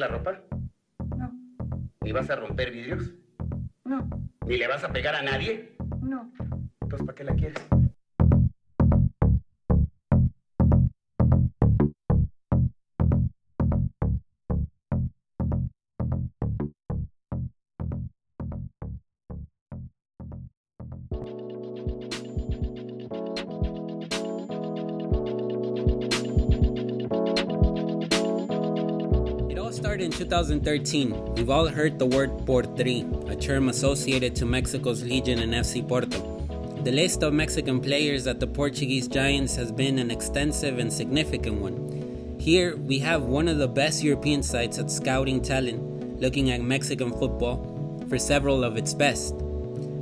la 0.00 0.08
ropa? 0.08 0.40
No, 1.16 1.32
¿Ni 2.02 2.12
vas 2.12 2.28
a 2.30 2.36
romper 2.36 2.70
vidrios? 2.70 3.12
no, 3.84 4.08
¿Ni 4.46 4.56
le 4.56 4.66
vas 4.68 4.84
a 4.84 4.92
pegar 4.92 5.14
a 5.14 5.22
nadie? 5.22 5.63
2013. 30.34 31.36
We've 31.36 31.48
all 31.48 31.68
heard 31.68 31.96
the 31.96 32.06
word 32.06 32.28
Portri, 32.38 33.04
a 33.30 33.36
term 33.36 33.68
associated 33.68 34.34
to 34.34 34.44
Mexico's 34.44 35.04
Legion 35.04 35.38
and 35.38 35.54
FC 35.54 35.86
Porto. 35.86 36.18
The 36.82 36.90
list 36.90 37.22
of 37.22 37.32
Mexican 37.32 37.80
players 37.80 38.26
at 38.26 38.40
the 38.40 38.48
Portuguese 38.48 39.06
Giants 39.06 39.54
has 39.54 39.70
been 39.70 39.96
an 40.00 40.10
extensive 40.10 40.80
and 40.80 40.92
significant 40.92 41.60
one. 41.60 42.36
Here, 42.40 42.76
we 42.76 42.98
have 42.98 43.22
one 43.22 43.46
of 43.46 43.58
the 43.58 43.68
best 43.68 44.02
European 44.02 44.42
sites 44.42 44.76
at 44.80 44.90
scouting 44.90 45.40
talent, 45.40 46.20
looking 46.20 46.50
at 46.50 46.60
Mexican 46.60 47.12
football 47.12 48.04
for 48.08 48.18
several 48.18 48.64
of 48.64 48.76
its 48.76 48.92
best. 48.92 49.36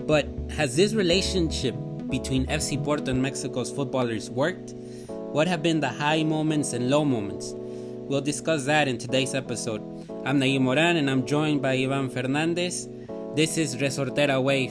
But 0.06 0.26
has 0.56 0.74
this 0.74 0.94
relationship 0.94 1.74
between 2.08 2.46
FC 2.46 2.82
Porto 2.82 3.10
and 3.10 3.20
Mexico's 3.20 3.70
footballers 3.70 4.30
worked? 4.30 4.72
What 5.08 5.46
have 5.46 5.62
been 5.62 5.80
the 5.80 5.90
high 5.90 6.22
moments 6.22 6.72
and 6.72 6.88
low 6.88 7.04
moments? 7.04 7.52
We'll 7.54 8.22
discuss 8.22 8.64
that 8.64 8.88
in 8.88 8.96
today's 8.96 9.34
episode. 9.34 9.91
I'm 10.24 10.38
Nayib 10.38 10.60
Moran 10.60 10.96
and 10.96 11.10
I'm 11.10 11.26
joined 11.26 11.62
by 11.62 11.72
Ivan 11.72 12.08
Fernandez. 12.08 12.88
This 13.34 13.58
is 13.58 13.76
Resortera 13.76 14.40
Wave. 14.40 14.70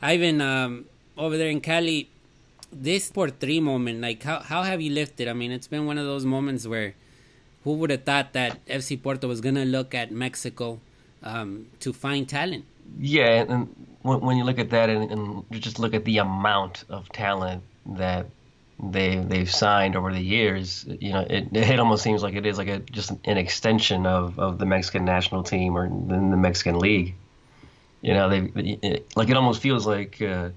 Ivan, 0.00 0.40
um, 0.40 0.84
over 1.18 1.36
there 1.36 1.48
in 1.48 1.60
Cali, 1.60 2.08
this 2.72 3.10
Portri 3.10 3.60
moment, 3.60 4.00
like 4.00 4.22
how, 4.22 4.38
how 4.38 4.62
have 4.62 4.80
you 4.80 4.92
lived 4.92 5.20
it? 5.20 5.26
I 5.26 5.32
mean, 5.32 5.50
it's 5.50 5.66
been 5.66 5.86
one 5.86 5.98
of 5.98 6.06
those 6.06 6.24
moments 6.24 6.68
where 6.68 6.94
who 7.64 7.72
would 7.74 7.90
have 7.90 8.04
thought 8.04 8.32
that 8.34 8.64
FC 8.66 9.02
Porto 9.02 9.26
was 9.26 9.40
going 9.40 9.56
to 9.56 9.64
look 9.64 9.92
at 9.92 10.12
Mexico 10.12 10.78
um, 11.24 11.66
to 11.80 11.92
find 11.92 12.28
talent? 12.28 12.64
Yeah, 13.00 13.44
and 13.48 13.74
when, 14.02 14.20
when 14.20 14.36
you 14.36 14.44
look 14.44 14.60
at 14.60 14.70
that 14.70 14.88
and, 14.88 15.10
and 15.10 15.44
just 15.60 15.80
look 15.80 15.94
at 15.94 16.04
the 16.04 16.18
amount 16.18 16.84
of 16.88 17.08
talent 17.08 17.64
that 17.86 18.26
they 18.82 19.16
they've 19.16 19.50
signed 19.50 19.94
over 19.94 20.12
the 20.12 20.20
years, 20.20 20.84
you 20.86 21.12
know, 21.12 21.20
it, 21.20 21.48
it 21.52 21.78
almost 21.78 22.02
seems 22.02 22.22
like 22.22 22.34
it 22.34 22.44
is 22.44 22.58
like 22.58 22.68
a 22.68 22.78
just 22.80 23.12
an 23.24 23.38
extension 23.38 24.06
of, 24.06 24.38
of 24.38 24.58
the 24.58 24.66
Mexican 24.66 25.04
national 25.04 25.44
team 25.44 25.76
or 25.76 25.88
the, 25.88 26.36
Mexican 26.36 26.78
league. 26.78 27.14
You 28.00 28.14
know, 28.14 28.28
they 28.28 29.00
like 29.14 29.30
it 29.30 29.36
almost 29.36 29.62
feels 29.62 29.86
like 29.86 30.20
uh, 30.20 30.50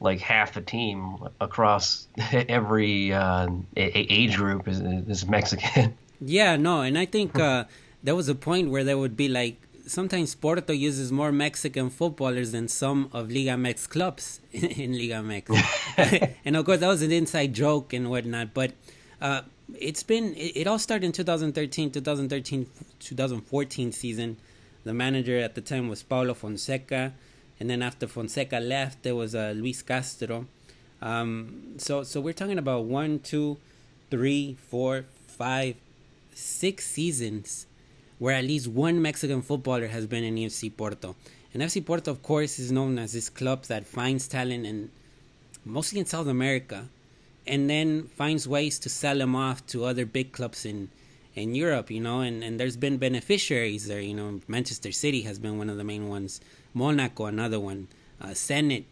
like 0.00 0.20
half 0.20 0.52
the 0.52 0.60
team 0.60 1.16
across 1.40 2.06
every 2.32 3.14
uh, 3.14 3.48
age 3.76 4.36
group 4.36 4.68
is, 4.68 4.80
is 4.80 5.26
Mexican. 5.26 5.96
Yeah, 6.20 6.56
no, 6.56 6.82
and 6.82 6.98
I 6.98 7.06
think 7.06 7.38
uh, 7.38 7.64
there 8.02 8.14
was 8.14 8.28
a 8.28 8.34
point 8.34 8.70
where 8.70 8.84
there 8.84 8.98
would 8.98 9.16
be 9.16 9.28
like 9.28 9.60
sometimes 9.86 10.34
Porto 10.34 10.72
uses 10.72 11.12
more 11.12 11.32
Mexican 11.32 11.90
footballers 11.90 12.52
than 12.52 12.68
some 12.68 13.08
of 13.12 13.30
Liga 13.30 13.56
Mex 13.56 13.86
clubs 13.86 14.40
in 14.52 14.92
Liga 14.92 15.22
Mex. 15.22 15.50
and 16.44 16.56
of 16.56 16.64
course, 16.66 16.80
that 16.80 16.88
was 16.88 17.02
an 17.02 17.12
inside 17.12 17.54
joke 17.54 17.92
and 17.92 18.10
whatnot. 18.10 18.52
But 18.52 18.72
uh, 19.20 19.42
it's 19.78 20.02
been, 20.02 20.34
it, 20.34 20.56
it 20.56 20.66
all 20.66 20.78
started 20.78 21.06
in 21.06 21.12
2013, 21.12 21.90
2013, 21.92 22.66
2014 22.98 23.92
season. 23.92 24.36
The 24.84 24.94
manager 24.94 25.38
at 25.38 25.54
the 25.54 25.60
time 25.60 25.88
was 25.88 26.02
Paulo 26.02 26.34
Fonseca. 26.34 27.14
And 27.58 27.70
then 27.70 27.82
after 27.82 28.06
Fonseca 28.06 28.58
left, 28.58 29.02
there 29.02 29.14
was 29.14 29.34
uh, 29.34 29.54
Luis 29.56 29.82
Castro. 29.82 30.46
Um, 31.00 31.74
so, 31.78 32.02
so 32.02 32.20
we're 32.20 32.34
talking 32.34 32.58
about 32.58 32.84
one, 32.84 33.20
two, 33.20 33.58
three, 34.10 34.56
four, 34.68 35.06
five, 35.26 35.76
six 36.34 36.86
seasons 36.86 37.66
where 38.18 38.34
at 38.34 38.44
least 38.44 38.68
one 38.68 39.00
Mexican 39.00 39.42
footballer 39.42 39.88
has 39.88 40.06
been 40.06 40.24
in 40.24 40.36
FC 40.36 40.74
Porto. 40.74 41.16
And 41.52 41.62
FC 41.62 41.84
Porto, 41.84 42.10
of 42.10 42.22
course, 42.22 42.58
is 42.58 42.72
known 42.72 42.98
as 42.98 43.12
this 43.12 43.28
club 43.28 43.64
that 43.64 43.86
finds 43.86 44.28
talent 44.28 44.66
in 44.66 44.90
mostly 45.64 45.98
in 46.00 46.06
South 46.06 46.28
America, 46.28 46.88
and 47.46 47.68
then 47.68 48.04
finds 48.04 48.46
ways 48.46 48.78
to 48.78 48.88
sell 48.88 49.18
them 49.18 49.34
off 49.34 49.66
to 49.66 49.84
other 49.84 50.06
big 50.06 50.32
clubs 50.32 50.64
in 50.64 50.90
in 51.34 51.54
Europe. 51.54 51.90
You 51.90 52.00
know, 52.00 52.20
and 52.20 52.42
and 52.42 52.58
there's 52.58 52.76
been 52.76 52.98
beneficiaries 52.98 53.86
there. 53.86 54.00
You 54.00 54.14
know, 54.14 54.40
Manchester 54.48 54.92
City 54.92 55.22
has 55.22 55.38
been 55.38 55.58
one 55.58 55.70
of 55.70 55.76
the 55.76 55.84
main 55.84 56.08
ones. 56.08 56.40
Monaco, 56.74 57.26
another 57.26 57.60
one. 57.60 57.88
Uh, 58.20 58.32
St. 58.32 58.86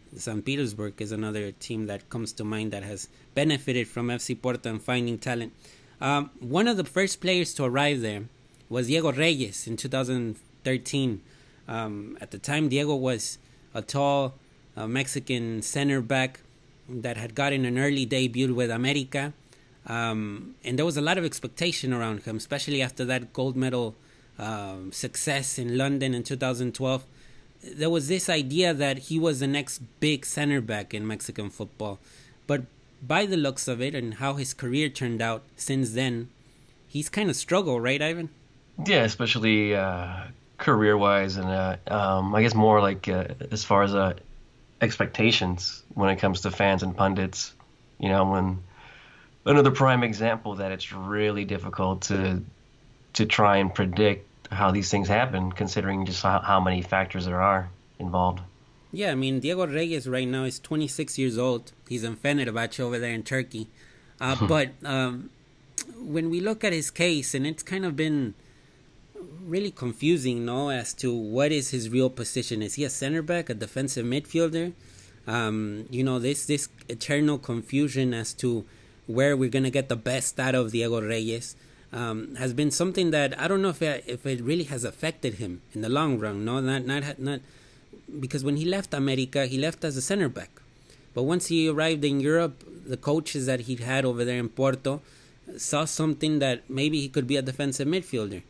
Petersburg 0.45 1.01
is 1.01 1.11
another 1.11 1.51
team 1.51 1.87
that 1.87 2.09
comes 2.09 2.31
to 2.33 2.43
mind 2.43 2.71
that 2.71 2.83
has 2.83 3.09
benefited 3.33 3.87
from 3.87 4.09
FC 4.09 4.39
Porto 4.39 4.69
and 4.69 4.81
finding 4.81 5.17
talent. 5.17 5.51
Um, 5.99 6.29
one 6.39 6.67
of 6.67 6.77
the 6.77 6.83
first 6.83 7.21
players 7.21 7.53
to 7.55 7.63
arrive 7.63 8.01
there 8.01 8.25
was 8.69 8.87
Diego 8.87 9.11
Reyes 9.11 9.67
in 9.67 9.77
2013. 9.77 11.21
Um, 11.67 12.17
at 12.21 12.31
the 12.31 12.37
time, 12.37 12.69
Diego 12.69 12.95
was 12.95 13.37
a 13.73 13.81
tall 13.81 14.35
uh, 14.75 14.87
Mexican 14.87 15.61
center 15.61 16.01
back 16.01 16.41
that 16.87 17.17
had 17.17 17.35
gotten 17.35 17.65
an 17.65 17.77
early 17.77 18.05
debut 18.05 18.53
with 18.53 18.69
America. 18.69 19.33
Um, 19.87 20.55
and 20.63 20.77
there 20.77 20.85
was 20.85 20.97
a 20.97 21.01
lot 21.01 21.17
of 21.17 21.25
expectation 21.25 21.93
around 21.93 22.23
him, 22.23 22.37
especially 22.37 22.81
after 22.81 23.05
that 23.05 23.33
gold 23.33 23.55
medal 23.55 23.95
um, 24.39 24.91
success 24.91 25.57
in 25.59 25.77
London 25.77 26.13
in 26.13 26.23
2012. 26.23 27.05
There 27.63 27.89
was 27.89 28.07
this 28.07 28.29
idea 28.29 28.73
that 28.73 28.97
he 29.09 29.19
was 29.19 29.39
the 29.39 29.47
next 29.47 29.79
big 29.99 30.25
center 30.25 30.61
back 30.61 30.93
in 30.93 31.05
Mexican 31.05 31.49
football. 31.49 31.99
But 32.47 32.63
by 33.01 33.25
the 33.25 33.37
looks 33.37 33.67
of 33.67 33.81
it 33.81 33.95
and 33.95 34.15
how 34.15 34.33
his 34.33 34.53
career 34.53 34.89
turned 34.89 35.21
out 35.21 35.43
since 35.55 35.91
then, 35.91 36.29
he's 36.87 37.09
kind 37.09 37.29
of 37.29 37.35
struggled, 37.35 37.81
right, 37.83 38.01
Ivan? 38.01 38.29
Yeah, 38.83 39.03
especially 39.03 39.75
uh, 39.75 40.23
career-wise, 40.57 41.37
and 41.37 41.47
uh, 41.47 41.77
um, 41.87 42.35
I 42.35 42.41
guess 42.41 42.53
more 42.53 42.81
like 42.81 43.07
uh, 43.07 43.25
as 43.51 43.63
far 43.63 43.83
as 43.83 43.95
uh, 43.95 44.13
expectations 44.81 45.83
when 45.93 46.09
it 46.09 46.17
comes 46.17 46.41
to 46.41 46.51
fans 46.51 46.83
and 46.83 46.95
pundits. 46.95 47.53
You 47.99 48.09
know, 48.09 48.25
when 48.25 48.63
another 49.45 49.71
prime 49.71 50.03
example 50.03 50.55
that 50.55 50.71
it's 50.71 50.91
really 50.91 51.45
difficult 51.45 52.03
to 52.03 52.41
to 53.13 53.25
try 53.25 53.57
and 53.57 53.73
predict 53.73 54.27
how 54.51 54.71
these 54.71 54.91
things 54.91 55.07
happen, 55.07 55.51
considering 55.51 56.05
just 56.05 56.21
how, 56.21 56.39
how 56.39 56.59
many 56.59 56.81
factors 56.81 57.25
there 57.25 57.41
are 57.41 57.69
involved. 57.97 58.41
Yeah, 58.91 59.11
I 59.11 59.15
mean, 59.15 59.39
Diego 59.39 59.65
Reyes 59.67 60.07
right 60.07 60.27
now 60.27 60.43
is 60.43 60.59
26 60.59 61.17
years 61.17 61.37
old. 61.37 61.71
He's 61.87 62.03
in 62.03 62.15
Fenerbahce 62.15 62.79
over 62.79 62.99
there 62.99 63.13
in 63.13 63.23
Turkey. 63.23 63.67
Uh, 64.21 64.35
but 64.47 64.69
um, 64.83 65.29
when 65.97 66.29
we 66.29 66.39
look 66.39 66.63
at 66.63 66.71
his 66.71 66.91
case, 66.91 67.33
and 67.33 67.45
it's 67.45 67.63
kind 67.63 67.85
of 67.85 67.95
been 67.95 68.35
really 69.55 69.71
confusing, 69.71 70.37
no, 70.43 70.69
as 70.69 70.93
to 71.01 71.07
what 71.37 71.49
is 71.59 71.65
his 71.75 71.83
real 71.89 72.09
position. 72.09 72.61
Is 72.61 72.73
he 72.77 72.83
a 72.83 72.89
center 72.89 73.21
back, 73.21 73.49
a 73.49 73.53
defensive 73.53 74.05
midfielder? 74.05 74.73
Um, 75.35 75.85
you 75.89 76.03
know, 76.07 76.17
this 76.27 76.39
this 76.45 76.63
eternal 76.95 77.37
confusion 77.51 78.07
as 78.21 78.29
to 78.41 78.49
where 79.07 79.33
we're 79.39 79.55
gonna 79.57 79.75
get 79.79 79.87
the 79.87 80.01
best 80.11 80.39
out 80.45 80.55
of 80.59 80.63
Diego 80.73 80.99
Reyes 81.01 81.55
um, 81.99 82.35
has 82.35 82.51
been 82.53 82.71
something 82.81 83.07
that 83.11 83.29
I 83.39 83.47
don't 83.47 83.61
know 83.65 83.73
if 83.77 83.81
it, 83.81 84.03
if 84.15 84.25
it 84.25 84.41
really 84.41 84.67
has 84.73 84.83
affected 84.83 85.35
him 85.35 85.61
in 85.73 85.79
the 85.85 85.91
long 85.99 86.19
run. 86.19 86.43
No, 86.49 86.59
not 86.59 86.85
not 86.85 87.17
not 87.17 87.39
because 88.23 88.43
when 88.47 88.57
he 88.61 88.65
left 88.65 88.93
America, 88.93 89.45
he 89.53 89.57
left 89.57 89.85
as 89.85 89.95
a 89.95 90.03
center 90.09 90.29
back. 90.39 90.51
But 91.13 91.23
once 91.23 91.47
he 91.47 91.69
arrived 91.69 92.03
in 92.03 92.19
Europe, 92.19 92.55
the 92.93 92.97
coaches 92.97 93.45
that 93.45 93.61
he 93.67 93.73
had 93.91 94.03
over 94.03 94.25
there 94.25 94.39
in 94.45 94.49
Porto 94.49 95.01
saw 95.57 95.85
something 95.85 96.39
that 96.39 96.69
maybe 96.69 96.99
he 96.99 97.07
could 97.07 97.27
be 97.33 97.37
a 97.37 97.41
defensive 97.41 97.87
midfielder. 97.87 98.41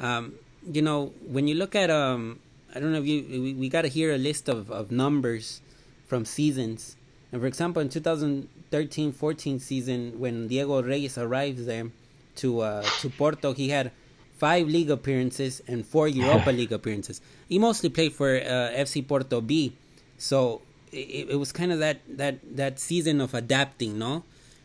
Um, 0.00 0.34
you 0.72 0.82
know, 0.82 1.12
when 1.26 1.48
you 1.48 1.54
look 1.54 1.74
at, 1.74 1.90
um, 1.90 2.40
I 2.74 2.80
don't 2.80 2.92
know 2.92 2.98
if 2.98 3.06
you, 3.06 3.24
we, 3.28 3.54
we 3.54 3.68
got 3.68 3.82
to 3.82 3.88
hear 3.88 4.12
a 4.14 4.18
list 4.18 4.48
of, 4.48 4.70
of 4.70 4.90
numbers 4.90 5.60
from 6.06 6.24
seasons. 6.24 6.96
And 7.32 7.40
for 7.40 7.46
example, 7.46 7.82
in 7.82 7.88
2013 7.88 9.12
14 9.12 9.58
season, 9.60 10.18
when 10.18 10.48
Diego 10.48 10.82
Reyes 10.82 11.18
arrived 11.18 11.66
there 11.66 11.90
to, 12.36 12.60
uh, 12.60 12.82
to 13.00 13.10
Porto, 13.10 13.52
he 13.52 13.70
had 13.70 13.92
five 14.38 14.68
league 14.68 14.90
appearances 14.90 15.60
and 15.66 15.84
four 15.84 16.08
Europa 16.08 16.50
League 16.58 16.72
appearances. 16.72 17.20
He 17.48 17.58
mostly 17.58 17.88
played 17.88 18.12
for 18.12 18.36
uh, 18.36 18.72
FC 18.74 19.06
Porto 19.06 19.40
B, 19.40 19.74
so 20.16 20.62
it, 20.92 21.30
it, 21.30 21.36
was 21.36 21.52
kind 21.52 21.72
of 21.72 21.80
that, 21.80 22.00
that, 22.08 22.38
that 22.56 22.78
season 22.78 23.20
of 23.20 23.34
adapting, 23.34 23.98
no, 23.98 24.24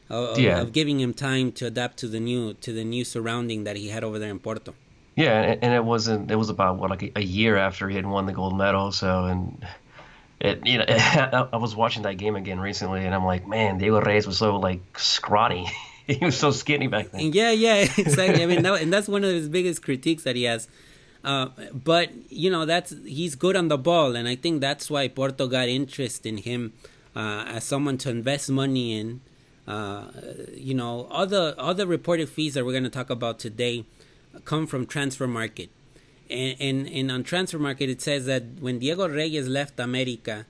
of, 0.10 0.40
yeah. 0.40 0.62
of 0.62 0.72
giving 0.72 1.00
him 1.00 1.14
time 1.14 1.52
to 1.54 1.66
adapt 1.66 1.98
to 1.98 2.08
the 2.08 2.20
new 2.20 2.54
to 2.56 2.72
the 2.72 2.84
new 2.84 3.04
surrounding 3.04 3.64
that 3.64 3.76
he 3.76 3.90
had 3.90 4.04
over 4.04 4.20
there 4.20 4.30
in 4.30 4.40
Porto. 4.40 4.76
Yeah, 5.16 5.56
and 5.62 5.74
it 5.74 5.84
wasn't. 5.84 6.32
It 6.32 6.36
was 6.36 6.50
about 6.50 6.78
what 6.78 6.90
like 6.90 7.12
a 7.16 7.22
year 7.22 7.56
after 7.56 7.88
he 7.88 7.96
had 7.96 8.06
won 8.06 8.26
the 8.26 8.34
gold 8.34 8.58
medal. 8.58 8.92
So 8.92 9.26
and 9.26 9.64
it, 10.40 10.66
you 10.66 10.80
know, 10.80 10.86
I 11.54 11.58
was 11.58 11.76
watching 11.76 12.04
that 12.04 12.18
game 12.18 12.36
again 12.36 12.60
recently, 12.60 13.06
and 13.06 13.14
I'm 13.14 13.26
like, 13.26 13.48
man, 13.48 13.78
Diego 13.78 14.02
Reyes 14.02 14.26
was 14.26 14.38
so 14.38 14.58
like 14.58 14.82
scrawny. 14.98 15.72
he 16.08 16.24
was 16.24 16.38
so 16.38 16.52
skinny 16.52 16.88
back 16.88 17.12
then. 17.12 17.32
Yeah, 17.32 17.52
yeah, 17.52 17.76
exactly. 17.98 18.44
I 18.44 18.46
mean, 18.46 18.64
that, 18.64 18.82
and 18.82 18.92
that's 18.92 19.08
one 19.08 19.24
of 19.24 19.32
his 19.32 19.50
biggest 19.50 19.84
critiques 19.84 20.24
that 20.24 20.36
he 20.36 20.44
has. 20.44 20.68
Uh, 21.24 21.48
but 21.72 22.10
you 22.30 22.50
know, 22.50 22.66
that's 22.66 22.94
he's 23.06 23.36
good 23.36 23.56
on 23.56 23.70
the 23.70 23.78
ball, 23.78 24.16
and 24.16 24.28
I 24.28 24.36
think 24.36 24.62
that's 24.62 24.90
why 24.90 25.08
Porto 25.08 25.48
got 25.48 25.70
interest 25.70 26.26
in 26.26 26.38
him 26.38 26.74
uh, 27.16 27.46
as 27.48 27.64
someone 27.64 27.98
to 28.00 28.10
invest 28.10 28.50
money 28.50 29.00
in. 29.00 29.22
Uh, 29.66 30.08
you 30.54 30.74
know, 30.74 31.08
other 31.10 31.56
other 31.58 31.86
reported 31.86 32.28
fees 32.28 32.56
that 32.56 32.66
we're 32.66 32.74
going 32.74 32.84
to 32.84 32.90
talk 32.90 33.10
about 33.10 33.40
today 33.40 33.86
come 34.46 34.68
from 34.68 34.86
Transfermarkt, 34.86 35.70
and, 36.30 36.56
and 36.60 36.88
and 36.88 37.12
on 37.12 37.24
Transfermarkt 37.24 37.82
it 37.82 38.02
says 38.02 38.26
that 38.26 38.44
when 38.60 38.80
Diego 38.80 39.08
Reyes 39.08 39.48
left 39.48 39.80
America 39.80 40.46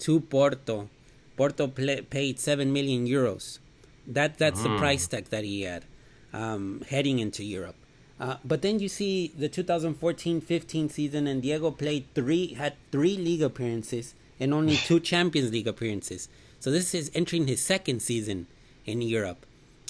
to 0.00 0.20
Porto, 0.20 0.88
Porto 1.36 1.68
play, 1.68 2.00
paid 2.02 2.38
seven 2.38 2.72
million 2.72 3.06
euros. 3.06 3.58
That 4.06 4.38
that's 4.38 4.62
the 4.62 4.76
price 4.78 5.06
tag 5.06 5.26
that 5.26 5.44
he 5.44 5.62
had 5.62 5.84
um, 6.32 6.82
heading 6.88 7.18
into 7.18 7.44
Europe. 7.44 7.76
Uh, 8.20 8.36
but 8.44 8.62
then 8.62 8.80
you 8.80 8.88
see 8.88 9.32
the 9.36 9.48
2014-15 9.48 10.90
season, 10.90 11.26
and 11.28 11.40
Diego 11.40 11.70
played 11.70 12.04
three, 12.14 12.54
had 12.54 12.74
three 12.90 13.16
league 13.16 13.42
appearances 13.42 14.14
and 14.40 14.52
only 14.52 14.76
two 14.88 14.98
Champions 14.98 15.52
League 15.52 15.68
appearances. 15.68 16.28
So 16.60 16.70
this 16.70 16.94
is 16.94 17.10
entering 17.14 17.46
his 17.46 17.60
second 17.60 18.02
season 18.02 18.46
in 18.84 19.02
Europe. 19.02 19.46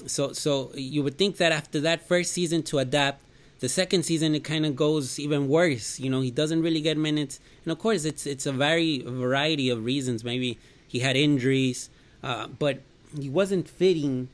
So 0.07 0.33
so 0.33 0.71
you 0.75 1.03
would 1.03 1.17
think 1.19 1.39
that 1.39 1.53
after 1.53 1.81
that 1.81 2.07
first 2.07 2.33
season 2.33 2.63
to 2.65 2.79
adapt, 2.79 3.23
the 3.61 3.69
second 3.69 4.05
season 4.05 4.35
it 4.35 4.45
kind 4.45 4.65
of 4.65 4.77
goes 4.77 5.19
even 5.19 5.49
worse. 5.49 5.99
You 5.99 6.11
know, 6.11 6.21
he 6.21 6.31
doesn't 6.31 6.63
really 6.63 6.81
get 6.81 6.97
minutes, 6.97 7.41
and 7.65 7.73
of 7.73 7.79
course 7.79 8.05
it's 8.05 8.27
it's 8.27 8.47
a 8.47 8.53
very 8.53 9.03
variety 9.03 9.69
of 9.71 9.85
reasons. 9.85 10.25
Maybe 10.25 10.59
he 10.87 11.01
had 11.01 11.17
injuries, 11.17 11.91
uh, 12.23 12.47
but 12.47 12.81
he 13.19 13.29
wasn't 13.29 13.69
fitting 13.69 14.29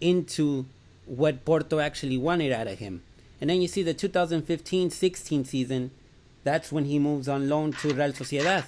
into 0.00 0.66
what 1.06 1.44
Porto 1.44 1.78
actually 1.78 2.18
wanted 2.18 2.52
out 2.52 2.66
of 2.66 2.78
him. 2.78 3.02
And 3.40 3.48
then 3.50 3.62
you 3.62 3.68
see 3.68 3.82
the 3.82 3.94
2015-16 3.94 5.46
season, 5.46 5.90
that's 6.42 6.72
when 6.72 6.86
he 6.86 6.98
moves 6.98 7.28
on 7.28 7.48
loan 7.48 7.72
to 7.74 7.94
Real 7.94 8.12
Sociedad. 8.12 8.64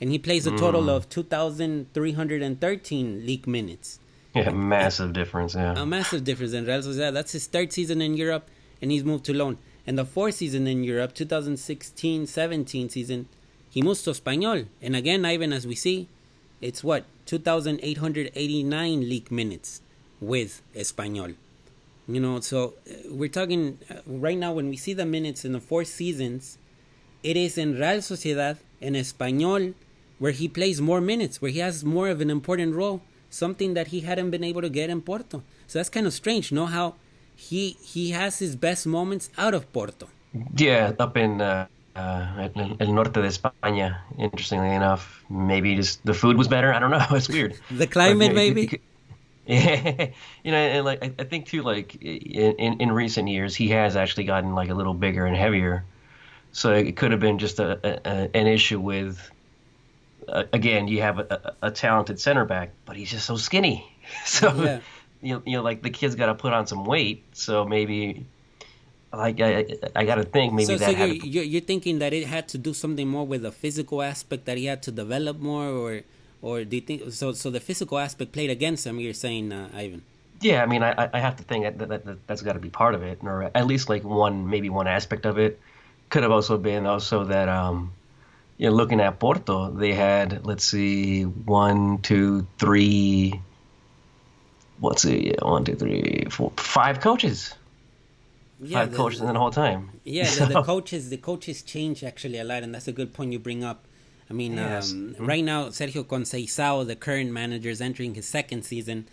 And 0.00 0.10
he 0.10 0.18
plays 0.18 0.46
a 0.46 0.56
total 0.56 0.88
of 0.88 1.10
2,313 1.10 3.26
league 3.26 3.46
minutes. 3.46 3.98
Yeah, 4.34 4.48
massive 4.50 5.12
difference. 5.12 5.54
Yeah, 5.54 5.74
A 5.76 5.84
massive 5.84 6.24
difference 6.24 6.54
in 6.54 6.64
Real 6.64 6.80
Sociedad. 6.80 7.12
That's 7.12 7.32
his 7.32 7.46
third 7.46 7.70
season 7.72 8.00
in 8.00 8.16
Europe, 8.16 8.48
and 8.80 8.90
he's 8.90 9.04
moved 9.04 9.24
to 9.26 9.34
loan. 9.34 9.58
And 9.86 9.98
the 9.98 10.04
fourth 10.04 10.36
season 10.36 10.66
in 10.66 10.84
Europe, 10.84 11.14
2016-17 11.14 12.90
season, 12.90 13.28
he 13.68 13.82
moves 13.82 14.02
to 14.02 14.10
Espanyol. 14.10 14.66
And 14.82 14.96
again, 14.96 15.24
Ivan, 15.24 15.52
as 15.52 15.66
we 15.66 15.74
see, 15.74 16.08
it's 16.60 16.84
what 16.84 17.04
2,889 17.26 19.00
league 19.08 19.30
minutes 19.30 19.80
with 20.20 20.62
Espanyol. 20.74 21.34
You 22.06 22.20
know, 22.20 22.40
so 22.40 22.74
uh, 22.90 22.94
we're 23.08 23.28
talking 23.28 23.78
uh, 23.88 24.00
right 24.06 24.36
now 24.36 24.52
when 24.52 24.68
we 24.68 24.76
see 24.76 24.92
the 24.92 25.06
minutes 25.06 25.44
in 25.44 25.52
the 25.52 25.60
four 25.60 25.84
seasons, 25.84 26.58
it 27.22 27.36
is 27.36 27.56
in 27.56 27.74
Real 27.74 27.98
Sociedad 27.98 28.58
in 28.80 28.94
Espanyol 28.94 29.74
where 30.20 30.32
he 30.32 30.48
plays 30.48 30.80
more 30.80 31.00
minutes, 31.00 31.40
where 31.40 31.50
he 31.50 31.60
has 31.60 31.82
more 31.82 32.08
of 32.08 32.20
an 32.20 32.28
important 32.28 32.74
role, 32.74 33.00
something 33.30 33.72
that 33.74 33.88
he 33.88 34.00
hadn't 34.00 34.30
been 34.30 34.44
able 34.44 34.60
to 34.60 34.68
get 34.68 34.90
in 34.90 35.00
Porto. 35.00 35.42
So 35.66 35.78
that's 35.78 35.88
kind 35.88 36.06
of 36.06 36.12
strange, 36.12 36.52
know 36.52 36.66
how 36.66 36.94
he 37.48 37.62
he 37.94 38.04
has 38.20 38.38
his 38.44 38.54
best 38.66 38.86
moments 38.86 39.30
out 39.44 39.54
of 39.54 39.62
Porto. 39.72 40.06
yeah, 40.56 40.92
up 41.04 41.16
in 41.16 41.40
uh, 41.40 41.66
uh, 41.96 42.48
el, 42.80 42.92
norte 42.92 43.14
de 43.24 43.28
España. 43.28 43.88
Interestingly 44.18 44.70
enough, 44.80 45.02
maybe 45.28 45.74
just 45.76 46.04
the 46.04 46.14
food 46.14 46.36
was 46.36 46.48
better. 46.48 46.70
I 46.76 46.78
don't 46.78 46.90
know. 46.96 47.06
It's 47.18 47.28
weird. 47.28 47.52
The 47.82 47.86
climate, 47.86 48.30
But, 48.30 48.34
maybe? 48.42 48.60
you 48.62 48.68
could- 48.72 48.86
Yeah, 49.46 50.10
you 50.44 50.52
know, 50.52 50.58
and 50.74 50.84
like 50.84 51.00
I, 51.06 51.08
I 51.22 51.24
think 51.30 51.46
too, 51.46 51.62
like 51.72 51.88
in, 52.02 52.52
in 52.64 52.72
in 52.82 52.88
recent 53.04 53.26
years, 53.28 53.56
he 53.56 53.68
has 53.78 53.96
actually 53.96 54.26
gotten 54.32 54.54
like 54.60 54.70
a 54.70 54.74
little 54.80 54.94
bigger 54.94 55.24
and 55.26 55.36
heavier. 55.36 55.82
So 56.52 56.66
it 56.74 56.94
could 56.96 57.10
have 57.14 57.20
been 57.20 57.38
just 57.38 57.58
a, 57.58 57.68
a, 57.88 57.90
a 58.12 58.14
an 58.40 58.46
issue 58.46 58.78
with. 58.92 59.18
Uh, 60.28 60.44
again, 60.52 60.86
you 60.86 61.00
have 61.02 61.18
a, 61.18 61.26
a, 61.62 61.66
a 61.68 61.70
talented 61.70 62.20
center 62.20 62.44
back, 62.44 62.68
but 62.86 62.94
he's 62.96 63.10
just 63.10 63.26
so 63.26 63.36
skinny. 63.36 63.76
So 64.24 64.46
Yeah. 64.54 64.80
You 65.22 65.34
know, 65.34 65.42
you 65.44 65.56
know, 65.56 65.62
like 65.62 65.82
the 65.82 65.90
kid's 65.90 66.14
got 66.14 66.26
to 66.26 66.34
put 66.34 66.52
on 66.52 66.66
some 66.66 66.84
weight. 66.84 67.24
So 67.32 67.64
maybe, 67.64 68.26
like 69.12 69.40
I 69.40 69.66
I 69.94 70.04
got 70.04 70.16
to 70.16 70.24
think 70.24 70.52
maybe 70.52 70.66
so, 70.66 70.76
that 70.76 70.96
so 70.96 71.04
you're, 71.04 71.44
you're 71.44 71.60
thinking 71.60 71.98
that 71.98 72.12
it 72.12 72.26
had 72.26 72.48
to 72.48 72.58
do 72.58 72.72
something 72.72 73.08
more 73.08 73.26
with 73.26 73.42
the 73.42 73.52
physical 73.52 74.02
aspect 74.02 74.44
that 74.46 74.56
he 74.56 74.66
had 74.66 74.82
to 74.84 74.92
develop 74.92 75.38
more, 75.38 75.68
or 75.68 76.02
or 76.42 76.64
do 76.64 76.76
you 76.76 76.82
think 76.82 77.12
so? 77.12 77.32
So 77.32 77.50
the 77.50 77.60
physical 77.60 77.98
aspect 77.98 78.32
played 78.32 78.50
against 78.50 78.86
him. 78.86 78.98
You're 79.00 79.14
saying, 79.14 79.52
uh, 79.52 79.68
Ivan? 79.74 80.02
Yeah, 80.40 80.62
I 80.62 80.66
mean, 80.66 80.82
I, 80.82 81.10
I 81.12 81.18
have 81.20 81.36
to 81.36 81.42
think 81.42 81.64
that, 81.64 81.88
that, 81.88 82.04
that 82.06 82.26
that's 82.26 82.40
got 82.40 82.54
to 82.54 82.60
be 82.60 82.70
part 82.70 82.94
of 82.94 83.02
it, 83.02 83.18
or 83.22 83.50
at 83.54 83.66
least 83.66 83.90
like 83.90 84.04
one, 84.04 84.48
maybe 84.48 84.70
one 84.70 84.86
aspect 84.86 85.26
of 85.26 85.38
it. 85.38 85.60
Could 86.08 86.22
have 86.22 86.32
also 86.32 86.56
been 86.56 86.86
also 86.86 87.24
that, 87.24 87.48
um, 87.48 87.92
you 88.56 88.70
know, 88.70 88.74
looking 88.74 89.00
at 89.00 89.18
Porto, 89.18 89.70
they 89.70 89.92
had 89.92 90.46
let's 90.46 90.64
see, 90.64 91.24
one, 91.24 91.98
two, 91.98 92.46
three. 92.58 93.40
See, 94.96 95.28
yeah, 95.28 95.44
one, 95.44 95.64
two, 95.64 95.74
three, 95.74 96.26
four, 96.30 96.52
five 96.56 97.00
coaches, 97.00 97.54
Yeah, 98.60 98.78
five 98.80 98.90
the- 98.92 98.96
coaches 98.96 99.20
in 99.20 99.26
the 99.26 99.38
whole 99.38 99.50
time. 99.50 99.90
Yeah, 100.04 100.28
the, 100.30 100.46
the 100.46 100.62
coaches 100.72 101.10
the 101.10 101.16
coaches 101.18 101.62
change 101.62 102.02
actually 102.04 102.38
a 102.38 102.44
lot, 102.44 102.62
and 102.62 102.74
that's 102.74 102.88
a 102.88 102.92
good 102.92 103.12
point 103.12 103.32
you 103.32 103.38
bring 103.38 103.62
up. 103.64 103.84
I 104.30 104.32
mean, 104.32 104.54
Yes. 104.56 104.92
um, 104.92 105.16
right 105.18 105.44
now 105.44 105.68
Sergio 105.68 106.04
Conceição, 106.04 106.86
the 106.86 106.96
current 106.96 107.30
manager, 107.32 107.68
is 107.68 107.80
entering 107.80 108.14
his 108.14 108.26
second 108.26 108.64
season, 108.64 109.06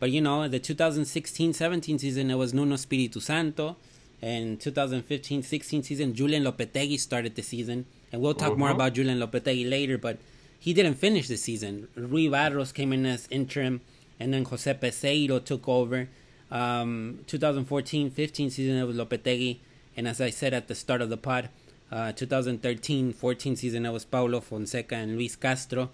but 0.00 0.10
you 0.10 0.20
know 0.20 0.48
the 0.48 0.60
2016-17 0.60 2.00
season 2.00 2.30
it 2.30 2.34
was 2.34 2.52
Nuno 2.52 2.74
Espiritu 2.74 3.20
Santo, 3.22 3.76
and 4.20 4.58
2015-16 4.58 5.84
season 5.84 6.12
Julen 6.14 6.42
Lopetegui 6.42 6.98
started 6.98 7.34
the 7.36 7.42
season, 7.42 7.86
and 8.12 8.20
we'll 8.20 8.34
talk 8.34 8.56
more 8.58 8.70
Mhm. 8.70 8.74
about 8.74 8.94
Julen 8.94 9.18
Lopetegui 9.24 9.68
later, 9.70 9.96
but 9.96 10.18
he 10.58 10.72
didn't 10.72 10.94
finish 10.94 11.28
the 11.28 11.36
season. 11.36 11.88
Rui 11.94 12.28
Barros 12.28 12.72
came 12.72 12.92
in 12.92 13.06
as 13.06 13.28
interim, 13.30 13.80
and 14.18 14.32
then 14.32 14.44
Jose 14.44 14.72
Peseiro 14.74 15.44
took 15.44 15.68
over. 15.68 16.08
Um, 16.50 17.20
2014-15 17.26 18.50
season 18.50 18.76
it 18.76 18.84
was 18.84 18.96
Lopetegui, 18.96 19.58
and 19.96 20.06
as 20.06 20.20
I 20.20 20.30
said 20.30 20.54
at 20.54 20.68
the 20.68 20.74
start 20.74 21.00
of 21.00 21.10
the 21.10 21.16
pod, 21.16 21.48
uh, 21.90 22.12
2013-14 22.12 23.56
season 23.56 23.86
it 23.86 23.92
was 23.92 24.04
Paulo 24.04 24.40
Fonseca 24.40 24.94
and 24.94 25.16
Luis 25.16 25.36
Castro. 25.36 25.90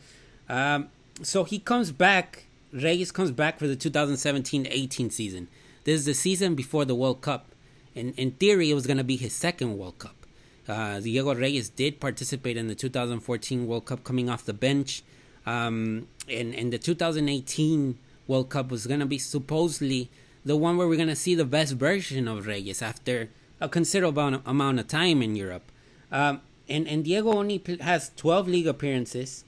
Um, 0.49 0.89
so 1.23 1.45
he 1.45 1.59
comes 1.59 1.93
back. 1.93 2.45
Reyes 2.73 3.11
comes 3.11 3.31
back 3.31 3.59
for 3.59 3.67
the 3.67 3.77
2017-18 3.77 5.13
season. 5.13 5.49
This 5.85 6.01
is 6.01 6.07
the 6.07 6.15
season 6.15 6.55
before 6.55 6.85
the 6.85 6.95
World 6.95 7.21
Cup. 7.21 7.47
and 7.97 8.15
in 8.17 8.33
theory, 8.33 8.71
it 8.71 8.75
was 8.75 8.87
going 8.87 8.97
to 8.97 9.05
be 9.05 9.17
his 9.17 9.33
second 9.33 9.77
World 9.77 9.99
Cup. 9.99 10.15
Uh, 10.69 11.01
Diego 11.01 11.35
Reyes 11.35 11.69
did 11.69 11.99
participate 11.99 12.57
in 12.57 12.69
the 12.69 12.75
2014 12.75 13.67
World 13.67 13.87
Cup, 13.87 14.05
coming 14.05 14.31
off 14.31 14.45
the 14.45 14.53
bench. 14.53 15.03
Um, 15.47 16.07
and 16.29 16.55
and 16.55 16.73
the 16.73 16.79
2018 16.79 17.99
World 18.31 18.49
Cup 18.49 18.71
was 18.71 18.87
going 18.87 19.01
to 19.01 19.07
be 19.07 19.19
supposedly 19.19 20.09
the 20.45 20.57
one 20.57 20.77
where 20.77 20.87
we're 20.87 21.03
going 21.05 21.09
to 21.09 21.17
see 21.17 21.35
the 21.35 21.45
best 21.45 21.73
version 21.73 22.29
of 22.29 22.47
Reyes 22.47 22.81
after 22.81 23.29
a 23.61 23.69
considerable 23.69 24.41
amount- 24.47 24.79
of 24.79 24.87
time 24.87 25.21
in 25.21 25.35
Europe. 25.35 25.67
Um, 26.13 26.41
and 26.69 26.87
and 26.87 27.05
Diego 27.05 27.33
only 27.33 27.61
has 27.81 28.13
12 28.17 28.47
league 28.47 28.69
appearances 28.69 29.45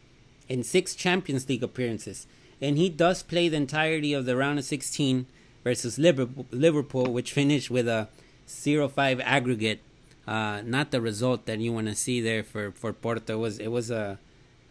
and 0.51 0.67
six 0.67 0.97
Champions 0.97 1.49
League 1.49 1.62
appearances, 1.62 2.27
and 2.61 2.77
he 2.77 2.89
does 2.89 3.23
play 3.23 3.49
the 3.49 3.57
entirety 3.57 4.12
of 4.12 4.27
the 4.27 4.37
round 4.37 4.59
of 4.59 4.65
16 4.65 5.27
versus 5.62 5.99
Liverpool, 5.99 7.07
which 7.12 7.33
finished 7.33 7.71
with 7.71 7.87
a 7.87 8.09
0-5 8.49 9.21
aggregate. 9.25 9.81
Uh, 10.27 10.61
not 10.65 10.91
the 10.91 11.01
result 11.01 11.47
that 11.47 11.59
you 11.61 11.73
want 11.73 11.87
to 11.87 11.95
see 11.95 12.21
there 12.21 12.43
for 12.43 12.73
for 12.73 12.93
Porto. 12.93 13.35
It 13.35 13.39
was 13.39 13.59
it 13.59 13.73
was 13.79 13.91
a 13.91 14.19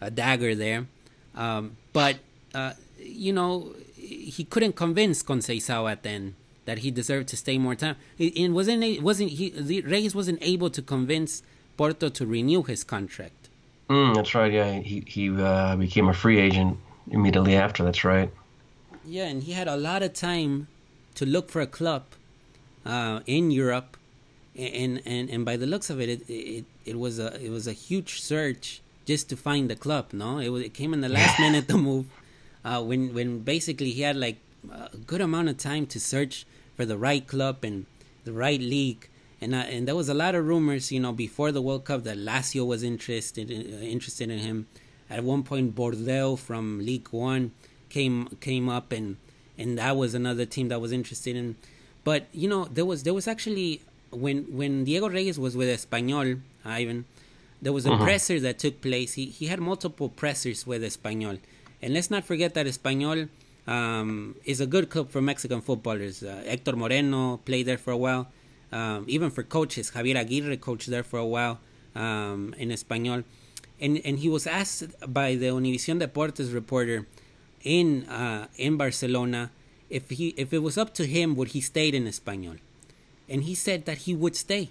a 0.01 0.10
dagger 0.12 0.53
there, 0.56 0.88
um, 1.36 1.77
but 1.94 2.18
uh, 2.53 2.74
you 3.00 3.34
know 3.34 3.74
he 4.12 4.44
couldn't 4.44 4.75
convince 4.75 5.24
Conceição 5.24 5.91
at 5.91 6.03
the 6.03 6.10
end 6.10 6.34
that 6.65 6.80
he 6.80 6.91
deserved 6.91 7.27
to 7.30 7.38
stay 7.38 7.58
more 7.58 7.75
time. 7.75 7.96
And 8.20 8.53
wasn't 8.53 9.01
wasn't 9.01 9.32
he? 9.32 9.50
the- 9.50 9.82
Reyes 9.82 10.13
wasn't 10.13 10.39
able 10.41 10.70
to 10.70 10.82
convince 10.82 11.44
Porto 11.77 12.10
to 12.10 12.25
renew 12.25 12.63
his 12.63 12.84
contract. 12.84 13.50
Mm, 13.89 14.15
that's 14.15 14.34
right. 14.36 14.51
Yeah, 14.51 14.80
he 14.80 15.03
he 15.08 15.30
uh, 15.30 15.75
became 15.75 16.08
a 16.08 16.13
free 16.13 16.39
agent 16.39 16.77
immediately 17.10 17.56
after. 17.56 17.84
That's 17.84 18.03
right. 18.03 18.30
Yeah, 19.06 19.25
and 19.25 19.44
he 19.44 19.53
had 19.53 19.68
a 19.68 19.75
lot 19.75 20.03
of 20.03 20.13
time 20.13 20.68
to 21.15 21.25
look 21.25 21.50
for 21.50 21.62
a 21.62 21.68
club 21.68 22.03
uh, 22.86 23.20
in 23.25 23.51
Europe, 23.51 23.98
and, 24.56 25.01
and 25.06 25.30
and 25.30 25.44
by 25.44 25.58
the 25.58 25.65
looks 25.65 25.89
of 25.89 26.00
it, 26.00 26.10
it 26.10 26.22
it, 26.30 26.65
it 26.86 27.00
was 27.00 27.20
a 27.20 27.30
it 27.44 27.50
was 27.50 27.68
a 27.68 27.74
huge 27.74 28.22
search 28.22 28.82
just 29.06 29.27
to 29.30 29.36
find 29.36 29.70
the 29.70 29.75
club. 29.75 30.06
No, 30.13 30.38
it 30.39 30.50
was 30.50 30.63
it 30.63 30.74
came 30.74 30.94
in 30.94 31.01
the 31.01 31.10
last 31.10 31.39
minute 31.46 31.68
to 31.68 31.77
move, 31.77 32.06
uh, 32.65 32.82
when 32.84 33.13
when 33.13 33.39
basically 33.39 33.91
he 33.91 34.01
had 34.01 34.15
like 34.15 34.38
a 34.72 34.98
good 34.98 35.22
amount 35.22 35.50
of 35.50 35.58
time 35.58 35.86
to 35.88 36.00
search 36.00 36.46
for 36.75 36.86
the 36.86 36.98
right 36.98 37.25
club 37.27 37.58
and 37.63 37.86
the 38.24 38.34
right 38.34 38.60
league. 38.62 39.08
And, 39.44 39.56
uh, 39.56 39.65
and 39.74 39.88
there 39.88 39.96
was 39.96 40.08
a 40.08 40.13
lot 40.13 40.36
of 40.36 40.46
rumors, 40.46 40.91
you 40.91 41.00
know, 41.00 41.12
before 41.12 41.51
the 41.51 41.63
World 41.63 41.86
Cup 41.86 42.03
that 42.03 42.15
Lazio 42.15 42.63
was 42.65 42.84
interested 42.84 43.50
in, 43.50 43.74
uh, 43.74 43.77
interested 43.80 44.30
in 44.30 44.38
him. 44.38 44.68
At 45.10 45.24
one 45.24 45.41
point, 45.41 45.74
Bordeaux 45.74 46.36
from 46.36 46.86
League 46.86 47.08
One 47.10 47.51
came 47.89 48.27
came 48.39 48.70
up 48.70 48.91
and 48.91 49.18
and 49.58 49.77
that 49.80 49.98
was 49.98 50.13
another 50.13 50.46
team 50.46 50.68
that 50.70 50.80
was 50.80 50.91
interested 50.91 51.36
in. 51.36 51.56
But 52.03 52.27
you 52.32 52.48
know, 52.48 52.65
there 52.65 52.86
was 52.86 53.01
there 53.03 53.13
was 53.15 53.27
actually 53.27 53.82
when 54.12 54.44
when 54.56 54.84
Diego 54.86 55.10
Reyes 55.10 55.39
was 55.39 55.58
with 55.58 55.70
Español, 55.70 56.39
Ivan, 56.63 57.06
there 57.62 57.74
was 57.74 57.86
a 57.86 57.89
Mhm. 57.89 58.01
presser 58.03 58.39
that 58.39 58.60
took 58.60 58.80
place. 58.82 59.13
He 59.13 59.25
he 59.25 59.48
had 59.48 59.60
multiple 59.60 60.08
pressers 60.10 60.68
with 60.68 60.84
Español, 60.84 61.39
and 61.81 61.93
let's 61.93 62.11
not 62.11 62.23
forget 62.23 62.53
that 62.53 62.65
Español 62.65 63.29
um, 63.67 64.35
is 64.45 64.61
a 64.61 64.65
good 64.65 64.89
club 64.89 65.09
for 65.09 65.21
Mexican 65.21 65.61
footballers. 65.61 66.23
Uh, 66.23 66.43
Hector 66.45 66.75
Moreno 66.75 67.38
played 67.38 67.65
there 67.65 67.77
for 67.77 67.91
a 67.91 67.97
while. 67.97 68.27
Um, 68.71 69.05
even 69.07 69.29
for 69.31 69.43
coaches, 69.43 69.91
Javier 69.91 70.15
Aguirre 70.15 70.57
coached 70.57 70.89
there 70.89 71.03
for 71.03 71.19
a 71.19 71.25
while 71.25 71.59
um, 71.95 72.55
in 72.57 72.69
Español, 72.69 73.23
and 73.81 74.00
and 74.05 74.19
he 74.19 74.29
was 74.29 74.47
asked 74.47 74.95
by 75.07 75.35
the 75.35 75.47
Univision 75.47 76.00
Deportes 76.00 76.53
reporter 76.53 77.05
in 77.63 78.05
uh, 78.05 78.47
in 78.55 78.77
Barcelona 78.77 79.51
if 79.89 80.09
he 80.09 80.29
if 80.38 80.53
it 80.53 80.59
was 80.59 80.77
up 80.77 80.93
to 80.93 81.05
him 81.05 81.35
would 81.35 81.50
he 81.50 81.59
stay 81.59 81.89
in 81.89 82.05
Español, 82.07 82.59
and 83.27 83.43
he 83.43 83.53
said 83.53 83.85
that 83.85 84.00
he 84.07 84.15
would 84.15 84.38
stay. 84.38 84.69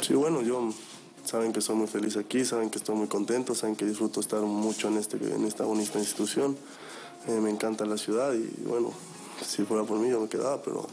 Sí, 0.00 0.14
bueno, 0.14 0.42
yo 0.42 0.72
saben 1.28 1.52
que 1.52 1.60
soy 1.60 1.76
muy 1.76 1.86
feliz 1.88 2.16
aquí, 2.16 2.42
saben 2.46 2.70
que 2.70 2.78
estoy 2.78 2.96
muy 2.96 3.06
contento, 3.06 3.54
saben 3.54 3.76
que 3.76 3.84
disfruto 3.84 4.18
estar 4.18 4.40
mucho 4.40 4.88
en, 4.88 4.96
este, 4.96 5.18
en 5.18 5.44
esta 5.44 5.64
bonita 5.64 5.98
institución. 5.98 6.56
Eh, 7.26 7.38
me 7.38 7.50
encanta 7.50 7.84
la 7.84 7.98
ciudad 7.98 8.32
y 8.32 8.48
bueno, 8.66 8.92
si 9.46 9.62
fuera 9.64 9.84
por 9.84 9.98
mí 9.98 10.08
yo 10.08 10.22
me 10.22 10.28
quedaba, 10.28 10.62
pero 10.62 10.86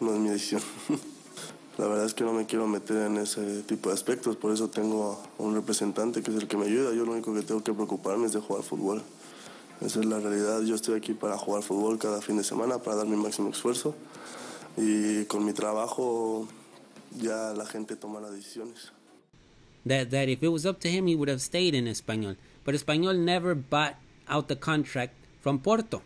no 0.00 0.12
es 0.12 0.18
mi 0.18 0.28
decisión. 0.30 0.60
la 1.78 1.86
verdad 1.86 2.04
es 2.04 2.14
que 2.14 2.24
no 2.24 2.32
me 2.32 2.46
quiero 2.46 2.66
meter 2.66 3.06
en 3.06 3.16
ese 3.18 3.62
tipo 3.62 3.90
de 3.90 3.94
aspectos, 3.94 4.34
por 4.34 4.50
eso 4.50 4.70
tengo 4.70 5.22
un 5.38 5.54
representante 5.54 6.20
que 6.20 6.32
es 6.32 6.36
el 6.36 6.48
que 6.48 6.56
me 6.56 6.66
ayuda. 6.66 6.92
Yo 6.92 7.04
lo 7.04 7.12
único 7.12 7.32
que 7.32 7.42
tengo 7.42 7.62
que 7.62 7.72
preocuparme 7.72 8.26
es 8.26 8.32
de 8.32 8.40
jugar 8.40 8.64
fútbol. 8.64 9.04
Esa 9.80 10.00
es 10.00 10.06
la 10.06 10.18
realidad. 10.18 10.62
Yo 10.62 10.74
estoy 10.74 10.96
aquí 10.96 11.14
para 11.14 11.38
jugar 11.38 11.62
fútbol 11.62 11.96
cada 11.98 12.20
fin 12.20 12.36
de 12.38 12.42
semana, 12.42 12.78
para 12.78 12.96
dar 12.96 13.06
mi 13.06 13.16
máximo 13.16 13.50
esfuerzo. 13.50 13.94
Y 14.76 15.26
con 15.26 15.44
mi 15.44 15.52
trabajo 15.52 16.48
ya 17.20 17.52
la 17.52 17.66
gente 17.66 17.94
toma 17.94 18.18
las 18.18 18.32
decisiones. 18.32 18.93
That 19.86 20.10
that 20.10 20.28
if 20.28 20.42
it 20.42 20.48
was 20.48 20.64
up 20.66 20.80
to 20.80 20.90
him, 20.90 21.06
he 21.06 21.14
would 21.14 21.28
have 21.28 21.40
stayed 21.40 21.74
in 21.74 21.84
Español. 21.86 22.36
But 22.64 22.74
Español 22.74 23.18
never 23.18 23.54
bought 23.54 23.96
out 24.28 24.48
the 24.48 24.56
contract 24.56 25.14
from 25.40 25.58
Porto. 25.58 26.02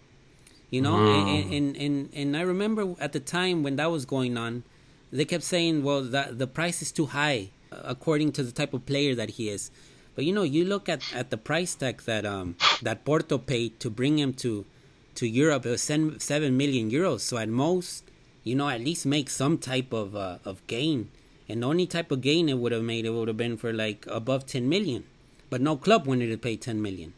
You 0.70 0.82
know, 0.82 0.97
and, 0.99 1.54
and 1.54 1.76
and 1.76 2.08
and 2.12 2.37
I 2.37 2.42
remember 2.42 2.94
at 3.00 3.12
the 3.12 3.20
time 3.20 3.62
when 3.62 3.76
that 3.76 3.90
was 3.90 4.04
going 4.04 4.37
on, 4.37 4.64
they 5.11 5.25
kept 5.25 5.44
saying, 5.44 5.82
"Well, 5.82 6.02
the 6.02 6.28
the 6.32 6.47
price 6.47 6.82
is 6.82 6.92
too 6.92 7.06
high 7.06 7.50
uh, 7.73 7.80
according 7.85 8.32
to 8.32 8.42
the 8.42 8.52
type 8.52 8.75
of 8.75 8.85
player 8.85 9.14
that 9.14 9.30
he 9.30 9.49
is." 9.49 9.70
But 10.14 10.25
you 10.26 10.32
know, 10.32 10.42
you 10.42 10.64
look 10.64 10.88
at, 10.88 11.00
at 11.14 11.30
the 11.30 11.38
price 11.38 11.75
tag 11.75 12.02
that 12.02 12.26
um 12.26 12.56
that 12.82 13.04
Porto 13.06 13.38
paid 13.38 13.80
to 13.80 13.88
bring 13.88 14.18
him 14.18 14.35
to 14.44 14.66
to 15.14 15.26
Europe. 15.26 15.64
It 15.64 15.70
was 15.70 15.82
seven, 15.82 16.20
seven 16.20 16.56
million 16.56 16.90
euros. 16.90 17.20
So 17.20 17.38
at 17.38 17.49
most, 17.49 18.04
you 18.44 18.54
know, 18.54 18.68
at 18.68 18.80
least 18.80 19.06
make 19.06 19.30
some 19.30 19.58
type 19.58 19.92
of 19.92 20.14
uh, 20.14 20.38
of 20.44 20.66
gain. 20.66 21.11
And 21.49 21.62
the 21.62 21.67
only 21.67 21.87
type 21.87 22.11
of 22.11 22.21
gain 22.21 22.49
it 22.49 22.59
would 22.59 22.73
have 22.73 22.83
made, 22.83 23.07
it 23.07 23.11
would 23.11 23.28
have 23.28 23.37
been 23.37 23.57
for 23.57 23.73
like 23.73 24.05
above 24.09 24.47
10 24.47 24.69
million. 24.69 25.05
But 25.50 25.61
no 25.62 25.76
club 25.76 26.07
wanted 26.07 26.28
to 26.28 26.37
pay 26.37 26.57
10 26.57 26.83
million. 26.83 27.14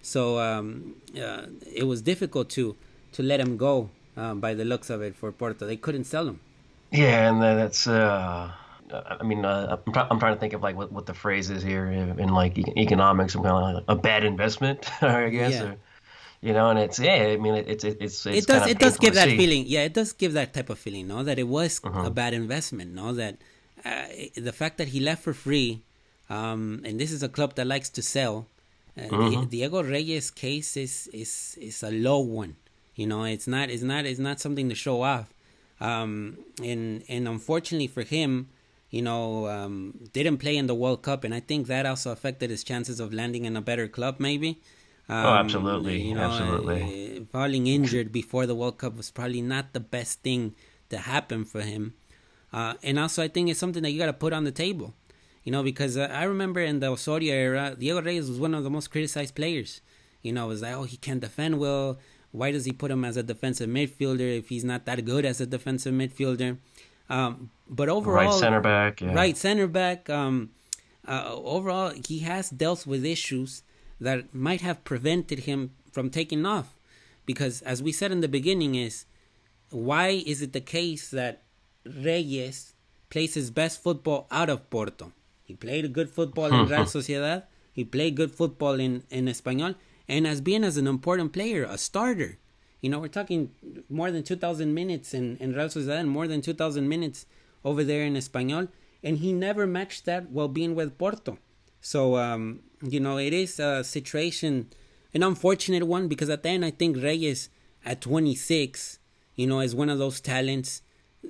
So 0.00 0.38
um, 0.38 0.96
uh, 1.20 1.46
it 1.74 1.84
was 1.84 2.02
difficult 2.02 2.48
to 2.50 2.76
to 3.12 3.22
let 3.22 3.40
him 3.40 3.56
go 3.56 3.90
um, 4.16 4.40
by 4.40 4.54
the 4.54 4.64
looks 4.64 4.90
of 4.90 5.00
it 5.02 5.14
for 5.14 5.30
Porto. 5.32 5.66
They 5.66 5.76
couldn't 5.76 6.04
sell 6.04 6.26
him. 6.28 6.40
Yeah, 6.90 7.28
and 7.30 7.42
that's. 7.42 7.86
Uh, 7.86 8.50
I 8.92 9.22
mean, 9.24 9.44
uh, 9.44 9.78
I'm, 9.86 9.92
try- 9.92 10.06
I'm 10.10 10.18
trying 10.20 10.34
to 10.34 10.40
think 10.40 10.52
of 10.52 10.62
like 10.62 10.76
what, 10.76 10.92
what 10.92 11.06
the 11.06 11.14
phrase 11.14 11.48
is 11.50 11.62
here 11.62 11.86
in, 11.86 12.18
in 12.18 12.28
like 12.28 12.58
e- 12.58 12.64
economics. 12.76 13.34
I'm 13.34 13.42
kind 13.42 13.56
of 13.56 13.74
like 13.74 13.84
a 13.88 13.96
bad 13.96 14.24
investment, 14.24 14.90
I 15.02 15.28
guess. 15.30 15.52
Yeah. 15.54 15.62
Or, 15.64 15.76
you 16.42 16.52
know, 16.52 16.68
and 16.70 16.78
it's 16.78 16.98
yeah. 16.98 17.32
I 17.32 17.36
mean, 17.36 17.54
it, 17.54 17.66
it's 17.68 17.84
it's 17.84 18.26
it's. 18.26 18.26
it 18.26 18.46
does 18.46 18.66
it 18.68 18.78
does 18.78 18.98
give 18.98 19.14
that 19.14 19.28
see. 19.28 19.36
feeling. 19.38 19.64
Yeah, 19.66 19.82
it 19.84 19.94
does 19.94 20.12
give 20.12 20.34
that 20.34 20.52
type 20.52 20.68
of 20.70 20.78
feeling. 20.78 21.08
No, 21.08 21.22
that 21.24 21.38
it 21.38 21.48
was 21.48 21.80
Uh-huh. 21.82 22.02
a 22.06 22.10
bad 22.10 22.34
investment. 22.34 22.92
No, 22.94 23.12
that 23.14 23.36
uh, 23.84 24.06
the 24.36 24.52
fact 24.52 24.78
that 24.78 24.88
he 24.88 25.00
left 25.00 25.22
for 25.22 25.34
free, 25.34 25.82
um, 26.30 26.80
and 26.84 26.98
this 27.00 27.12
is 27.12 27.22
a 27.22 27.28
club 27.28 27.54
that 27.56 27.66
likes 27.66 27.90
to 27.90 28.02
sell. 28.02 28.46
Uh, 28.96 29.02
Uh-huh. 29.10 29.30
Di- 29.30 29.46
Diego 29.46 29.82
Reyes' 29.82 30.30
case 30.30 30.76
is 30.76 31.08
is 31.12 31.58
is 31.60 31.82
a 31.82 31.90
low 31.90 32.20
one. 32.20 32.54
You 32.94 33.06
know, 33.10 33.24
it's 33.24 33.46
not 33.46 33.68
it's 33.70 33.82
not 33.82 34.06
it's 34.06 34.20
not 34.28 34.40
something 34.40 34.68
to 34.68 34.74
show 34.74 35.02
off. 35.02 35.28
Um, 35.80 36.38
and 36.62 37.02
and 37.08 37.26
unfortunately 37.28 37.88
for 37.88 38.02
him, 38.16 38.48
you 38.90 39.02
know, 39.02 39.48
um, 39.48 39.98
didn't 40.12 40.38
play 40.38 40.56
in 40.56 40.66
the 40.68 40.74
World 40.82 41.02
Cup, 41.02 41.24
and 41.24 41.34
I 41.34 41.40
think 41.40 41.66
that 41.66 41.84
also 41.86 42.12
affected 42.12 42.50
his 42.50 42.62
chances 42.62 43.00
of 43.00 43.12
landing 43.12 43.44
in 43.44 43.56
a 43.56 43.60
better 43.60 43.88
club, 43.88 44.14
maybe. 44.20 44.60
Um, 45.08 45.26
absolutely, 45.42 46.12
absolutely. 46.14 47.18
uh, 47.18 47.24
falling 47.32 47.66
injured 47.66 48.12
before 48.12 48.46
the 48.46 48.54
World 48.54 48.78
Cup 48.78 48.96
was 48.96 49.10
probably 49.10 49.42
not 49.42 49.72
the 49.72 49.80
best 49.80 50.22
thing 50.22 50.54
to 50.90 50.96
happen 50.98 51.44
for 51.44 51.60
him. 51.60 51.92
Uh, 52.54 52.74
and 52.84 53.00
also, 53.00 53.20
I 53.20 53.28
think 53.28 53.50
it's 53.50 53.58
something 53.58 53.82
that 53.82 53.90
you 53.90 53.98
got 53.98 54.06
to 54.06 54.12
put 54.24 54.32
on 54.32 54.44
the 54.44 54.52
table, 54.52 54.94
you 55.42 55.50
know, 55.50 55.64
because 55.64 55.96
uh, 55.96 56.08
I 56.12 56.22
remember 56.22 56.60
in 56.60 56.78
the 56.78 56.86
Osorio 56.86 57.34
era, 57.34 57.74
Diego 57.76 58.00
Reyes 58.00 58.28
was 58.28 58.38
one 58.38 58.54
of 58.54 58.62
the 58.62 58.70
most 58.70 58.92
criticized 58.92 59.34
players. 59.34 59.80
You 60.22 60.32
know, 60.32 60.44
it 60.46 60.48
was 60.48 60.62
like, 60.62 60.74
oh, 60.74 60.84
he 60.84 60.96
can't 60.96 61.20
defend 61.20 61.58
well. 61.58 61.98
Why 62.30 62.52
does 62.52 62.64
he 62.64 62.72
put 62.72 62.92
him 62.92 63.04
as 63.04 63.16
a 63.16 63.24
defensive 63.24 63.68
midfielder 63.68 64.38
if 64.38 64.48
he's 64.50 64.64
not 64.64 64.86
that 64.86 65.04
good 65.04 65.24
as 65.24 65.40
a 65.40 65.46
defensive 65.46 65.92
midfielder? 65.94 66.58
Um, 67.10 67.50
but 67.68 67.88
overall, 67.88 68.26
Right 68.30 68.40
center 68.40 68.60
back. 68.60 69.00
Yeah. 69.00 69.14
right 69.14 69.36
center 69.36 69.66
back. 69.66 70.08
Um, 70.08 70.50
uh, 71.06 71.30
overall, 71.34 71.92
he 72.06 72.20
has 72.20 72.50
dealt 72.50 72.86
with 72.86 73.04
issues 73.04 73.64
that 74.00 74.32
might 74.34 74.60
have 74.62 74.84
prevented 74.84 75.40
him 75.40 75.72
from 75.90 76.08
taking 76.08 76.46
off. 76.46 76.74
Because, 77.26 77.62
as 77.62 77.82
we 77.82 77.90
said 77.92 78.12
in 78.12 78.20
the 78.20 78.28
beginning, 78.28 78.74
is 78.74 79.06
why 79.70 80.08
is 80.08 80.40
it 80.40 80.52
the 80.52 80.60
case 80.60 81.10
that 81.10 81.43
Reyes 81.84 82.74
plays 83.10 83.34
his 83.34 83.50
best 83.50 83.82
football 83.82 84.26
out 84.30 84.50
of 84.50 84.68
Porto? 84.70 85.12
He 85.44 85.54
played 85.54 85.92
good 85.92 86.10
football 86.10 86.46
in 86.46 86.66
Real 86.66 86.84
Sociedad. 86.84 87.44
He 87.72 87.84
played 87.84 88.14
good 88.14 88.30
football 88.30 88.80
in 88.80 89.02
in 89.10 89.26
Español, 89.26 89.74
and 90.08 90.26
as 90.26 90.40
being 90.40 90.64
as 90.64 90.76
an 90.76 90.86
important 90.86 91.32
player, 91.32 91.64
a 91.64 91.76
starter. 91.78 92.38
You 92.80 92.90
know, 92.90 92.98
we're 92.98 93.08
talking 93.08 93.50
more 93.88 94.10
than 94.10 94.22
2,000 94.22 94.74
minutes 94.74 95.14
in, 95.14 95.38
in 95.38 95.54
Real 95.54 95.68
Sociedad 95.68 96.00
and 96.00 96.10
more 96.10 96.28
than 96.28 96.42
2,000 96.42 96.86
minutes 96.86 97.24
over 97.64 97.82
there 97.82 98.04
in 98.04 98.12
Español. 98.12 98.68
And 99.02 99.18
he 99.18 99.32
never 99.32 99.66
matched 99.66 100.04
that 100.04 100.30
while 100.30 100.48
being 100.48 100.74
with 100.74 100.98
Porto. 100.98 101.38
So, 101.80 102.16
um, 102.16 102.60
you 102.82 103.00
know, 103.00 103.18
it 103.18 103.32
is 103.32 103.58
a 103.58 103.82
situation, 103.84 104.68
an 105.14 105.22
unfortunate 105.22 105.86
one, 105.86 106.08
because 106.08 106.28
at 106.28 106.42
the 106.42 106.50
end, 106.50 106.64
I 106.64 106.70
think 106.70 107.02
Reyes 107.02 107.48
at 107.86 108.02
26, 108.02 108.98
you 109.34 109.46
know, 109.46 109.60
is 109.60 109.74
one 109.74 109.88
of 109.88 109.98
those 109.98 110.20
talents 110.20 110.82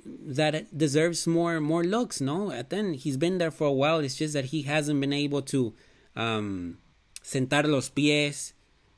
that 0.05 0.77
deserves 0.77 1.27
more 1.27 1.59
more 1.59 1.83
looks, 1.83 2.21
no? 2.21 2.51
At 2.51 2.69
then 2.69 2.93
he's 2.93 3.17
been 3.17 3.37
there 3.37 3.51
for 3.51 3.67
a 3.67 3.71
while. 3.71 3.99
It's 3.99 4.15
just 4.15 4.33
that 4.33 4.45
he 4.45 4.63
hasn't 4.63 4.99
been 4.99 5.13
able 5.13 5.41
to 5.43 5.73
um, 6.15 6.77
sentar 7.23 7.65
los 7.65 7.89
pies 7.89 8.53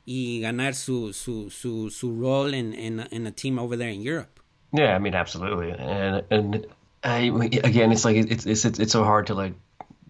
y 0.06 0.40
ganar 0.40 0.74
su 0.74 1.12
su 1.12 1.50
su, 1.50 1.90
su 1.90 2.10
role 2.10 2.54
in, 2.54 2.72
in 2.72 3.00
in 3.10 3.26
a 3.26 3.30
team 3.30 3.58
over 3.58 3.76
there 3.76 3.90
in 3.90 4.00
Europe. 4.00 4.40
Yeah, 4.72 4.94
I 4.94 4.98
mean, 4.98 5.14
absolutely, 5.14 5.70
and 5.72 6.22
and 6.30 6.66
I, 7.04 7.30
again, 7.64 7.92
it's 7.92 8.04
like 8.04 8.16
it's 8.16 8.46
it's 8.46 8.64
it's 8.64 8.92
so 8.92 9.04
hard 9.04 9.28
to 9.28 9.34
like 9.34 9.54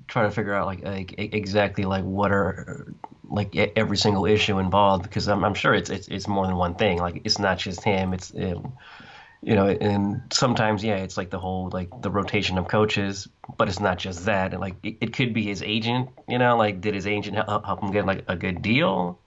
try 0.07 0.23
to 0.23 0.31
figure 0.31 0.55
out 0.55 0.67
like 0.67 0.83
like 0.83 1.15
exactly 1.19 1.85
like 1.85 2.05
what 2.05 2.33
are 2.33 2.93
like 3.29 3.55
every 3.77 3.97
single 3.97 4.25
issue 4.25 4.59
involved 4.59 5.03
because 5.03 5.29
I'm 5.29 5.45
I'm 5.45 5.55
sure 5.55 5.75
it's 5.75 5.91
it's 5.91 6.09
it's 6.09 6.27
more 6.27 6.47
than 6.47 6.57
one 6.57 6.75
thing. 6.75 6.99
Like 6.99 7.23
it's 7.25 7.39
not 7.39 7.59
just 7.59 7.85
him. 7.85 8.15
It's 8.15 8.33
um, 8.35 8.73
you 9.43 9.55
know, 9.55 9.69
and 9.69 10.23
sometimes 10.33 10.83
yeah, 10.83 10.97
it's 10.97 11.17
like 11.17 11.31
the 11.31 11.39
whole 11.39 11.71
like 11.73 12.03
the 12.03 12.11
rotation 12.11 12.59
of 12.59 12.69
coaches, 12.69 13.29
but 13.57 13.69
it's 13.69 13.81
not 13.81 13.99
just 13.99 14.25
that. 14.27 14.53
And 14.53 14.61
like 14.61 14.77
it, 14.83 14.99
it 15.01 15.13
could 15.13 15.33
be 15.33 15.45
his 15.45 15.63
agent. 15.63 16.11
You 16.29 16.39
know, 16.39 16.57
like 16.57 16.81
did 16.81 16.95
his 16.95 17.07
agent 17.07 17.37
help, 17.37 17.65
help 17.65 17.83
him 17.83 17.93
get 17.93 18.07
like 18.07 18.25
a 18.29 18.37
good 18.37 18.63
deal? 18.63 19.19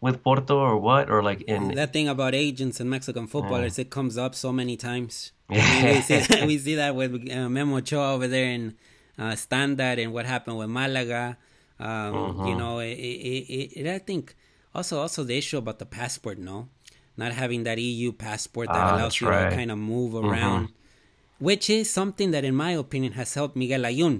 With 0.00 0.22
Porto 0.24 0.58
or 0.58 0.78
what 0.78 1.10
or 1.10 1.22
like 1.22 1.42
in 1.42 1.74
That 1.74 1.92
thing 1.92 2.08
about 2.08 2.34
agents 2.34 2.80
and 2.80 2.88
Mexican 2.88 3.26
footballers, 3.26 3.78
it 3.78 3.90
comes 3.90 4.16
up 4.16 4.34
so 4.34 4.52
many 4.52 4.76
times. 4.76 5.32
Yeah. 5.50 5.94
we, 5.94 6.00
see, 6.00 6.46
we 6.46 6.58
see 6.58 6.74
that 6.76 6.94
with 6.94 7.28
uh, 7.28 7.48
Memo 7.48 7.78
Ochoa 7.78 8.14
over 8.14 8.28
there 8.28 8.52
in 8.52 8.76
uh, 9.18 9.34
Standard 9.34 9.98
and 9.98 10.12
what 10.12 10.24
happened 10.24 10.58
with 10.58 10.68
Malaga. 10.68 11.36
Um, 11.80 12.46
You 12.46 12.54
know, 12.54 12.78
it, 12.78 12.92
it, 12.92 13.52
it, 13.52 13.80
it, 13.80 13.86
I 13.88 13.98
think 13.98 14.36
also 14.74 15.00
also 15.00 15.24
the 15.24 15.36
issue 15.36 15.58
about 15.58 15.78
the 15.78 15.86
passport, 15.86 16.38
no, 16.38 16.68
not 17.22 17.32
having 17.42 17.60
that 17.68 17.78
EU 17.78 18.10
passport 18.26 18.68
that 18.74 18.84
Ah, 18.86 18.94
allows 18.96 19.14
you 19.20 19.28
right. 19.28 19.50
to 19.50 19.56
kind 19.60 19.70
of 19.74 19.78
move 19.78 20.12
around, 20.22 20.64
which 21.48 21.66
is 21.78 21.84
something 22.00 22.28
that, 22.34 22.44
in 22.50 22.54
my 22.66 22.72
opinion, 22.84 23.12
has 23.20 23.34
helped 23.38 23.54
Miguel 23.62 23.82
Layun. 23.86 24.14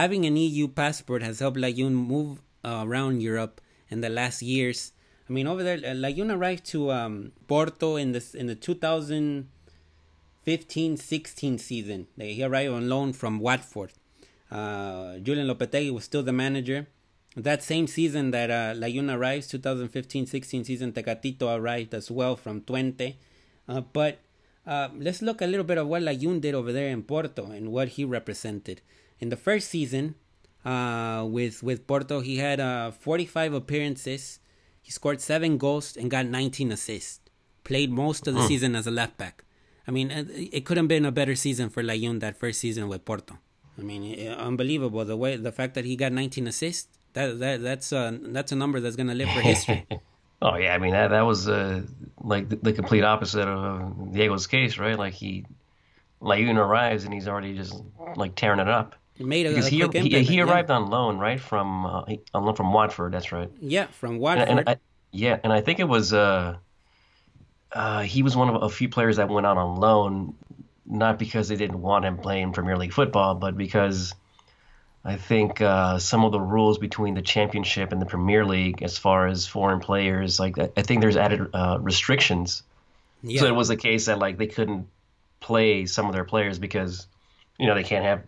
Having 0.00 0.22
an 0.30 0.36
EU 0.46 0.66
passport 0.68 1.20
has 1.28 1.40
helped 1.42 1.58
Layun 1.64 1.92
move 2.12 2.40
uh, 2.64 2.82
around 2.86 3.20
Europe 3.30 3.60
in 3.90 4.00
the 4.04 4.08
last 4.08 4.38
years. 4.42 4.92
I 5.28 5.30
mean, 5.36 5.46
over 5.52 5.62
there, 5.66 5.78
uh, 5.78 5.94
Layun 6.04 6.30
arrived 6.36 6.64
to 6.72 6.90
um, 6.98 7.32
Porto 7.50 7.96
in 7.96 8.12
the 8.16 8.22
in 8.40 8.46
the 8.46 8.56
2015-16 10.46 11.60
season. 11.60 12.06
They 12.16 12.32
he 12.34 12.42
arrived 12.44 12.72
on 12.72 12.88
loan 12.88 13.12
from 13.12 13.38
Watford. 13.38 13.92
Uh, 14.50 15.18
Julen 15.24 15.46
Lopetegui 15.50 15.92
was 15.92 16.04
still 16.04 16.22
the 16.22 16.32
manager, 16.32 16.86
that 17.36 17.62
same 17.62 17.86
season 17.86 18.30
that 18.32 18.50
uh, 18.50 18.74
Layun 18.74 19.12
arrives, 19.12 19.50
2015-16 19.52 20.66
season, 20.66 20.92
Tecatito 20.92 21.56
arrived 21.56 21.94
as 21.94 22.10
well 22.10 22.36
from 22.36 22.60
Twente. 22.60 23.16
Uh, 23.68 23.80
but 23.80 24.18
uh, 24.66 24.88
let's 24.96 25.22
look 25.22 25.40
a 25.40 25.46
little 25.46 25.64
bit 25.64 25.78
of 25.78 25.88
what 25.88 26.02
Layun 26.02 26.40
did 26.40 26.54
over 26.54 26.72
there 26.72 26.88
in 26.88 27.02
Porto 27.02 27.50
and 27.50 27.72
what 27.72 27.88
he 27.88 28.04
represented. 28.04 28.80
In 29.18 29.28
the 29.28 29.36
first 29.36 29.68
season 29.68 30.16
uh, 30.64 31.24
with 31.28 31.62
with 31.62 31.86
Porto, 31.86 32.20
he 32.20 32.38
had 32.38 32.60
uh, 32.60 32.90
45 32.90 33.54
appearances. 33.54 34.40
He 34.80 34.90
scored 34.90 35.20
seven 35.20 35.58
goals 35.58 35.96
and 35.96 36.10
got 36.10 36.26
19 36.26 36.72
assists. 36.72 37.20
Played 37.64 37.90
most 37.90 38.26
of 38.26 38.34
the 38.34 38.42
season 38.42 38.74
as 38.74 38.86
a 38.86 38.90
left 38.90 39.16
back. 39.16 39.44
I 39.86 39.90
mean, 39.90 40.10
it, 40.10 40.28
it 40.52 40.64
couldn't 40.64 40.84
have 40.84 40.88
been 40.88 41.04
a 41.04 41.12
better 41.12 41.34
season 41.34 41.70
for 41.70 41.82
Layun 41.82 42.20
that 42.20 42.36
first 42.36 42.60
season 42.60 42.88
with 42.88 43.04
Porto. 43.04 43.38
I 43.78 43.82
mean, 43.82 44.02
it, 44.04 44.36
unbelievable 44.36 45.04
the 45.04 45.16
way 45.16 45.36
the 45.36 45.52
fact 45.52 45.74
that 45.74 45.84
he 45.84 45.96
got 45.96 46.12
19 46.12 46.46
assists. 46.46 46.98
That 47.14 47.38
that 47.40 47.62
that's 47.62 47.92
a 47.92 48.18
that's 48.22 48.52
a 48.52 48.56
number 48.56 48.80
that's 48.80 48.96
gonna 48.96 49.14
live 49.14 49.30
for 49.32 49.40
history. 49.40 49.86
Oh 50.40 50.56
yeah, 50.56 50.74
I 50.74 50.78
mean 50.78 50.90
that 50.92 51.08
that 51.08 51.20
was 51.22 51.48
uh, 51.48 51.82
like 52.20 52.48
the, 52.48 52.56
the 52.56 52.72
complete 52.72 53.04
opposite 53.04 53.46
of 53.46 53.58
uh, 53.82 54.04
Diego's 54.12 54.46
case, 54.48 54.76
right? 54.78 54.98
Like 54.98 55.14
he, 55.14 55.46
Layun 56.20 56.56
arrives 56.58 57.04
and 57.04 57.14
he's 57.14 57.28
already 57.28 57.54
just 57.56 57.74
like 58.16 58.34
tearing 58.34 58.60
it 58.60 58.68
up. 58.68 58.96
He 59.14 59.24
made 59.24 59.46
a, 59.46 59.50
Because 59.50 59.66
a 59.66 59.70
he 59.70 59.76
he, 59.76 59.82
impact, 59.82 60.04
he 60.08 60.40
yeah. 60.42 60.42
arrived 60.42 60.70
on 60.70 60.90
loan, 60.90 61.18
right? 61.18 61.40
From 61.40 61.86
uh, 61.86 62.04
on 62.34 62.44
loan 62.44 62.56
from 62.56 62.72
Watford. 62.72 63.12
That's 63.12 63.32
right. 63.32 63.50
Yeah, 63.60 63.86
from 63.86 64.18
And, 64.34 64.48
Watford. 64.48 64.48
and 64.48 64.68
I, 64.68 64.76
yeah, 65.12 65.38
and 65.44 65.52
I 65.52 65.60
think 65.60 65.80
it 65.80 65.88
was 65.88 66.12
uh, 66.12 66.58
uh, 67.72 68.02
he 68.02 68.22
was 68.22 68.36
one 68.36 68.48
of 68.54 68.62
a 68.62 68.68
few 68.68 68.88
players 68.88 69.16
that 69.16 69.28
went 69.28 69.46
out 69.46 69.56
on 69.56 69.76
loan, 69.76 70.34
not 70.86 71.18
because 71.18 71.48
they 71.48 71.56
didn't 71.56 71.80
want 71.80 72.04
him 72.04 72.18
playing 72.18 72.52
Premier 72.52 72.76
League 72.76 72.92
football, 72.92 73.34
but 73.34 73.56
because 73.56 74.14
I 75.04 75.16
think 75.16 75.60
uh, 75.60 75.98
some 75.98 76.24
of 76.24 76.30
the 76.30 76.40
rules 76.40 76.78
between 76.78 77.14
the 77.14 77.22
Championship 77.22 77.90
and 77.90 78.00
the 78.00 78.06
Premier 78.06 78.44
League, 78.46 78.82
as 78.82 78.98
far 78.98 79.26
as 79.26 79.46
foreign 79.46 79.80
players, 79.80 80.38
like 80.38 80.58
I 80.58 80.82
think 80.82 81.00
there's 81.00 81.16
added 81.16 81.48
uh, 81.52 81.78
restrictions. 81.80 82.62
yeah. 83.22 83.40
So 83.40 83.46
it 83.46 83.54
was 83.54 83.70
a 83.70 83.76
case 83.76 84.06
that 84.06 84.18
like 84.18 84.38
they 84.38 84.46
couldn't 84.46 84.86
play 85.40 85.86
some 85.86 86.06
of 86.06 86.12
their 86.12 86.24
players 86.24 86.58
because 86.60 87.06
you 87.58 87.66
know 87.66 87.74
they 87.74 87.82
can't 87.82 88.04
have 88.04 88.22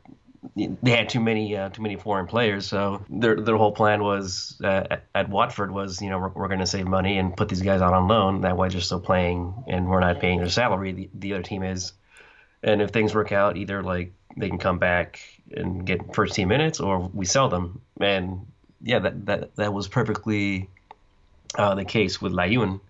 they 0.57 0.91
had 0.91 1.09
too 1.09 1.21
many 1.21 1.57
uh, 1.57 1.69
too 1.71 1.83
many 1.83 1.97
foreign 1.97 2.27
players. 2.27 2.67
So 2.67 3.05
their 3.09 3.41
their 3.41 3.57
whole 3.57 3.73
plan 3.73 4.03
was 4.03 4.61
uh, 4.63 4.85
at, 4.91 5.05
at 5.15 5.29
Watford 5.29 5.71
was 5.71 6.03
you 6.03 6.11
know 6.11 6.19
we're, 6.19 6.29
we're 6.31 6.49
going 6.49 6.61
to 6.61 6.67
save 6.67 6.87
money 6.87 7.19
and 7.19 7.37
put 7.37 7.49
these 7.49 7.63
guys 7.63 7.83
out 7.83 7.93
on 7.93 8.09
loan. 8.09 8.41
That 8.43 8.57
way 8.57 8.69
they're 8.69 8.81
still 8.81 9.01
playing 9.01 9.65
and 9.69 9.89
we're 9.89 10.01
not 10.01 10.21
paying 10.21 10.39
their 10.39 10.51
salary. 10.51 10.93
The, 10.93 11.11
the 11.15 11.35
other 11.35 11.43
team 11.43 11.63
is, 11.63 11.93
and 12.65 12.83
if 12.83 12.91
things 12.91 13.15
work 13.15 13.31
out, 13.33 13.57
either 13.57 13.83
like 13.83 14.13
they 14.37 14.49
can 14.49 14.59
come 14.59 14.79
back 14.79 15.21
and 15.57 15.87
get 15.87 16.15
first 16.15 16.35
team 16.35 16.49
minutes 16.49 16.81
or 16.81 16.99
we 17.13 17.27
sell 17.27 17.49
them. 17.49 17.81
And 18.01 18.47
yeah, 18.83 18.99
that 19.01 19.27
that 19.27 19.57
that 19.57 19.73
was 19.73 19.89
perfectly 19.89 20.69
uh, 21.57 21.75
the 21.75 21.85
case 21.85 22.21
with 22.21 22.33
Layun 22.33 22.81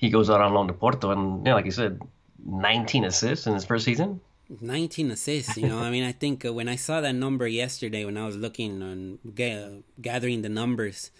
he 0.00 0.08
goes 0.08 0.30
out 0.30 0.40
on 0.40 0.54
loan 0.54 0.66
to 0.66 0.72
Porto, 0.72 1.10
and 1.10 1.46
yeah, 1.46 1.54
like 1.54 1.66
you 1.66 1.70
said, 1.70 2.00
19 2.46 3.04
assists 3.04 3.46
in 3.46 3.52
his 3.52 3.66
first 3.66 3.84
season. 3.84 4.20
19 4.60 5.12
assists 5.12 5.56
you 5.56 5.68
know 5.68 5.78
i 5.78 5.90
mean 5.92 6.02
i 6.02 6.10
think 6.10 6.44
uh, 6.44 6.52
when 6.52 6.68
i 6.68 6.74
saw 6.74 7.00
that 7.00 7.14
number 7.14 7.46
yesterday 7.46 8.04
when 8.04 8.16
i 8.16 8.26
was 8.26 8.36
looking 8.36 9.16
ga- 9.32 9.80
gathering 10.02 10.42
the 10.42 10.48
numbers 10.48 11.12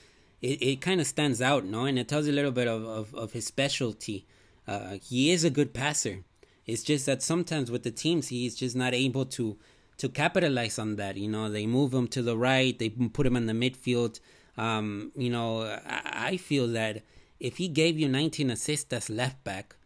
it, 0.42 0.60
it 0.60 0.80
kind 0.80 1.00
of 1.00 1.06
stands 1.06 1.40
out 1.40 1.64
no 1.64 1.84
and 1.84 1.96
it 1.96 2.08
tells 2.08 2.26
you 2.26 2.32
a 2.32 2.34
little 2.34 2.50
bit 2.50 2.66
of, 2.66 2.84
of, 2.84 3.14
of 3.14 3.30
his 3.30 3.46
specialty 3.46 4.26
uh, 4.66 4.96
he 5.00 5.30
is 5.30 5.44
a 5.44 5.50
good 5.50 5.72
passer 5.72 6.24
it's 6.66 6.82
just 6.82 7.06
that 7.06 7.22
sometimes 7.22 7.70
with 7.70 7.84
the 7.84 7.92
teams 7.92 8.26
he's 8.26 8.56
just 8.56 8.74
not 8.74 8.94
able 8.94 9.24
to 9.24 9.56
to 10.00 10.08
capitalize 10.08 10.78
on 10.78 10.96
that 10.96 11.16
you 11.16 11.28
know 11.28 11.48
they 11.48 11.66
move 11.66 11.94
him 11.94 12.08
to 12.08 12.22
the 12.22 12.36
right 12.36 12.78
they 12.78 12.88
put 12.88 13.26
him 13.26 13.36
in 13.36 13.46
the 13.46 13.52
midfield 13.52 14.20
um, 14.56 15.12
you 15.16 15.30
know 15.30 15.62
I, 15.96 16.00
I 16.32 16.36
feel 16.36 16.66
that 16.68 17.02
if 17.38 17.56
he 17.56 17.68
gave 17.68 17.98
you 17.98 18.08
19 18.08 18.50
assists 18.50 18.92
as 18.92 19.08
left 19.08 19.42
back 19.44 19.76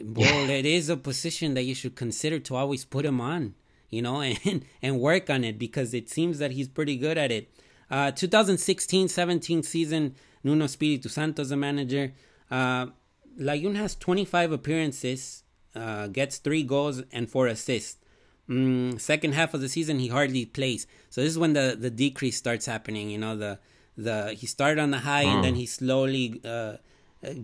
well, 0.00 0.48
it 0.50 0.66
is 0.66 0.88
a 0.88 0.96
position 0.96 1.54
that 1.54 1.62
you 1.62 1.74
should 1.74 1.96
consider 1.96 2.38
to 2.40 2.56
always 2.56 2.84
put 2.84 3.04
him 3.04 3.20
on, 3.20 3.54
you 3.90 4.02
know, 4.02 4.20
and 4.44 4.64
and 4.82 5.00
work 5.00 5.30
on 5.30 5.44
it 5.44 5.58
because 5.58 5.94
it 5.94 6.08
seems 6.08 6.38
that 6.38 6.52
he's 6.52 6.68
pretty 6.68 6.96
good 6.96 7.18
at 7.18 7.32
it. 7.32 7.50
Uh, 7.90 8.12
2016-17 8.12 9.64
season, 9.64 10.14
Nuno 10.44 10.66
Espiritu 10.66 11.08
Santo 11.08 11.42
the 11.42 11.56
manager. 11.56 12.12
Uh, 12.50 12.86
Layun 13.40 13.76
has 13.76 13.94
25 13.94 14.52
appearances, 14.52 15.42
uh, 15.74 16.06
gets 16.08 16.38
three 16.38 16.62
goals 16.62 17.02
and 17.12 17.30
four 17.30 17.46
assists. 17.46 17.97
Mm, 18.48 19.00
second 19.00 19.32
half 19.32 19.52
of 19.54 19.60
the 19.60 19.68
season, 19.68 19.98
he 19.98 20.08
hardly 20.08 20.46
plays. 20.46 20.86
So 21.10 21.20
this 21.20 21.30
is 21.30 21.38
when 21.38 21.52
the, 21.52 21.76
the 21.78 21.90
decrease 21.90 22.36
starts 22.36 22.66
happening. 22.66 23.10
You 23.10 23.18
know, 23.18 23.36
the 23.36 23.58
the 23.96 24.32
he 24.32 24.46
started 24.46 24.80
on 24.80 24.90
the 24.92 24.98
high 24.98 25.22
and 25.22 25.42
then 25.44 25.56
he 25.56 25.66
slowly 25.66 26.40
uh, 26.44 26.48
uh, 26.48 26.76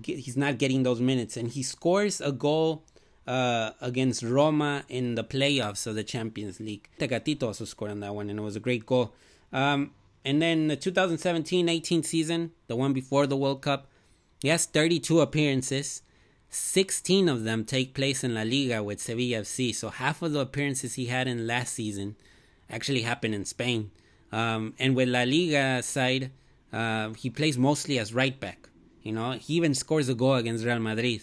get, 0.01 0.21
he's 0.21 0.37
not 0.37 0.57
getting 0.59 0.83
those 0.85 1.01
minutes, 1.01 1.37
and 1.37 1.49
he 1.49 1.63
scores 1.63 2.21
a 2.21 2.31
goal 2.33 2.85
uh, 3.27 3.73
against 3.81 4.23
Roma 4.23 4.85
in 4.89 5.15
the 5.15 5.25
playoffs 5.25 5.87
of 5.87 5.95
the 5.95 6.05
Champions 6.05 6.61
League. 6.61 6.89
Tecatito 6.99 7.45
also 7.45 7.65
scored 7.65 7.91
on 7.91 8.01
that 8.01 8.15
one, 8.15 8.31
and 8.31 8.39
it 8.39 8.43
was 8.43 8.57
a 8.57 8.61
great 8.61 8.87
goal. 8.87 9.13
Um, 9.53 9.91
and 10.25 10.41
then 10.41 10.69
the 10.69 10.77
2017-18 10.77 12.05
season, 12.05 12.53
the 12.67 12.77
one 12.77 12.93
before 12.93 13.27
the 13.27 13.37
World 13.37 13.63
Cup, 13.63 13.89
he 14.41 14.49
has 14.49 14.67
32 14.67 15.21
appearances. 15.21 16.03
16 16.55 17.29
of 17.29 17.45
them 17.45 17.65
take 17.65 17.95
place 17.95 18.23
in 18.23 18.35
La 18.35 18.43
Liga 18.43 18.83
with 18.83 19.01
Sevilla 19.01 19.43
FC. 19.43 19.75
So 19.75 19.91
half 19.91 20.23
of 20.23 20.33
the 20.33 20.41
appearances 20.41 20.95
he 20.95 21.07
had 21.07 21.27
in 21.27 21.47
last 21.47 21.75
season 21.75 22.17
actually 22.71 23.03
happened 23.03 23.35
in 23.35 23.45
Spain. 23.45 23.91
Um, 24.33 24.75
and 24.79 24.95
with 24.97 25.09
La 25.09 25.23
Liga 25.23 25.83
side, 25.83 26.31
uh, 26.73 27.13
he 27.15 27.31
plays 27.31 27.59
mostly 27.59 27.99
as 27.99 28.15
right 28.15 28.39
back. 28.39 28.69
You 29.03 29.13
know, 29.13 29.33
he 29.33 29.55
even 29.55 29.75
scores 29.75 30.09
a 30.09 30.15
goal 30.15 30.35
against 30.35 30.65
Real 30.65 30.79
Madrid. 30.79 31.23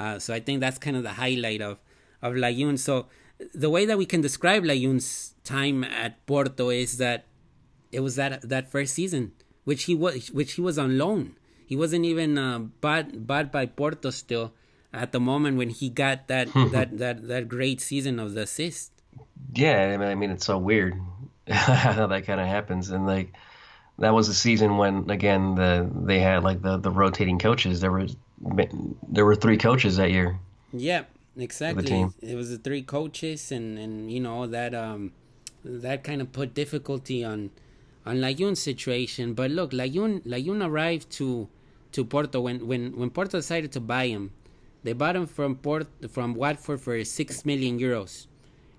Uh, 0.00 0.18
so 0.18 0.32
I 0.32 0.40
think 0.40 0.60
that's 0.60 0.78
kind 0.78 0.96
of 0.96 1.02
the 1.02 1.12
highlight 1.12 1.60
of 1.60 1.78
of 2.22 2.32
Layun. 2.32 2.78
So 2.78 3.06
the 3.54 3.68
way 3.68 3.84
that 3.84 3.98
we 3.98 4.06
can 4.06 4.22
describe 4.22 4.64
Layun's 4.64 5.34
time 5.44 5.84
at 5.84 6.24
Porto 6.24 6.70
is 6.70 6.96
that 6.96 7.26
it 7.92 8.00
was 8.00 8.16
that 8.16 8.48
that 8.48 8.70
first 8.70 8.94
season, 8.94 9.32
which 9.64 9.84
he 9.84 9.94
was 9.94 10.30
which 10.30 10.54
he 10.54 10.62
was 10.62 10.78
on 10.78 10.96
loan. 10.96 11.36
He 11.66 11.76
wasn't 11.76 12.06
even 12.06 12.38
uh, 12.38 12.58
bought 12.80 13.26
bought 13.26 13.52
by 13.52 13.66
Porto 13.66 14.08
still 14.08 14.54
at 14.92 15.12
the 15.12 15.20
moment 15.20 15.58
when 15.58 15.68
he 15.68 15.90
got 15.90 16.28
that 16.28 16.48
that, 16.72 16.96
that 16.96 17.28
that 17.28 17.48
great 17.48 17.82
season 17.82 18.18
of 18.18 18.32
the 18.32 18.42
assist. 18.42 18.92
Yeah, 19.52 19.92
I 19.92 19.96
mean, 19.98 20.08
I 20.08 20.14
mean 20.14 20.30
it's 20.30 20.46
so 20.46 20.56
weird 20.56 20.94
how 21.46 22.06
that 22.06 22.24
kind 22.24 22.40
of 22.40 22.46
happens, 22.46 22.88
and 22.88 23.06
like 23.06 23.34
that 23.98 24.14
was 24.14 24.30
a 24.30 24.34
season 24.34 24.78
when 24.78 25.10
again 25.10 25.56
the 25.56 25.90
they 25.92 26.20
had 26.20 26.42
like 26.42 26.62
the 26.62 26.78
the 26.78 26.90
rotating 26.90 27.38
coaches. 27.38 27.82
There 27.82 27.92
was 27.92 28.16
there 29.08 29.24
were 29.24 29.36
three 29.36 29.56
coaches 29.58 29.96
that 29.96 30.10
year. 30.10 30.38
Yeah, 30.72 31.04
exactly. 31.36 31.82
It 32.22 32.34
was 32.36 32.50
the 32.50 32.58
three 32.58 32.82
coaches, 32.82 33.52
and 33.52 33.78
and 33.78 34.10
you 34.10 34.20
know 34.20 34.46
that 34.46 34.74
um 34.74 35.12
that 35.64 36.04
kind 36.04 36.20
of 36.22 36.32
put 36.32 36.54
difficulty 36.54 37.22
on 37.24 37.50
on 38.06 38.16
Layun's 38.16 38.60
situation. 38.60 39.34
But 39.34 39.50
look, 39.50 39.72
Layun 39.72 40.22
Layun 40.24 40.64
arrived 40.66 41.10
to 41.18 41.48
to 41.92 42.04
Porto 42.04 42.40
when 42.40 42.66
when 42.66 42.96
when 42.96 43.10
Porto 43.10 43.38
decided 43.38 43.72
to 43.72 43.80
buy 43.80 44.06
him. 44.06 44.32
They 44.82 44.94
bought 44.94 45.14
him 45.16 45.26
from 45.26 45.56
Port 45.56 45.86
from 46.08 46.34
Watford 46.34 46.80
for 46.80 47.04
six 47.04 47.44
million 47.44 47.78
euros, 47.78 48.26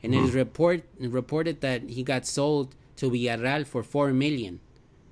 and 0.01 0.15
it 0.15 0.23
is 0.23 0.33
report 0.33 0.81
reported 0.99 1.61
that 1.61 1.83
he 1.89 2.01
got 2.01 2.25
sold 2.25 2.75
to 2.95 3.11
Villarreal 3.11 3.67
for 3.67 3.83
four 3.83 4.11
million 4.11 4.59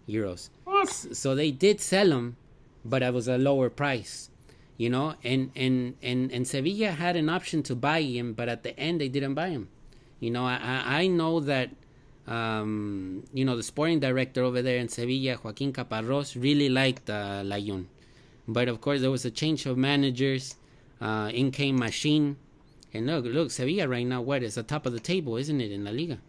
euros. 0.08 0.50
S- 0.82 1.08
So 1.12 1.36
they 1.36 1.52
did 1.52 1.80
sell 1.80 2.12
him, 2.12 2.38
but 2.84 3.04
it 3.04 3.14
was 3.14 3.28
a 3.28 3.38
lower 3.38 3.70
price, 3.70 4.29
you 4.80 4.90
know. 4.90 5.14
And 5.24 5.52
and 5.56 5.94
and 6.02 6.32
and 6.32 6.48
Sevilla 6.48 6.92
had 6.92 7.16
an 7.16 7.30
option 7.30 7.62
to 7.70 7.76
buy 7.76 8.02
him, 8.02 8.34
but 8.34 8.50
at 8.50 8.64
the 8.64 8.74
end 8.80 9.02
they 9.02 9.10
didn't 9.10 9.36
buy 9.36 9.50
him. 9.50 9.70
You 10.20 10.32
know, 10.32 10.46
I 10.46 11.04
I 11.04 11.08
know 11.08 11.40
that. 11.42 11.70
Um, 12.28 13.24
you 13.34 13.44
know 13.44 13.58
the 13.58 13.64
sporting 13.64 14.00
director 14.00 14.44
over 14.44 14.62
there 14.62 14.78
in 14.78 14.88
Sevilla, 14.88 15.40
Joaquin 15.44 15.74
Caparros, 15.74 16.40
really 16.40 16.70
liked 16.70 17.10
uh, 17.10 17.42
Layun, 17.42 17.86
but 18.48 18.68
of 18.68 18.82
course 18.82 19.02
there 19.02 19.10
was 19.10 19.26
a 19.26 19.32
change 19.32 19.66
of 19.66 19.78
managers. 19.78 20.56
Uh, 21.02 21.32
in 21.34 21.50
came 21.50 21.80
Machín, 21.80 22.36
and 22.94 23.08
look, 23.08 23.26
look, 23.26 23.50
Sevilla 23.50 23.88
right 23.88 24.06
now, 24.06 24.22
what 24.22 24.44
is 24.44 24.54
the 24.54 24.62
top 24.62 24.86
of 24.86 24.94
the 24.94 25.00
table, 25.00 25.38
isn't 25.38 25.60
it, 25.60 25.72
in 25.72 25.84
La 25.84 25.90
Liga? 25.90 26.20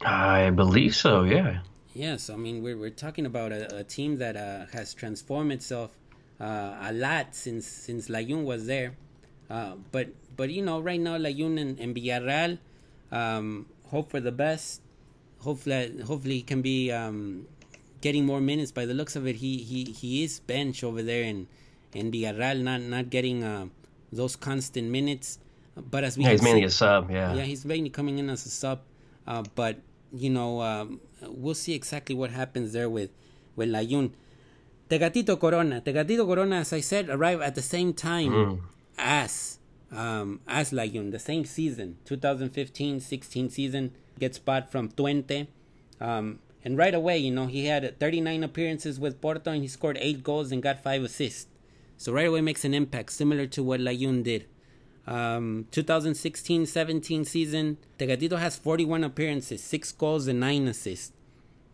I 0.00 0.48
believe 0.48 0.96
so. 0.96 1.24
Yeah. 1.24 1.58
Yes, 1.94 2.30
I 2.30 2.36
mean 2.36 2.62
we're 2.62 2.78
we're 2.78 2.90
talking 2.90 3.26
about 3.26 3.52
a, 3.52 3.76
a 3.76 3.84
team 3.84 4.16
that 4.18 4.36
uh, 4.36 4.66
has 4.72 4.94
transformed 4.94 5.52
itself 5.52 5.90
uh, 6.40 6.76
a 6.80 6.92
lot 6.92 7.34
since 7.34 7.66
since 7.66 8.08
Layun 8.08 8.44
was 8.44 8.66
there. 8.66 8.96
Uh, 9.50 9.76
but 9.92 10.08
but 10.36 10.50
you 10.50 10.62
know, 10.62 10.80
right 10.80 11.00
now 11.00 11.16
Layun 11.16 11.60
and, 11.60 11.78
and 11.78 11.94
Villarreal, 11.94 12.58
um, 13.12 13.66
hope 13.86 14.10
for 14.10 14.20
the 14.20 14.32
best. 14.32 14.80
Hopefully, 15.40 16.00
hopefully 16.06 16.36
he 16.36 16.42
can 16.42 16.62
be 16.62 16.90
um, 16.90 17.46
getting 18.00 18.24
more 18.24 18.40
minutes. 18.40 18.72
By 18.72 18.86
the 18.86 18.94
looks 18.94 19.16
of 19.16 19.26
it, 19.26 19.36
he 19.36 19.58
he, 19.58 19.84
he 19.84 20.24
is 20.24 20.40
bench 20.40 20.82
over 20.82 21.02
there 21.02 21.22
in 21.22 21.46
in 21.92 22.10
Villarreal, 22.10 22.62
not 22.62 22.80
not 22.80 23.10
getting 23.10 23.44
uh, 23.44 23.66
those 24.12 24.36
constant 24.36 24.88
minutes. 24.90 25.38
But 25.76 26.04
as 26.04 26.16
we 26.16 26.24
Yeah, 26.24 26.30
he's 26.30 26.42
mainly 26.42 26.64
a 26.64 26.70
sub. 26.70 27.10
Yeah. 27.10 27.34
yeah, 27.34 27.42
he's 27.42 27.64
mainly 27.64 27.90
coming 27.90 28.18
in 28.18 28.30
as 28.30 28.46
a 28.46 28.50
sub. 28.50 28.80
Uh, 29.26 29.42
but 29.54 29.78
you 30.12 30.30
know, 30.30 30.60
um, 30.62 31.00
we'll 31.22 31.54
see 31.54 31.74
exactly 31.74 32.14
what 32.14 32.30
happens 32.30 32.72
there 32.72 32.88
with 32.88 33.10
with 33.56 33.68
Layun. 33.68 34.12
Tecatito 34.88 35.38
Corona. 35.40 35.80
Tecatito 35.80 36.26
Corona, 36.26 36.56
as 36.56 36.72
I 36.72 36.80
said, 36.80 37.08
arrived 37.08 37.42
at 37.42 37.54
the 37.54 37.62
same 37.62 37.92
time 37.94 38.62
as 38.98 39.58
um, 39.90 40.40
as 40.46 40.72
Layun, 40.72 41.12
the 41.12 41.18
same 41.18 41.44
season, 41.44 41.98
2015-16 42.06 43.50
season. 43.50 43.92
Gets 44.18 44.38
bought 44.38 44.70
from 44.70 44.90
Twente. 44.90 45.48
Um, 46.00 46.38
and 46.64 46.78
right 46.78 46.94
away, 46.94 47.18
you 47.18 47.30
know, 47.30 47.46
he 47.46 47.66
had 47.66 47.98
39 47.98 48.44
appearances 48.44 48.98
with 48.98 49.20
Porto 49.20 49.50
and 49.50 49.62
he 49.62 49.68
scored 49.68 49.98
8 50.00 50.22
goals 50.22 50.52
and 50.52 50.62
got 50.62 50.82
5 50.82 51.04
assists. 51.04 51.46
So 51.96 52.12
right 52.12 52.26
away 52.26 52.40
makes 52.40 52.64
an 52.64 52.74
impact, 52.74 53.12
similar 53.12 53.46
to 53.48 53.62
what 53.62 53.80
Layun 53.80 54.22
did. 54.22 54.46
Um, 55.06 55.66
2016-17 55.72 57.26
season, 57.26 57.76
Tecatito 57.98 58.38
has 58.38 58.56
41 58.56 59.04
appearances, 59.04 59.62
6 59.62 59.92
goals 59.92 60.26
and 60.26 60.40
9 60.40 60.68
assists. 60.68 61.12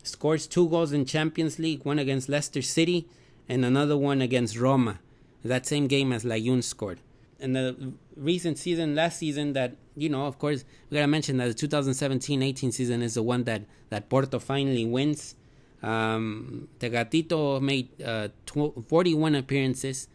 Scores 0.03 0.47
2 0.47 0.69
goals 0.69 0.91
in 0.91 1.05
Champions 1.05 1.59
League, 1.59 1.85
one 1.85 1.99
against 1.99 2.29
Leicester 2.29 2.61
City 2.61 3.07
and 3.47 3.65
another 3.65 3.97
one 3.97 4.21
against 4.21 4.57
Roma. 4.57 4.99
That 5.43 5.65
same 5.65 5.87
game 5.87 6.13
as 6.13 6.23
Layun 6.23 6.63
scored. 6.63 6.99
And 7.39 7.55
the 7.55 7.93
recent 8.15 8.57
season, 8.57 8.95
last 8.95 9.17
season, 9.17 9.53
that, 9.53 9.75
you 9.95 10.09
know, 10.09 10.25
of 10.25 10.37
course, 10.37 10.63
we 10.89 10.95
gotta 10.95 11.07
mention 11.07 11.37
that 11.37 11.47
the 11.47 11.67
2017-18 11.67 12.71
season 12.71 13.01
is 13.01 13.15
the 13.15 13.23
one 13.23 13.43
that, 13.45 13.63
that 13.89 14.09
Porto 14.09 14.39
finally 14.39 14.85
wins. 14.85 15.35
Um, 15.81 16.67
Tecatito 16.79 17.59
made 17.59 17.89
uh, 18.01 18.29
tw- 18.45 18.87
41 18.87 19.33
appearances, 19.33 20.07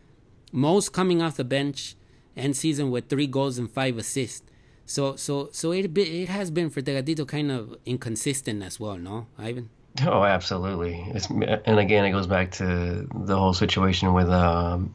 most 0.52 0.92
coming 0.92 1.20
off 1.20 1.36
the 1.36 1.44
bench, 1.44 1.96
and 2.36 2.56
season 2.56 2.90
with 2.90 3.08
three 3.08 3.26
goals 3.26 3.58
and 3.58 3.70
five 3.70 3.98
assists. 3.98 4.48
So, 4.84 5.16
so, 5.16 5.48
so 5.50 5.72
it 5.72 5.92
be, 5.92 6.22
it 6.22 6.28
has 6.28 6.52
been 6.52 6.70
for 6.70 6.80
Tecatito 6.80 7.26
kind 7.26 7.50
of 7.50 7.76
inconsistent 7.84 8.62
as 8.62 8.78
well, 8.78 8.96
no, 8.96 9.26
Ivan? 9.36 9.68
Oh, 10.04 10.24
absolutely. 10.24 11.06
It's 11.14 11.30
and 11.30 11.78
again, 11.78 12.04
it 12.04 12.10
goes 12.10 12.26
back 12.26 12.52
to 12.52 13.08
the 13.14 13.38
whole 13.38 13.54
situation 13.54 14.12
with 14.12 14.28
um, 14.28 14.94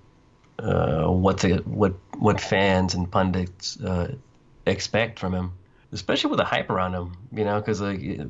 uh, 0.60 1.08
what 1.08 1.40
the 1.40 1.58
what 1.66 1.94
what 2.18 2.40
fans 2.40 2.94
and 2.94 3.10
pundits 3.10 3.80
uh, 3.82 4.16
expect 4.66 5.18
from 5.18 5.34
him, 5.34 5.54
especially 5.92 6.30
with 6.30 6.38
the 6.38 6.46
hype 6.46 6.70
around 6.70 6.94
him. 6.94 7.18
You 7.32 7.46
know, 7.46 7.60
because 7.60 7.82
like 7.82 8.02
it, 8.02 8.28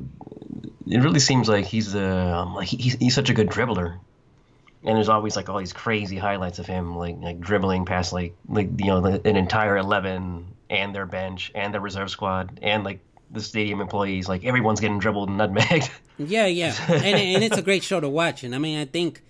it 0.86 0.98
really 0.98 1.20
seems 1.20 1.48
like 1.48 1.66
he's 1.66 1.94
um, 1.94 2.54
like 2.54 2.68
he's 2.68 2.94
he's 2.94 3.14
such 3.14 3.28
a 3.28 3.34
good 3.34 3.48
dribbler, 3.48 3.98
and 4.84 4.96
there's 4.96 5.08
always 5.08 5.36
like 5.36 5.48
all 5.48 5.58
these 5.58 5.72
crazy 5.72 6.16
highlights 6.16 6.58
of 6.58 6.66
him 6.66 6.96
like 6.96 7.16
like 7.20 7.40
dribbling 7.40 7.84
past 7.84 8.12
like 8.12 8.34
like 8.48 8.68
you 8.78 8.86
know 8.86 9.00
the, 9.00 9.28
an 9.28 9.36
entire 9.36 9.76
eleven 9.76 10.46
and 10.70 10.94
their 10.94 11.06
bench 11.06 11.52
and 11.54 11.74
their 11.74 11.80
reserve 11.80 12.10
squad 12.10 12.58
and 12.62 12.82
like 12.84 13.00
the 13.32 13.40
stadium 13.40 13.80
employees. 13.80 14.28
Like 14.28 14.44
everyone's 14.44 14.80
getting 14.80 14.98
dribbled 14.98 15.28
and 15.28 15.40
nutmegged. 15.40 15.90
Yeah, 16.18 16.46
yeah, 16.46 16.76
and 16.88 17.16
and 17.16 17.42
it's 17.42 17.56
a 17.56 17.62
great 17.62 17.82
show 17.82 17.98
to 17.98 18.08
watch. 18.08 18.44
And 18.44 18.54
I 18.54 18.58
mean, 18.58 18.78
I 18.78 18.84
think 18.84 19.22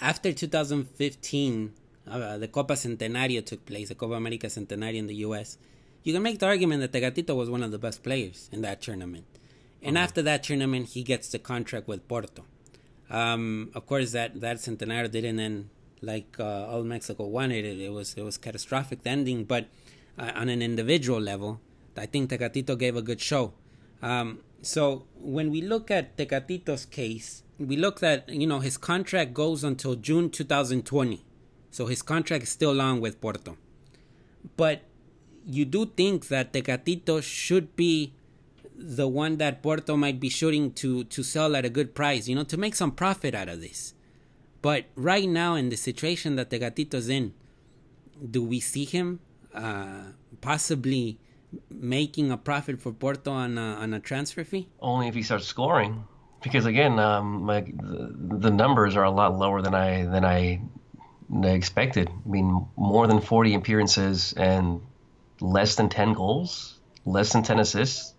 after 0.00 0.32
2015, 0.32 1.72
uh, 2.08 2.38
the 2.38 2.46
Copa 2.46 2.74
Centenario 2.74 3.44
took 3.44 3.64
place, 3.66 3.88
the 3.88 3.96
Copa 3.96 4.14
America 4.14 4.46
Centenario 4.46 4.98
in 4.98 5.06
the 5.08 5.16
U.S. 5.26 5.58
You 6.04 6.12
can 6.12 6.22
make 6.22 6.38
the 6.38 6.46
argument 6.46 6.82
that 6.82 6.92
Tecatito 6.92 7.34
was 7.34 7.50
one 7.50 7.64
of 7.64 7.72
the 7.72 7.78
best 7.78 8.04
players 8.04 8.48
in 8.52 8.60
that 8.62 8.80
tournament. 8.80 9.24
And 9.82 9.98
after 9.98 10.22
that 10.22 10.44
tournament, 10.44 10.90
he 10.90 11.02
gets 11.02 11.30
the 11.30 11.38
contract 11.40 11.88
with 11.88 12.06
Porto. 12.06 12.44
Um, 13.10 13.70
of 13.74 13.86
course, 13.86 14.12
that 14.12 14.40
that 14.40 14.58
Centenario 14.58 15.10
didn't 15.10 15.40
end 15.40 15.70
like 16.02 16.36
uh, 16.38 16.66
all 16.66 16.84
Mexico 16.84 17.26
wanted 17.26 17.64
it. 17.64 17.80
It 17.80 17.92
was 17.92 18.14
it 18.14 18.22
was 18.22 18.36
catastrophic 18.38 19.02
the 19.02 19.10
ending, 19.10 19.44
but 19.44 19.66
uh, 20.18 20.32
on 20.34 20.48
an 20.48 20.62
individual 20.62 21.20
level, 21.20 21.60
I 21.98 22.06
think 22.06 22.30
Tecatito 22.30 22.78
gave 22.78 22.96
a 22.96 23.02
good 23.02 23.20
show. 23.20 23.54
Um, 24.02 24.40
so 24.62 25.04
when 25.18 25.50
we 25.50 25.62
look 25.62 25.90
at 25.90 26.16
Tecatito's 26.16 26.84
case, 26.84 27.42
we 27.58 27.76
look 27.76 28.02
at 28.02 28.28
you 28.28 28.46
know 28.46 28.60
his 28.60 28.76
contract 28.76 29.32
goes 29.32 29.64
until 29.64 29.94
June 29.94 30.30
2020, 30.30 31.24
so 31.70 31.86
his 31.86 32.02
contract 32.02 32.44
is 32.44 32.50
still 32.50 32.80
on 32.80 33.00
with 33.00 33.20
Porto. 33.20 33.56
But 34.56 34.82
you 35.46 35.64
do 35.64 35.86
think 35.86 36.28
that 36.28 36.52
Tecatito 36.52 37.22
should 37.22 37.76
be 37.76 38.12
the 38.74 39.08
one 39.08 39.38
that 39.38 39.62
Porto 39.62 39.96
might 39.96 40.20
be 40.20 40.28
shooting 40.28 40.72
to 40.72 41.04
to 41.04 41.22
sell 41.22 41.56
at 41.56 41.64
a 41.64 41.70
good 41.70 41.94
price, 41.94 42.28
you 42.28 42.34
know, 42.34 42.44
to 42.44 42.56
make 42.56 42.74
some 42.74 42.92
profit 42.92 43.34
out 43.34 43.48
of 43.48 43.60
this. 43.60 43.94
But 44.60 44.86
right 44.96 45.28
now, 45.28 45.54
in 45.54 45.68
the 45.68 45.76
situation 45.76 46.36
that 46.36 46.50
Tecatito's 46.50 47.08
in, 47.08 47.34
do 48.30 48.42
we 48.42 48.60
see 48.60 48.84
him 48.84 49.20
uh, 49.54 50.12
possibly 50.40 51.18
making 51.70 52.30
a 52.30 52.36
profit 52.36 52.80
for 52.80 52.92
Porto 52.92 53.30
on 53.30 53.58
a, 53.58 53.74
on 53.82 53.94
a 53.94 54.00
transfer 54.00 54.44
fee? 54.44 54.68
only 54.80 55.08
if 55.08 55.14
he 55.14 55.22
starts 55.22 55.46
scoring. 55.46 56.04
Because 56.42 56.66
again, 56.66 56.98
um, 56.98 57.46
like 57.46 57.76
the, 57.76 58.14
the 58.38 58.50
numbers 58.50 58.94
are 58.94 59.04
a 59.04 59.10
lot 59.10 59.36
lower 59.36 59.62
than 59.62 59.74
I 59.74 60.04
than 60.04 60.24
I 60.24 60.60
expected. 61.44 62.08
I 62.08 62.28
mean, 62.28 62.66
more 62.76 63.06
than 63.06 63.20
40 63.20 63.54
appearances 63.54 64.32
and 64.34 64.80
less 65.40 65.74
than 65.74 65.88
10 65.88 66.12
goals, 66.12 66.78
less 67.04 67.32
than 67.32 67.42
10 67.42 67.58
assists. 67.58 68.14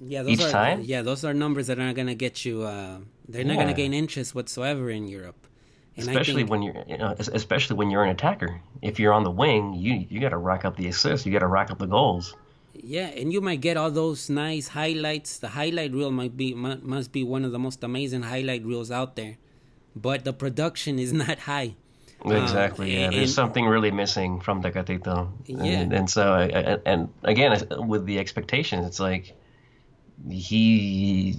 Yeah, 0.00 0.22
those 0.22 0.32
Each 0.32 0.42
are 0.42 0.50
time? 0.50 0.80
yeah 0.82 1.02
those 1.02 1.24
are 1.24 1.34
numbers 1.34 1.66
that 1.66 1.78
are 1.78 1.84
not 1.84 1.96
gonna 1.96 2.14
get 2.14 2.44
you. 2.44 2.62
Uh, 2.62 2.98
they're 3.28 3.44
not 3.44 3.56
gonna 3.56 3.74
gain 3.74 3.92
interest 3.92 4.34
whatsoever 4.34 4.88
in 4.90 5.08
Europe. 5.08 5.46
And 5.96 6.08
Especially 6.08 6.42
think- 6.42 6.50
when 6.50 6.62
you're, 6.62 6.84
you 6.86 6.96
know, 6.96 7.14
especially 7.18 7.74
when 7.76 7.90
you're 7.90 8.04
an 8.04 8.10
attacker. 8.10 8.60
If 8.80 9.00
you're 9.00 9.12
on 9.12 9.24
the 9.24 9.32
wing, 9.32 9.74
you 9.74 10.06
you 10.08 10.20
got 10.20 10.28
to 10.28 10.38
rack 10.38 10.64
up 10.64 10.76
the 10.76 10.86
assists. 10.86 11.26
You 11.26 11.32
got 11.32 11.40
to 11.40 11.48
rack 11.48 11.72
up 11.72 11.78
the 11.78 11.86
goals. 11.86 12.36
Yeah, 12.82 13.06
and 13.08 13.32
you 13.32 13.40
might 13.40 13.60
get 13.60 13.76
all 13.76 13.90
those 13.90 14.30
nice 14.30 14.68
highlights. 14.68 15.38
The 15.38 15.48
highlight 15.48 15.92
reel 15.92 16.10
might 16.10 16.36
be 16.36 16.54
must 16.54 17.12
be 17.12 17.22
one 17.24 17.44
of 17.44 17.52
the 17.52 17.58
most 17.58 17.82
amazing 17.84 18.22
highlight 18.22 18.64
reels 18.64 18.90
out 18.90 19.16
there, 19.16 19.36
but 19.96 20.24
the 20.24 20.32
production 20.32 20.98
is 20.98 21.12
not 21.24 21.40
high. 21.40 21.74
Um, 22.24 22.32
exactly. 22.32 22.94
yeah, 22.94 23.04
and- 23.06 23.14
there's 23.14 23.34
something 23.34 23.64
really 23.66 23.90
missing 23.92 24.40
from 24.40 24.62
Tecatito. 24.62 25.30
Yeah. 25.46 25.64
And, 25.64 25.92
and 25.92 26.10
so, 26.10 26.32
I- 26.32 26.72
I- 26.72 26.78
and 26.84 27.08
again, 27.22 27.66
with 27.86 28.06
the 28.06 28.18
expectations, 28.18 28.86
it's 28.86 28.98
like 29.00 29.34
he, 30.28 31.36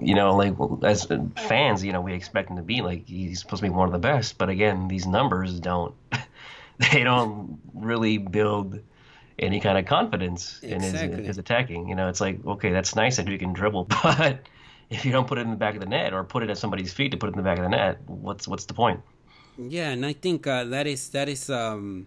you 0.00 0.14
know, 0.14 0.34
like 0.36 0.54
as 0.82 1.06
fans, 1.36 1.84
you 1.84 1.92
know, 1.92 2.00
we 2.00 2.14
expect 2.14 2.50
him 2.50 2.56
to 2.56 2.62
be 2.62 2.80
like 2.82 3.06
he's 3.06 3.40
supposed 3.40 3.62
to 3.62 3.68
be 3.68 3.74
one 3.74 3.86
of 3.88 3.92
the 3.92 3.98
best. 3.98 4.38
But 4.38 4.48
again, 4.48 4.88
these 4.88 5.06
numbers 5.06 5.60
don't, 5.60 5.94
they 6.92 7.02
don't 7.04 7.60
really 7.74 8.18
build 8.18 8.80
any 9.42 9.60
kind 9.60 9.78
of 9.78 9.86
confidence 9.86 10.62
in 10.68 10.82
his, 10.82 11.00
his 11.00 11.38
attacking. 11.38 11.88
You 11.88 11.94
know, 11.94 12.08
it's 12.08 12.20
like 12.20 12.44
okay, 12.46 12.72
that's 12.72 12.94
nice 12.96 13.16
that 13.16 13.28
he 13.28 13.38
can 13.38 13.52
dribble, 13.52 13.84
but 14.02 14.48
if 14.90 15.04
you 15.04 15.12
don't 15.12 15.26
put 15.26 15.38
it 15.38 15.42
in 15.42 15.50
the 15.50 15.56
back 15.56 15.74
of 15.74 15.80
the 15.80 15.86
net 15.86 16.12
or 16.14 16.24
put 16.24 16.42
it 16.42 16.50
at 16.50 16.58
somebody's 16.58 16.92
feet 16.92 17.10
to 17.12 17.16
put 17.16 17.28
it 17.28 17.32
in 17.32 17.38
the 17.38 17.42
back 17.44 17.58
of 17.58 17.64
the 17.64 17.70
net, 17.70 18.00
what's 18.06 18.48
what's 18.48 18.66
the 18.66 18.74
point? 18.74 19.00
Yeah, 19.56 19.90
and 19.90 20.04
I 20.06 20.12
think 20.14 20.46
uh, 20.46 20.64
that 20.64 20.86
is 20.86 21.10
that 21.10 21.28
is 21.28 21.50
um 21.50 22.06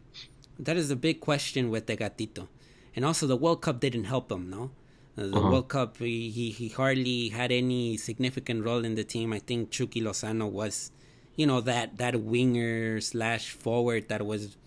that 0.60 0.78
is 0.78 0.90
a 0.92 0.96
big 0.96 1.20
question 1.20 1.70
with 1.70 1.86
the 1.88 1.98
Tecatito, 1.98 2.48
and 2.96 3.06
also 3.06 3.28
the 3.28 3.38
World 3.38 3.62
Cup 3.62 3.80
didn't 3.80 4.06
help 4.06 4.32
him. 4.32 4.50
No, 4.50 4.72
Uh, 5.18 5.28
the 5.28 5.42
World 5.42 5.70
Cup 5.70 5.98
he, 5.98 6.30
he 6.32 6.52
he 6.52 6.70
hardly 6.70 7.30
had 7.30 7.52
any 7.52 7.98
significant 7.98 8.64
role 8.66 8.84
in 8.86 8.96
the 8.96 9.04
team. 9.04 9.34
I 9.34 9.40
think 9.40 9.72
Chucky 9.72 10.02
Lozano 10.02 10.50
was, 10.52 10.92
you 11.36 11.46
know, 11.48 11.62
that 11.62 11.98
that 11.98 12.16
winger 12.22 13.00
slash 13.02 13.52
forward 13.52 14.10
that 14.10 14.26
was 14.26 14.58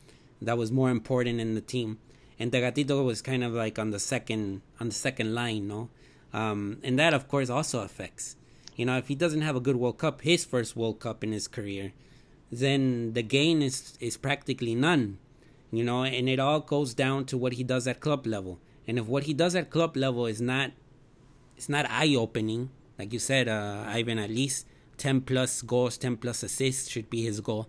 that 0.41 0.57
was 0.59 0.71
more 0.73 0.91
important 0.91 1.41
in 1.41 1.55
the 1.55 1.61
team, 1.61 1.99
and 2.39 2.53
Tecatito 2.53 3.05
was 3.05 3.23
kind 3.23 3.43
of 3.43 3.53
like 3.53 3.79
on 3.79 3.91
the 3.91 3.99
second 3.99 4.63
on 4.81 4.89
the 4.89 4.95
second 4.95 5.35
line. 5.35 5.69
No, 5.69 5.89
um, 6.33 6.79
and 6.83 6.99
that 6.99 7.15
of 7.15 7.29
course 7.29 7.51
also 7.51 7.83
affects. 7.83 8.37
You 8.77 8.87
know, 8.87 8.97
if 8.97 9.09
he 9.09 9.15
doesn't 9.15 9.41
have 9.41 9.57
a 9.57 9.61
good 9.61 9.77
World 9.77 9.99
Cup, 9.99 10.23
his 10.23 10.45
first 10.45 10.77
World 10.77 11.01
Cup 11.01 11.25
in 11.25 11.33
his 11.33 11.49
career, 11.49 11.93
then 12.51 13.13
the 13.13 13.23
gain 13.23 13.63
is 13.63 13.97
is 14.01 14.17
practically 14.17 14.75
none 14.75 15.19
you 15.71 15.85
know 15.85 16.05
and 16.05 16.29
it 16.29 16.39
all 16.39 16.61
goes 16.61 16.95
down 16.95 17.25
to 17.25 17.37
what 17.37 17.55
he 17.55 17.65
does 17.65 17.87
at 17.87 18.01
club 18.01 18.27
level 18.27 18.59
and 18.87 18.99
if 18.99 19.07
what 19.07 19.25
he 19.25 19.35
does 19.35 19.55
at 19.55 19.71
club 19.71 19.97
level 19.97 20.27
is 20.27 20.41
not 20.41 20.71
it's 21.57 21.69
not 21.69 21.87
eye 21.91 22.15
opening 22.15 22.71
like 22.99 23.13
you 23.13 23.19
said 23.19 23.49
uh, 23.49 23.85
Ivan 23.87 24.19
at 24.19 24.31
least 24.31 24.67
10 24.97 25.23
plus 25.23 25.63
goals 25.63 25.99
10 25.99 26.17
plus 26.17 26.43
assists 26.43 26.89
should 26.89 27.11
be 27.11 27.23
his 27.23 27.41
goal 27.41 27.69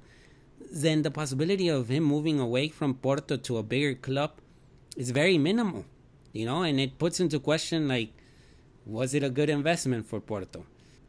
then 0.72 1.02
the 1.02 1.12
possibility 1.12 1.68
of 1.68 1.90
him 1.90 2.04
moving 2.04 2.40
away 2.40 2.70
from 2.70 2.94
Porto 2.94 3.36
to 3.36 3.58
a 3.58 3.64
bigger 3.64 3.96
club 3.96 4.34
is 5.02 5.10
very 5.22 5.38
minimal 5.50 5.84
you 6.40 6.46
know 6.50 6.62
and 6.70 6.80
it 6.86 6.92
puts 7.04 7.18
into 7.24 7.40
question 7.50 7.88
like 7.96 8.12
was 8.86 9.10
it 9.18 9.24
a 9.24 9.32
good 9.40 9.50
investment 9.50 10.04
for 10.06 10.20
Porto 10.32 10.66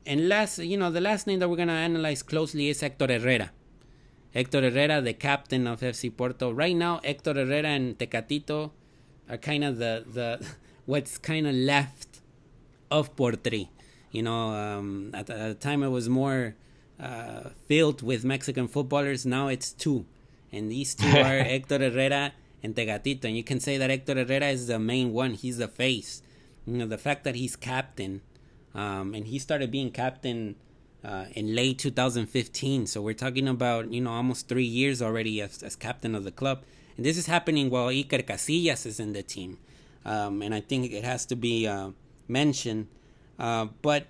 and 0.06 0.28
last 0.34 0.58
you 0.72 0.78
know 0.80 0.90
the 0.98 1.04
last 1.10 1.26
name 1.26 1.38
that 1.40 1.48
we're 1.50 1.62
going 1.64 1.74
to 1.76 1.82
analyze 1.88 2.22
closely 2.32 2.68
is 2.72 2.80
Hector 2.80 3.08
Herrera 3.14 3.50
Hector 4.32 4.62
Herrera, 4.62 5.00
the 5.00 5.12
captain 5.12 5.66
of 5.66 5.80
FC 5.80 6.16
Porto. 6.16 6.52
Right 6.52 6.76
now, 6.76 7.00
Hector 7.02 7.34
Herrera 7.34 7.68
and 7.68 7.98
Tecatito 7.98 8.70
are 9.28 9.36
kind 9.36 9.64
of 9.64 9.78
the, 9.78 10.04
the 10.06 10.46
what's 10.86 11.18
kind 11.18 11.46
of 11.46 11.54
left 11.54 12.20
of 12.90 13.16
Portri. 13.16 13.68
You 14.12 14.22
know, 14.22 14.50
um, 14.50 15.10
at, 15.14 15.26
the, 15.26 15.38
at, 15.38 15.48
the, 15.48 15.54
time 15.54 15.82
it 15.82 15.88
was 15.88 16.08
more 16.08 16.54
uh, 17.00 17.50
filled 17.66 18.02
with 18.02 18.24
Mexican 18.24 18.68
footballers. 18.68 19.26
Now 19.26 19.48
it's 19.48 19.72
two. 19.72 20.06
And 20.52 20.70
these 20.70 20.94
two 20.94 21.08
are 21.08 21.42
Hector 21.54 21.78
Herrera 21.78 22.32
and 22.62 22.74
Tecatito. 22.74 23.24
And 23.24 23.36
you 23.36 23.44
can 23.44 23.60
say 23.60 23.78
that 23.78 23.90
Hector 23.90 24.14
Herrera 24.14 24.48
is 24.48 24.66
the 24.66 24.78
main 24.78 25.12
one. 25.12 25.34
He's 25.34 25.58
the 25.58 25.68
face. 25.68 26.22
You 26.66 26.78
know, 26.78 26.86
the 26.86 26.98
fact 26.98 27.24
that 27.24 27.34
he's 27.34 27.56
captain, 27.56 28.22
um, 28.74 29.14
and 29.14 29.26
he 29.26 29.38
started 29.38 29.70
being 29.70 29.90
captain 29.90 30.56
uh, 31.04 31.26
in 31.32 31.54
late 31.54 31.78
2015. 31.78 32.86
So 32.86 33.00
we're 33.02 33.14
talking 33.14 33.48
about, 33.48 33.92
you 33.92 34.00
know, 34.00 34.12
almost 34.12 34.48
three 34.48 34.64
years 34.64 35.00
already 35.00 35.40
as, 35.40 35.62
as 35.62 35.76
captain 35.76 36.14
of 36.14 36.24
the 36.24 36.30
club. 36.30 36.62
And 36.96 37.06
this 37.06 37.16
is 37.16 37.26
happening 37.26 37.70
while 37.70 37.88
Iker 37.88 38.22
Casillas 38.24 38.86
is 38.86 39.00
in 39.00 39.12
the 39.12 39.22
team. 39.22 39.58
Um, 40.04 40.42
and 40.42 40.54
I 40.54 40.60
think 40.60 40.92
it 40.92 41.04
has 41.04 41.26
to 41.26 41.36
be 41.36 41.66
uh, 41.66 41.90
mentioned. 42.28 42.88
Uh, 43.38 43.66
but, 43.82 44.06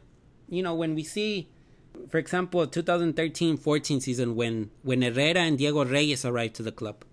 you 0.48 0.62
know, 0.62 0.74
when 0.74 0.94
we 0.94 1.04
see, 1.04 1.48
for 2.08 2.18
example, 2.18 2.66
2013-14 2.66 4.02
season 4.02 4.34
when, 4.34 4.70
when 4.82 5.02
Herrera 5.02 5.40
and 5.40 5.58
Diego 5.58 5.84
Reyes 5.84 6.24
arrived 6.24 6.56
to 6.56 6.62
the 6.62 6.72
club, 6.72 7.04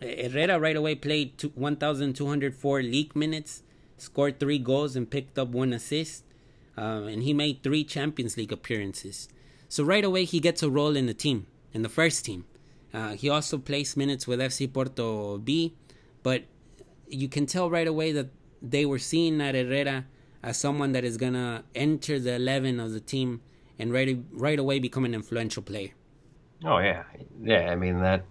Herrera 0.00 0.58
right 0.58 0.76
away 0.76 0.94
played 0.94 1.42
1,204 1.54 2.82
league 2.82 3.16
minutes, 3.16 3.62
scored 3.96 4.38
three 4.38 4.58
goals, 4.58 4.96
and 4.96 5.10
picked 5.10 5.38
up 5.38 5.48
one 5.48 5.72
assist. 5.72 6.24
Uh, 6.76 7.02
and 7.10 7.24
he 7.24 7.34
made 7.34 7.62
three 7.62 7.82
Champions 7.82 8.36
League 8.36 8.52
appearances. 8.52 9.28
So 9.68 9.82
right 9.84 10.04
away 10.04 10.24
he 10.24 10.40
gets 10.40 10.62
a 10.62 10.70
role 10.70 10.96
in 10.96 11.06
the 11.06 11.14
team, 11.14 11.46
in 11.72 11.82
the 11.82 11.88
first 11.88 12.24
team. 12.24 12.44
Uh, 12.94 13.10
he 13.10 13.28
also 13.28 13.58
plays 13.58 13.96
minutes 13.96 14.26
with 14.26 14.40
FC 14.40 14.72
Porto 14.72 15.38
B, 15.38 15.74
but 16.22 16.44
you 17.08 17.28
can 17.28 17.46
tell 17.46 17.68
right 17.68 17.86
away 17.86 18.12
that 18.12 18.28
they 18.62 18.86
were 18.86 18.98
seeing 18.98 19.40
at 19.40 19.54
Herrera 19.54 20.06
as 20.42 20.56
someone 20.56 20.92
that 20.92 21.04
is 21.04 21.16
gonna 21.16 21.64
enter 21.74 22.18
the 22.18 22.34
eleven 22.34 22.80
of 22.80 22.92
the 22.92 23.00
team 23.00 23.40
and 23.78 23.92
right 23.92 24.18
right 24.32 24.58
away 24.58 24.78
become 24.78 25.04
an 25.04 25.14
influential 25.14 25.62
player. 25.62 25.90
Oh 26.64 26.78
yeah, 26.78 27.04
yeah. 27.42 27.70
I 27.70 27.76
mean 27.76 28.00
that 28.00 28.24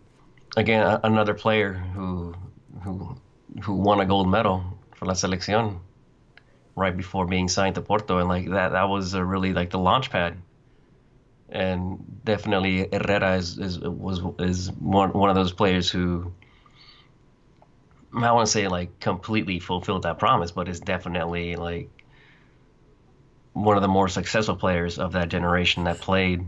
again, 0.58 1.00
another 1.04 1.34
player 1.34 1.74
who 1.74 2.36
who 2.84 3.15
who 3.62 3.74
won 3.76 4.02
a 4.02 4.06
gold 4.06 4.28
medal 4.28 4.63
for 4.96 5.06
La 5.06 5.13
Selección 5.13 5.80
right 6.76 6.96
before 6.96 7.26
being 7.26 7.48
signed 7.48 7.76
to 7.76 7.82
Porto, 7.82 8.17
and 8.17 8.28
like 8.28 8.50
that 8.50 8.70
that 8.70 8.89
was 8.89 9.13
a 9.13 9.24
really 9.24 9.54
like 9.54 9.70
the 9.70 9.80
launch 9.80 10.10
pad. 10.10 10.36
And 11.50 12.04
definitely 12.26 12.89
Herrera 12.91 13.38
is, 13.38 13.58
is 13.58 13.80
was 13.80 14.20
is 14.39 14.72
one 14.72 15.13
one 15.13 15.30
of 15.30 15.36
those 15.36 15.54
players 15.54 15.89
who 15.89 16.34
I 18.13 18.32
want 18.32 18.48
to 18.48 18.52
say 18.52 18.67
like 18.67 19.00
completely 19.00 19.60
fulfilled 19.60 20.04
that 20.04 20.17
promise, 20.20 20.52
but 20.52 20.67
is 20.67 20.80
definitely 20.80 21.56
like 21.56 21.89
one 23.54 23.78
of 23.78 23.82
the 23.82 23.88
more 23.88 24.08
successful 24.08 24.56
players 24.56 25.00
of 25.00 25.13
that 25.13 25.30
generation 25.30 25.86
that 25.86 26.00
played 26.00 26.46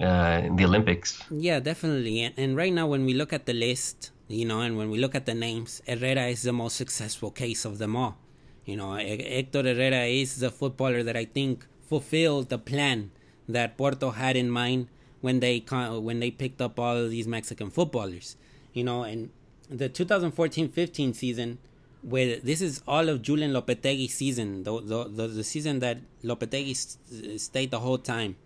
uh, 0.00 0.42
the 0.54 0.64
Olympics. 0.64 1.22
Yeah, 1.30 1.60
definitely. 1.60 2.22
And, 2.22 2.34
and 2.36 2.56
right 2.56 2.72
now, 2.72 2.86
when 2.86 3.04
we 3.04 3.14
look 3.14 3.32
at 3.32 3.46
the 3.46 3.52
list, 3.52 4.10
you 4.28 4.44
know, 4.44 4.60
and 4.60 4.76
when 4.76 4.90
we 4.90 4.98
look 4.98 5.14
at 5.14 5.26
the 5.26 5.34
names, 5.34 5.82
Herrera 5.86 6.26
is 6.26 6.42
the 6.42 6.52
most 6.52 6.76
successful 6.76 7.30
case 7.30 7.64
of 7.64 7.78
them 7.78 7.96
all. 7.96 8.18
You 8.64 8.76
know, 8.76 8.94
Hector 8.94 9.62
Herrera 9.62 10.04
is 10.04 10.40
the 10.40 10.50
footballer 10.50 11.02
that 11.04 11.16
I 11.16 11.24
think 11.24 11.66
fulfilled 11.88 12.48
the 12.48 12.58
plan 12.58 13.12
that 13.48 13.76
Porto 13.76 14.10
had 14.10 14.36
in 14.36 14.50
mind 14.50 14.88
when 15.20 15.40
they 15.40 15.58
when 15.68 16.18
they 16.20 16.30
picked 16.30 16.60
up 16.60 16.78
all 16.78 17.08
these 17.08 17.28
Mexican 17.28 17.70
footballers. 17.70 18.36
You 18.72 18.84
know, 18.84 19.04
and 19.04 19.30
the 19.70 19.88
2014-15 19.88 21.14
season, 21.14 21.58
where 22.02 22.38
this 22.40 22.60
is 22.60 22.82
all 22.86 23.08
of 23.08 23.22
Julen 23.22 23.52
Lopetegui's 23.52 24.14
season, 24.14 24.64
the, 24.64 24.80
the 24.80 25.04
the, 25.04 25.26
the 25.28 25.44
season 25.44 25.78
that 25.78 25.98
Lopetegui 26.24 26.76
st- 26.76 27.40
stayed 27.40 27.70
the 27.70 27.80
whole 27.80 27.98
time. 27.98 28.36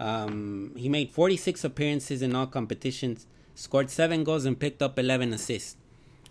Um, 0.00 0.72
he 0.76 0.88
made 0.88 1.10
46 1.10 1.62
appearances 1.62 2.22
in 2.22 2.34
all 2.34 2.46
competitions, 2.46 3.26
scored 3.54 3.90
seven 3.90 4.24
goals, 4.24 4.46
and 4.46 4.58
picked 4.58 4.80
up 4.80 4.98
11 4.98 5.34
assists. 5.34 5.76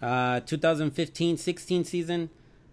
Uh, 0.01 0.41
2015-16 0.41 1.85
season, 1.85 2.29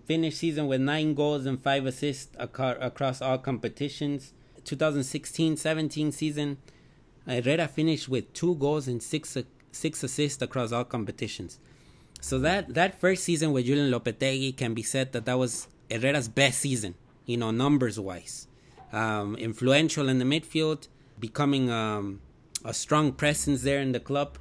finished 0.07 0.39
season 0.39 0.67
with 0.67 0.81
nine 0.81 1.13
goals 1.15 1.45
and 1.45 1.63
five 1.63 1.85
assists 1.85 2.35
ac- 2.41 2.79
across 2.81 3.21
all 3.21 3.37
competitions. 3.37 4.33
2016-17 4.65 6.13
season, 6.15 6.57
Herrera 7.27 7.69
finished 7.69 8.09
with 8.09 8.33
two 8.33 8.55
goals 8.55 8.89
and 8.89 9.03
six 9.03 9.37
six 9.73 10.03
assists 10.03 10.41
across 10.41 10.73
all 10.73 10.85
competitions. 10.85 11.59
So 12.21 12.39
that 12.39 12.73
that 12.75 12.99
first 12.99 13.25
season 13.25 13.53
with 13.53 13.67
Julen 13.67 13.91
Lopetegui 13.91 14.57
can 14.57 14.73
be 14.73 14.83
said 14.83 15.13
that 15.13 15.27
that 15.27 15.39
was 15.39 15.69
Herrera's 15.91 16.29
best 16.29 16.61
season, 16.61 16.95
you 17.27 17.37
know, 17.37 17.51
numbers 17.51 18.01
wise. 18.01 18.46
Um, 18.93 19.37
influential 19.37 20.09
in 20.09 20.19
the 20.19 20.25
midfield, 20.25 20.89
becoming 21.19 21.71
um, 21.71 22.21
a 22.65 22.73
strong 22.73 23.13
presence 23.13 23.63
there 23.63 23.81
in 23.81 23.93
the 23.93 24.01
club. 24.01 24.39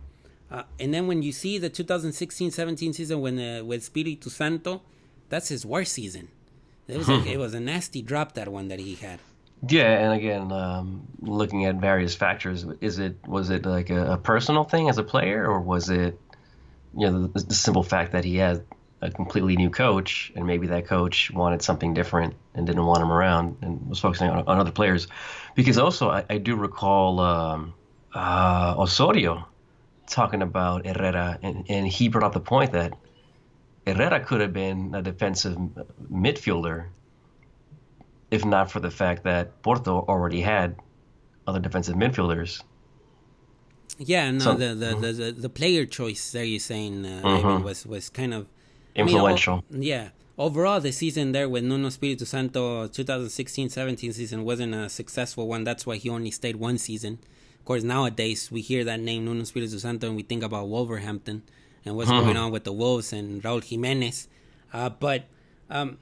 Uh, 0.52 0.64
and 0.80 0.94
then 0.94 1.08
when 1.08 1.24
you 1.24 1.32
see 1.32 1.58
the 1.58 1.70
2016-17 1.70 2.94
season 2.94 3.22
when 3.22 3.40
uh, 3.40 3.64
with 3.64 3.82
Espiritu 3.82 4.30
Santo, 4.30 4.82
that's 5.30 5.50
his 5.50 5.66
worst 5.66 5.94
season. 5.94 6.30
It 6.88 6.98
was 6.98 7.10
a, 7.10 7.26
it 7.34 7.38
was 7.38 7.54
a 7.54 7.60
nasty 7.60 8.02
drop 8.02 8.34
that 8.34 8.48
one 8.48 8.68
that 8.68 8.80
he 8.80 8.96
had. 8.96 9.20
Yeah, 9.68 9.98
and 9.98 10.14
again, 10.14 10.52
um, 10.52 11.08
looking 11.22 11.66
at 11.66 11.76
various 11.76 12.14
factors, 12.14 12.66
is 12.82 13.00
it 13.00 13.16
was 13.26 13.50
it 13.50 13.66
like 13.66 13.90
a, 13.90 14.14
a, 14.14 14.18
personal 14.18 14.64
thing 14.64 14.90
as 14.90 14.98
a 14.98 15.04
player, 15.04 15.50
or 15.50 15.60
was 15.60 15.90
it 15.90 16.20
you 16.96 17.10
know 17.10 17.28
the, 17.28 17.40
the, 17.40 17.54
simple 17.54 17.82
fact 17.82 18.12
that 18.12 18.24
he 18.26 18.36
had 18.36 18.64
a 19.02 19.12
completely 19.12 19.56
new 19.56 19.70
coach, 19.70 20.32
and 20.36 20.46
maybe 20.46 20.68
that 20.68 20.88
coach 20.88 21.32
wanted 21.32 21.62
something 21.62 21.94
different 21.94 22.34
and 22.54 22.66
didn't 22.66 22.86
want 22.86 23.02
him 23.02 23.12
around 23.12 23.58
and 23.62 23.88
was 23.90 24.00
focusing 24.00 24.30
on, 24.30 24.48
on 24.48 24.60
other 24.60 24.72
players? 24.72 25.08
Because 25.56 25.78
also, 25.78 26.10
I, 26.10 26.26
I 26.30 26.38
do 26.38 26.56
recall 26.56 27.20
um, 27.20 27.74
uh, 28.14 28.76
Osorio 28.78 29.48
talking 30.08 30.42
about 30.42 30.86
Herrera, 30.86 31.40
and, 31.42 31.66
and 31.70 31.88
he 31.88 32.10
brought 32.10 32.24
up 32.24 32.34
the 32.34 32.40
point 32.40 32.72
that 32.74 32.94
Herrera 33.86 34.20
could 34.20 34.42
have 34.42 34.54
been 34.54 34.96
a 34.96 35.02
defensive 35.02 35.58
midfielder 36.12 36.88
if 38.32 38.46
not 38.46 38.72
for 38.72 38.80
the 38.80 38.92
fact 38.92 39.24
that 39.24 39.62
Porto 39.62 40.06
already 40.08 40.42
had 40.42 40.76
other 41.48 41.60
defensive 41.60 41.96
midfielders. 41.96 42.62
Yeah, 43.98 44.32
no, 44.32 44.40
so, 44.40 44.54
the, 44.56 44.76
the, 44.76 44.86
mm-hmm. 44.88 45.02
the, 45.02 45.14
the, 45.14 45.32
the 45.32 45.50
player 45.50 45.86
choice 45.86 46.32
there 46.32 46.44
you're 46.44 46.60
saying 46.60 47.06
uh, 47.06 47.22
mm-hmm. 47.24 47.64
was 47.64 47.86
was 47.86 48.10
kind 48.10 48.34
of 48.34 48.48
influential. 48.96 49.64
I 49.70 49.74
mean, 49.74 49.84
yeah, 49.84 50.10
overall 50.38 50.80
the 50.80 50.92
season 50.92 51.32
there 51.32 51.48
with 51.48 51.64
Nuno 51.64 51.88
Espiritu 51.88 52.26
Santo 52.26 52.88
2016-17 52.88 54.14
season 54.14 54.44
wasn't 54.44 54.74
a 54.74 54.90
successful 54.90 55.48
one. 55.48 55.64
That's 55.64 55.86
why 55.86 55.98
he 55.98 56.10
only 56.10 56.32
stayed 56.32 56.56
one 56.56 56.78
season. 56.78 57.20
Of 57.60 57.66
course, 57.66 57.84
nowadays 57.84 58.52
we 58.52 58.62
hear 58.62 58.84
that 58.84 59.00
name 59.00 59.26
Nuno 59.26 59.42
Espiritu 59.42 59.80
Santo 59.80 60.08
and 60.08 60.16
we 60.16 60.24
think 60.24 60.44
about 60.44 60.68
Wolverhampton 60.68 61.44
and 61.84 61.96
what's 61.96 62.10
mm-hmm. 62.10 62.26
going 62.26 62.38
on 62.38 62.52
with 62.52 62.64
the 62.64 62.74
Wolves 62.74 63.14
and 63.14 63.42
Raul 63.44 63.64
Jimenez. 63.64 64.28
Uh, 64.74 64.90
but 64.90 65.26
um, 65.70 65.98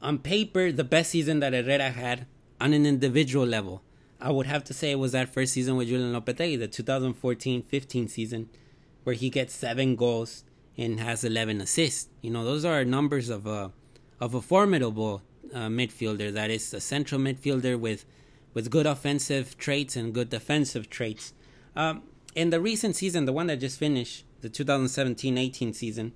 on 0.00 0.18
paper, 0.18 0.72
the 0.72 0.84
best 0.84 1.10
season 1.10 1.40
that 1.40 1.52
Herrera 1.52 1.90
had 1.90 2.26
on 2.60 2.72
an 2.72 2.86
individual 2.86 3.46
level, 3.46 3.82
I 4.20 4.30
would 4.30 4.46
have 4.46 4.64
to 4.64 4.74
say 4.74 4.92
it 4.92 4.98
was 4.98 5.12
that 5.12 5.28
first 5.28 5.52
season 5.52 5.76
with 5.76 5.88
Julen 5.88 6.12
Lopetegui, 6.12 6.58
the 6.58 6.68
2014-15 6.68 8.08
season, 8.08 8.50
where 9.02 9.14
he 9.14 9.30
gets 9.30 9.54
seven 9.54 9.96
goals 9.96 10.44
and 10.76 11.00
has 11.00 11.24
11 11.24 11.60
assists. 11.60 12.08
You 12.20 12.30
know, 12.30 12.44
those 12.44 12.64
are 12.64 12.84
numbers 12.84 13.28
of 13.28 13.46
a 13.46 13.72
of 14.20 14.34
a 14.34 14.40
formidable 14.40 15.22
uh, 15.52 15.66
midfielder. 15.66 16.32
That 16.32 16.50
is 16.50 16.72
a 16.72 16.80
central 16.80 17.20
midfielder 17.20 17.78
with 17.78 18.04
with 18.54 18.70
good 18.70 18.86
offensive 18.86 19.56
traits 19.58 19.96
and 19.96 20.12
good 20.12 20.30
defensive 20.30 20.90
traits. 20.90 21.32
Um, 21.74 22.02
in 22.34 22.50
the 22.50 22.60
recent 22.60 22.96
season, 22.96 23.24
the 23.24 23.32
one 23.32 23.46
that 23.46 23.56
just 23.56 23.78
finished, 23.78 24.24
the 24.40 24.50
2017-18 24.50 25.74
season, 25.74 26.12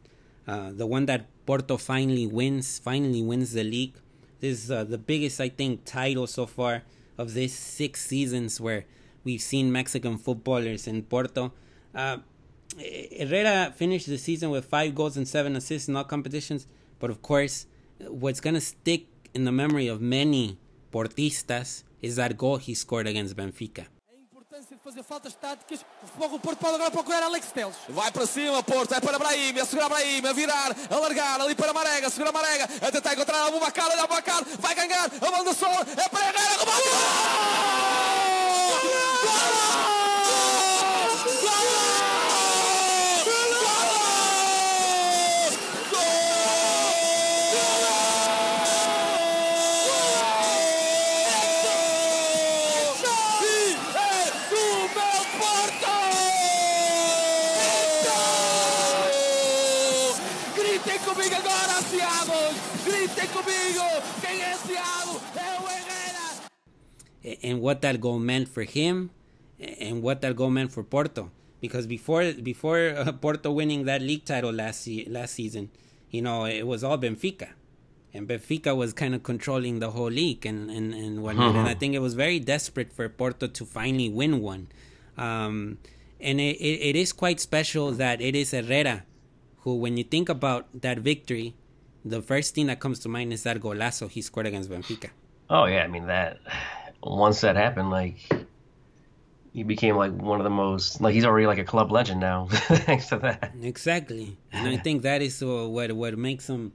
uh, 0.46 0.70
the 0.72 0.86
one 0.86 1.06
that 1.06 1.26
Porto 1.46 1.76
finally 1.76 2.26
wins, 2.26 2.78
finally 2.78 3.22
wins 3.22 3.52
the 3.52 3.64
league. 3.64 3.94
This 4.40 4.64
is 4.64 4.70
uh, 4.70 4.84
the 4.84 4.98
biggest, 4.98 5.40
I 5.40 5.48
think, 5.48 5.84
title 5.84 6.26
so 6.26 6.46
far 6.46 6.82
of 7.16 7.32
these 7.32 7.54
six 7.54 8.04
seasons 8.04 8.60
where 8.60 8.84
we've 9.24 9.40
seen 9.40 9.72
Mexican 9.72 10.18
footballers 10.18 10.86
in 10.86 11.02
Porto. 11.02 11.52
Uh, 11.94 12.18
Herrera 12.78 13.72
finished 13.74 14.06
the 14.06 14.18
season 14.18 14.50
with 14.50 14.64
five 14.66 14.94
goals 14.94 15.16
and 15.16 15.26
seven 15.26 15.56
assists 15.56 15.88
in 15.88 15.96
all 15.96 16.04
competitions. 16.04 16.66
But 16.98 17.10
of 17.10 17.22
course, 17.22 17.66
what's 18.00 18.40
going 18.40 18.54
to 18.54 18.60
stick 18.60 19.06
in 19.34 19.44
the 19.44 19.52
memory 19.52 19.88
of 19.88 20.00
many 20.00 20.58
Portistas 20.92 21.82
is 22.00 22.16
that 22.16 22.36
goal 22.36 22.56
he 22.56 22.74
scored 22.74 23.06
against 23.06 23.36
Benfica. 23.36 23.86
de 24.70 24.76
fazer 24.82 25.02
faltas 25.02 25.34
táticas. 25.34 25.84
O 26.18 26.38
Porto 26.38 26.58
pode 26.58 26.74
agora 26.76 26.90
procurar 26.90 27.22
Alex 27.22 27.52
Teles. 27.52 27.76
Vai 27.88 28.10
para 28.10 28.26
cima, 28.26 28.62
Porto. 28.62 28.94
É 28.94 29.00
para 29.00 29.18
Brahim. 29.18 29.58
A 29.58 29.64
segurar 29.64 29.88
Brahim. 29.88 30.26
A 30.26 30.32
virar. 30.32 30.76
A 30.90 30.96
largar. 30.96 31.40
Ali 31.40 31.54
para 31.54 31.72
Marega. 31.72 32.08
Segura 32.10 32.32
Marega. 32.32 32.64
A 32.64 32.90
tentar 32.90 33.12
encontrar 33.14 33.46
a 33.46 33.50
Bacar. 33.50 33.90
Olha 33.90 34.06
Bacar. 34.06 34.44
Vai 34.58 34.74
ganhar. 34.74 35.04
A 35.04 35.30
bola 35.30 35.44
do 35.44 35.54
sol. 35.54 35.68
É 35.70 36.08
para 36.08 36.28
Herrera. 36.28 36.64
Gol! 36.64 36.74
Gol! 38.82 39.88
Gol! 39.90 39.95
Gritem! 63.66 64.02
Quem 64.20 64.42
é 64.42 64.54
Seattle? 64.54 65.20
É 65.34 65.60
o 65.60 65.68
Herrera! 65.68 66.46
and 67.42 67.60
what 67.60 67.80
that 67.80 67.98
goal 67.98 68.20
meant 68.20 68.48
for 68.48 68.62
him 68.62 69.10
and 69.58 70.00
what 70.02 70.20
that 70.20 70.36
goal 70.36 70.50
meant 70.50 70.70
for 70.70 70.84
Porto. 70.84 71.30
Because 71.60 71.86
before 71.86 72.32
before 72.34 72.94
uh, 72.96 73.12
Porto 73.12 73.50
winning 73.50 73.84
that 73.86 74.00
league 74.02 74.24
title 74.24 74.52
last 74.52 74.82
se- 74.82 75.06
last 75.08 75.34
season, 75.34 75.70
you 76.10 76.22
know, 76.22 76.44
it 76.44 76.66
was 76.66 76.84
all 76.84 76.96
Benfica. 76.98 77.48
And 78.14 78.28
Benfica 78.28 78.74
was 78.76 78.92
kind 78.92 79.14
of 79.14 79.22
controlling 79.22 79.80
the 79.80 79.90
whole 79.90 80.10
league 80.10 80.46
and, 80.46 80.70
and, 80.70 80.94
and 80.94 81.22
whatnot. 81.22 81.54
And 81.56 81.68
I 81.68 81.74
think 81.74 81.94
it 81.94 81.98
was 81.98 82.14
very 82.14 82.38
desperate 82.38 82.92
for 82.92 83.08
Porto 83.08 83.46
to 83.46 83.64
finally 83.66 84.08
win 84.08 84.40
one. 84.40 84.68
Um, 85.18 85.78
and 86.18 86.40
it, 86.40 86.56
it, 86.56 86.90
it 86.90 86.96
is 86.96 87.12
quite 87.12 87.40
special 87.40 87.90
that 87.92 88.22
it 88.22 88.34
is 88.34 88.52
Herrera 88.52 89.04
who, 89.58 89.74
when 89.74 89.96
you 89.98 90.04
think 90.04 90.30
about 90.30 90.66
that 90.80 91.00
victory, 91.00 91.56
the 92.06 92.22
first 92.22 92.54
thing 92.54 92.66
that 92.68 92.80
comes 92.80 93.00
to 93.00 93.08
mind 93.08 93.32
is 93.32 93.42
that 93.42 93.60
golazo 93.60 94.08
he 94.08 94.22
scored 94.22 94.46
against 94.46 94.70
Benfica. 94.70 95.10
Oh 95.50 95.64
yeah, 95.66 95.82
I 95.82 95.88
mean 95.88 96.06
that. 96.06 96.38
Once 97.02 97.40
that 97.42 97.56
happened, 97.56 97.90
like 97.90 98.18
he 99.52 99.62
became 99.62 99.96
like 99.96 100.12
one 100.12 100.40
of 100.40 100.44
the 100.44 100.50
most 100.50 101.00
like 101.00 101.14
he's 101.14 101.24
already 101.24 101.46
like 101.46 101.58
a 101.58 101.64
club 101.64 101.90
legend 101.90 102.20
now 102.20 102.46
thanks 102.50 103.08
to 103.08 103.18
that. 103.18 103.52
Exactly, 103.60 104.36
and 104.52 104.68
I 104.68 104.76
think 104.76 105.02
that 105.02 105.20
is 105.20 105.42
uh, 105.42 105.66
what 105.68 105.92
what 105.92 106.16
makes 106.16 106.48
him 106.48 106.72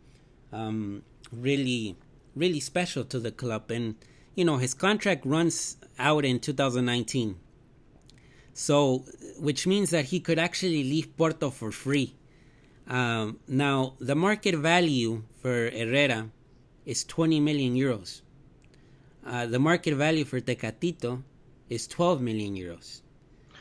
um, 0.51 1.03
really 1.31 1.95
really 2.35 2.59
special 2.59 3.03
to 3.05 3.19
the 3.19 3.31
club. 3.31 3.71
And 3.71 3.95
you 4.35 4.45
know, 4.45 4.57
his 4.57 4.73
contract 4.73 5.25
runs 5.25 5.77
out 5.97 6.25
in 6.25 6.39
2019, 6.39 7.37
so 8.53 9.05
which 9.39 9.65
means 9.65 9.89
that 9.91 10.05
he 10.05 10.19
could 10.19 10.39
actually 10.39 10.83
leave 10.83 11.15
Porto 11.17 11.49
for 11.49 11.71
free. 11.71 12.15
Um, 12.91 13.39
now, 13.47 13.93
the 13.99 14.15
market 14.15 14.55
value 14.55 15.23
for 15.41 15.69
Herrera 15.71 16.29
is 16.85 17.03
20 17.05 17.39
million 17.39 17.73
euros. 17.75 18.21
Uh, 19.25 19.45
the 19.45 19.59
market 19.59 19.95
value 19.95 20.25
for 20.25 20.41
Tecatito 20.41 21.23
is 21.69 21.87
12 21.87 22.19
million 22.21 22.55
euros. 22.55 23.01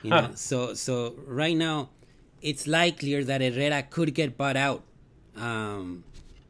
You 0.03 0.11
know, 0.11 0.29
Huh. 0.33 0.35
so 0.35 0.75
so 0.75 1.15
right 1.27 1.57
now, 1.57 1.91
it's 2.43 2.67
likelier 2.67 3.23
that 3.25 3.41
Herrera 3.41 3.83
could 3.85 4.15
get 4.15 4.37
bought 4.37 4.57
out. 4.57 4.83
Um, 5.37 6.05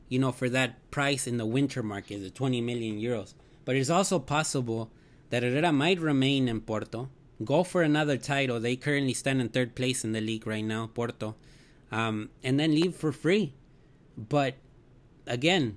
you 0.08 0.18
know, 0.18 0.32
for 0.32 0.48
that 0.48 0.90
price 0.90 1.26
in 1.26 1.36
the 1.36 1.46
winter 1.46 1.82
market, 1.82 2.22
the 2.22 2.30
20 2.30 2.60
million 2.62 2.98
euros. 2.98 3.34
But 3.64 3.76
it's 3.76 3.90
also 3.90 4.18
possible 4.18 4.90
that 5.30 5.42
Herrera 5.42 5.70
might 5.72 6.00
remain 6.00 6.48
in 6.48 6.60
Porto, 6.62 7.10
go 7.44 7.62
for 7.62 7.82
another 7.82 8.16
title. 8.16 8.58
They 8.58 8.74
currently 8.76 9.12
stand 9.14 9.40
in 9.40 9.48
third 9.50 9.74
place 9.74 10.02
in 10.04 10.12
the 10.12 10.20
league 10.20 10.46
right 10.46 10.64
now, 10.64 10.88
Porto, 10.94 11.36
um, 11.90 12.30
and 12.42 12.58
then 12.58 12.72
leave 12.72 12.94
for 12.94 13.12
free. 13.12 13.54
But 14.16 14.54
again, 15.26 15.76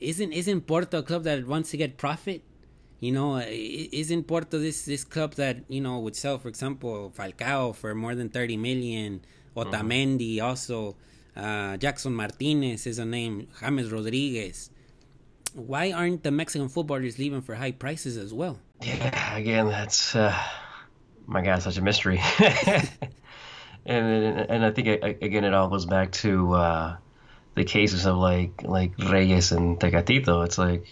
isn't 0.00 0.32
isn't 0.32 0.62
Porto 0.62 0.98
a 0.98 1.02
club 1.02 1.24
that 1.24 1.46
wants 1.46 1.70
to 1.70 1.76
get 1.76 1.96
profit? 1.96 2.42
You 3.00 3.12
know, 3.12 3.38
isn't 3.38 4.24
Porto 4.24 4.58
this 4.58 4.84
this 4.84 5.04
club 5.04 5.34
that 5.34 5.64
you 5.68 5.80
know 5.80 5.98
would 5.98 6.16
sell, 6.16 6.38
for 6.38 6.48
example, 6.48 7.12
Falcao 7.16 7.74
for 7.74 7.94
more 7.94 8.14
than 8.14 8.28
thirty 8.28 8.56
million, 8.56 9.20
Otamendi 9.56 10.40
also, 10.40 10.96
uh, 11.36 11.76
Jackson 11.76 12.14
Martinez 12.14 12.86
is 12.86 12.98
a 12.98 13.04
name, 13.04 13.48
James 13.60 13.90
Rodriguez. 13.90 14.70
Why 15.54 15.92
aren't 15.92 16.24
the 16.24 16.32
Mexican 16.32 16.68
footballers 16.68 17.18
leaving 17.18 17.42
for 17.42 17.54
high 17.54 17.72
prices 17.72 18.16
as 18.16 18.34
well? 18.34 18.58
Yeah, 18.82 19.36
again, 19.36 19.68
that's 19.68 20.16
uh, 20.16 20.34
my 21.26 21.42
God, 21.42 21.62
such 21.62 21.76
a 21.76 21.82
mystery. 21.82 22.20
and 23.86 24.38
and 24.50 24.64
I 24.64 24.70
think 24.70 24.88
again, 25.22 25.44
it 25.44 25.54
all 25.54 25.68
goes 25.68 25.86
back 25.86 26.12
to 26.12 26.54
uh, 26.54 26.96
the 27.54 27.64
cases 27.64 28.06
of 28.06 28.16
like 28.16 28.62
like 28.62 28.92
Reyes 28.98 29.52
and 29.52 29.78
Tecatito. 29.78 30.44
It's 30.44 30.58
like 30.58 30.86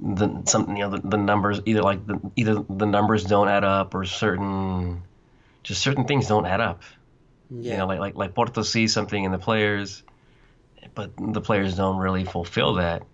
the 0.00 0.42
some 0.46 0.76
you 0.76 0.82
know 0.82 0.90
the, 0.90 1.08
the 1.08 1.16
numbers 1.16 1.60
either 1.66 1.82
like 1.82 2.06
the, 2.06 2.20
either 2.36 2.64
the 2.68 2.86
numbers 2.86 3.24
don't 3.24 3.48
add 3.48 3.64
up 3.64 3.94
or 3.94 4.04
certain 4.04 5.02
just 5.62 5.80
certain 5.82 6.04
things 6.04 6.26
don't 6.28 6.46
add 6.46 6.60
up. 6.60 6.82
You 7.50 7.76
know, 7.76 7.86
like 7.86 8.00
like 8.00 8.16
like 8.16 8.34
Porto 8.34 8.62
sees 8.62 8.92
something 8.92 9.22
in 9.22 9.30
the 9.30 9.38
players, 9.38 10.02
but 10.94 11.12
the 11.16 11.40
players 11.40 11.76
don't 11.76 11.98
really 11.98 12.24
fulfill 12.24 12.74
that. 12.74 13.04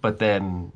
But 0.00 0.18
then, 0.18 0.72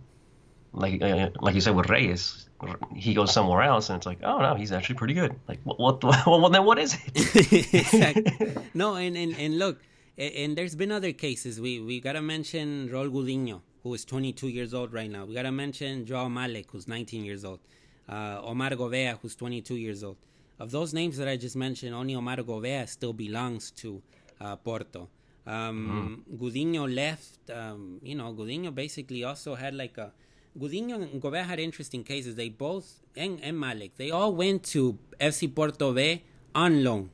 like 0.74 1.00
uh, 1.02 1.30
like 1.40 1.54
you 1.54 1.60
said 1.60 1.74
with 1.74 1.88
Reyes, 1.88 2.48
he 2.94 3.14
goes 3.14 3.32
somewhere 3.32 3.62
else, 3.62 3.88
and 3.90 3.96
it's 3.96 4.06
like, 4.06 4.18
oh 4.22 4.38
no, 4.40 4.54
he's 4.54 4.72
actually 4.72 4.96
pretty 4.96 5.14
good. 5.14 5.34
Like 5.48 5.60
what? 5.64 5.78
what 5.78 6.02
well, 6.26 6.50
then 6.50 6.64
what 6.64 6.78
is 6.78 6.96
it? 7.14 7.72
exactly. 7.74 8.56
No, 8.74 8.96
and, 8.96 9.16
and, 9.16 9.34
and 9.38 9.58
look, 9.58 9.80
and 10.18 10.56
there's 10.56 10.74
been 10.74 10.92
other 10.92 11.12
cases. 11.12 11.60
We 11.60 11.80
we 11.80 12.00
gotta 12.00 12.22
mention 12.22 12.88
Raul 12.88 13.10
Gudiño, 13.10 13.60
who 13.82 13.94
is 13.94 14.04
22 14.04 14.48
years 14.48 14.74
old 14.74 14.92
right 14.92 15.10
now. 15.10 15.24
We 15.24 15.34
gotta 15.34 15.52
mention 15.52 16.06
Joao 16.06 16.28
Maleck, 16.28 16.66
who's 16.70 16.88
19 16.88 17.24
years 17.24 17.44
old. 17.44 17.60
Uh, 18.08 18.40
Omar 18.42 18.70
Govea, 18.70 19.18
who's 19.20 19.34
22 19.34 19.76
years 19.76 20.04
old. 20.04 20.16
Of 20.58 20.70
those 20.70 20.92
names 20.92 21.16
that 21.16 21.26
I 21.28 21.36
just 21.36 21.56
mentioned, 21.56 21.94
only 21.94 22.14
Omar 22.14 22.36
Govea 22.36 22.88
still 22.88 23.12
belongs 23.12 23.70
to 23.72 24.02
uh, 24.40 24.56
Porto. 24.56 25.08
Um, 25.46 26.24
Gudiño 26.36 26.92
left. 26.92 27.50
Um, 27.50 27.98
you 28.02 28.14
know, 28.14 28.32
Gudiño 28.32 28.74
basically 28.74 29.24
also 29.24 29.54
had 29.54 29.74
like 29.74 29.98
a. 29.98 30.12
Gudiño 30.58 30.94
and 30.94 31.20
Govea 31.20 31.44
had 31.44 31.58
interesting 31.58 32.04
cases. 32.04 32.36
They 32.36 32.48
both 32.48 33.00
and, 33.16 33.40
and 33.42 33.56
Maleck, 33.56 33.92
they 33.96 34.10
all 34.10 34.34
went 34.34 34.62
to 34.64 34.98
FC 35.20 35.52
Porto 35.52 35.92
B 35.92 36.22
on 36.54 36.84
loan. 36.84 37.10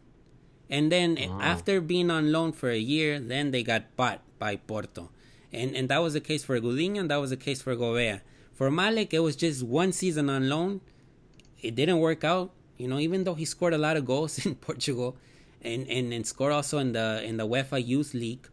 And 0.69 0.93
then 0.93 1.19
after 1.41 1.81
being 1.81 2.11
on 2.11 2.31
loan 2.31 2.53
for 2.53 2.71
a 2.71 2.79
year, 2.79 3.19
then 3.19 3.51
they 3.51 3.63
got 3.63 3.97
bought 3.97 4.21
by 4.39 4.57
Porto. 4.57 5.11
And 5.53 5.75
and 5.75 5.89
that 5.89 5.99
was 5.99 6.13
the 6.13 6.21
case 6.21 6.45
for 6.45 6.59
Gudiño 6.61 7.01
and 7.01 7.11
that 7.11 7.17
was 7.17 7.31
the 7.31 7.37
case 7.37 7.61
for 7.61 7.75
Govea. 7.75 8.21
For 8.53 8.71
Maleck, 8.71 9.13
it 9.13 9.21
was 9.21 9.37
just 9.37 9.63
one 9.63 9.93
season 9.93 10.29
on 10.31 10.49
loan. 10.49 10.81
It 11.61 11.75
didn't 11.75 11.99
work 11.99 12.25
out. 12.25 12.53
You 12.77 12.89
know, 12.89 12.99
even 12.99 13.25
though 13.25 13.35
he 13.35 13.45
scored 13.45 13.75
a 13.75 13.79
lot 13.79 13.97
of 13.97 14.05
goals 14.05 14.45
in 14.47 14.55
Portugal 14.55 15.17
and, 15.63 15.87
and, 15.89 16.13
and 16.13 16.27
scored 16.27 16.53
also 16.53 16.79
in 16.79 16.93
the 16.93 17.23
in 17.25 17.37
the 17.37 17.47
UEFA 17.47 17.85
Youth 17.85 18.15
League. 18.15 18.47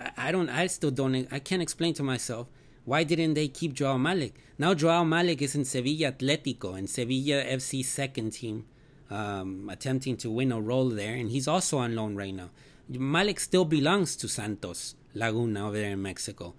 I, 0.00 0.28
I 0.28 0.32
don't 0.32 0.48
I 0.48 0.66
still 0.68 0.90
don't 0.90 1.26
I 1.30 1.40
can't 1.40 1.62
explain 1.62 1.94
to 1.94 2.02
myself 2.02 2.46
why 2.84 3.04
didn't 3.04 3.34
they 3.34 3.48
keep 3.48 3.72
Joao 3.74 3.98
Maleck? 3.98 4.32
Now 4.58 4.74
Joao 4.74 5.04
Maleck 5.04 5.40
is 5.42 5.54
in 5.54 5.64
Sevilla 5.64 6.12
Atletico 6.12 6.76
and 6.76 6.88
Sevilla 6.88 7.44
FC 7.44 7.84
second 7.84 8.30
team, 8.32 8.66
um, 9.10 9.68
attempting 9.70 10.16
to 10.18 10.30
win 10.30 10.52
a 10.52 10.60
role 10.60 10.88
there, 10.88 11.14
and 11.14 11.30
he's 11.30 11.46
also 11.48 11.78
on 11.78 11.94
loan 11.94 12.16
right 12.16 12.34
now. 12.34 12.50
Maleck 12.90 13.38
still 13.38 13.64
belongs 13.64 14.16
to 14.16 14.28
Santos 14.28 14.94
Laguna 15.14 15.68
over 15.68 15.76
there 15.76 15.92
in 15.92 16.02
Mexico. 16.02 16.54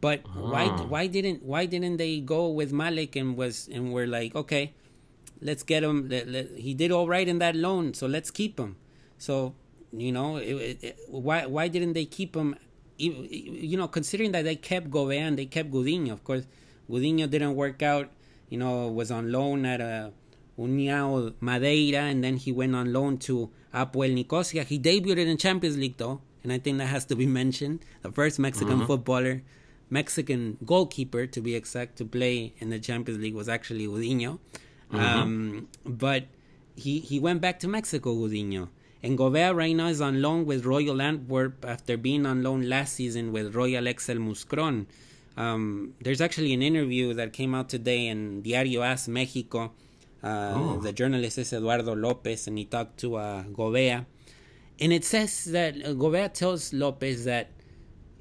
But 0.00 0.22
why 0.34 0.66
why 0.88 1.06
didn't 1.06 1.42
why 1.44 1.66
didn't 1.66 1.98
they 1.98 2.20
go 2.20 2.48
with 2.48 2.72
Maleck 2.72 3.14
and 3.20 3.36
was 3.36 3.68
and 3.72 3.92
were 3.92 4.06
like 4.06 4.34
okay, 4.34 4.72
let's 5.40 5.62
get 5.62 5.84
him. 5.84 6.08
Let, 6.08 6.26
let, 6.28 6.50
he 6.56 6.74
did 6.74 6.90
all 6.90 7.06
right 7.06 7.26
in 7.28 7.38
that 7.38 7.54
loan, 7.54 7.94
so 7.94 8.06
let's 8.06 8.30
keep 8.30 8.58
him. 8.58 8.76
So 9.18 9.54
you 9.92 10.10
know 10.10 10.36
it, 10.38 10.78
it- 10.82 10.98
why 11.08 11.46
why 11.46 11.68
didn't 11.68 11.92
they 11.92 12.06
keep 12.06 12.34
him? 12.34 12.56
You 12.96 13.12
you 13.30 13.76
know, 13.76 13.88
considering 13.88 14.32
that 14.32 14.44
they 14.44 14.56
kept 14.56 14.90
Govea 14.90 15.20
and 15.20 15.38
they 15.38 15.46
kept 15.46 15.70
Gudiño. 15.70 16.12
Of 16.12 16.24
course, 16.24 16.46
Gudiño 16.90 17.28
didn't 17.28 17.54
work 17.54 17.82
out. 17.82 18.10
You 18.50 18.58
know, 18.58 18.88
was 18.88 19.10
on 19.10 19.32
loan 19.32 19.64
at 19.64 19.80
uh, 19.80 20.10
União 20.58 21.34
Madeira, 21.40 22.02
and 22.02 22.22
then 22.22 22.36
he 22.36 22.52
went 22.52 22.74
on 22.74 22.92
loan 22.92 23.18
to 23.18 23.50
Apoel 23.72 24.14
Nicosia. 24.14 24.62
He 24.62 24.78
debuted 24.78 25.26
in 25.26 25.36
Champions 25.36 25.76
League 25.76 25.96
though, 25.96 26.20
and 26.42 26.52
I 26.52 26.58
think 26.58 26.78
that 26.78 26.86
has 26.86 27.04
to 27.06 27.16
be 27.16 27.26
mentioned. 27.40 27.80
The 28.02 28.12
first 28.12 28.38
Mexican 28.38 28.86
footballer, 28.86 29.42
Mexican 29.90 30.58
goalkeeper 30.64 31.26
to 31.26 31.40
be 31.40 31.54
exact, 31.56 31.96
to 31.96 32.04
play 32.04 32.54
in 32.58 32.70
the 32.70 32.78
Champions 32.78 33.20
League 33.20 33.34
was 33.34 33.48
actually 33.48 33.86
Gudiño. 33.86 34.38
Um, 34.92 35.68
but 35.84 36.24
he 36.76 37.00
he 37.00 37.18
went 37.18 37.40
back 37.40 37.58
to 37.60 37.68
Mexico, 37.68 38.14
Gudiño. 38.14 38.68
And 39.04 39.18
Govea 39.18 39.54
right 39.54 39.76
now 39.76 39.88
is 39.88 40.00
on 40.00 40.22
loan 40.22 40.46
with 40.46 40.64
Royal 40.64 41.02
Antwerp 41.02 41.62
after 41.66 41.98
being 41.98 42.24
on 42.24 42.42
loan 42.42 42.66
last 42.66 42.94
season 42.94 43.32
with 43.32 43.54
Royal 43.54 43.86
Excel 43.86 44.16
Mouscron. 44.16 44.86
Um, 45.36 45.92
there's 46.00 46.22
actually 46.22 46.54
an 46.54 46.62
interview 46.62 47.12
that 47.12 47.34
came 47.34 47.54
out 47.54 47.68
today 47.68 48.06
in 48.06 48.40
Diario 48.40 48.80
As 48.80 49.06
Mexico. 49.06 49.72
Uh, 50.22 50.78
The 50.78 50.94
journalist 50.94 51.36
is 51.36 51.52
Eduardo 51.52 51.94
Lopez, 51.94 52.46
and 52.46 52.56
he 52.56 52.64
talked 52.64 52.96
to 53.00 53.16
uh, 53.16 53.42
Govea. 53.42 54.06
And 54.80 54.90
it 54.90 55.04
says 55.04 55.44
that 55.52 55.74
uh, 55.76 55.88
Govea 55.88 56.32
tells 56.32 56.72
Lopez 56.72 57.26
that, 57.26 57.50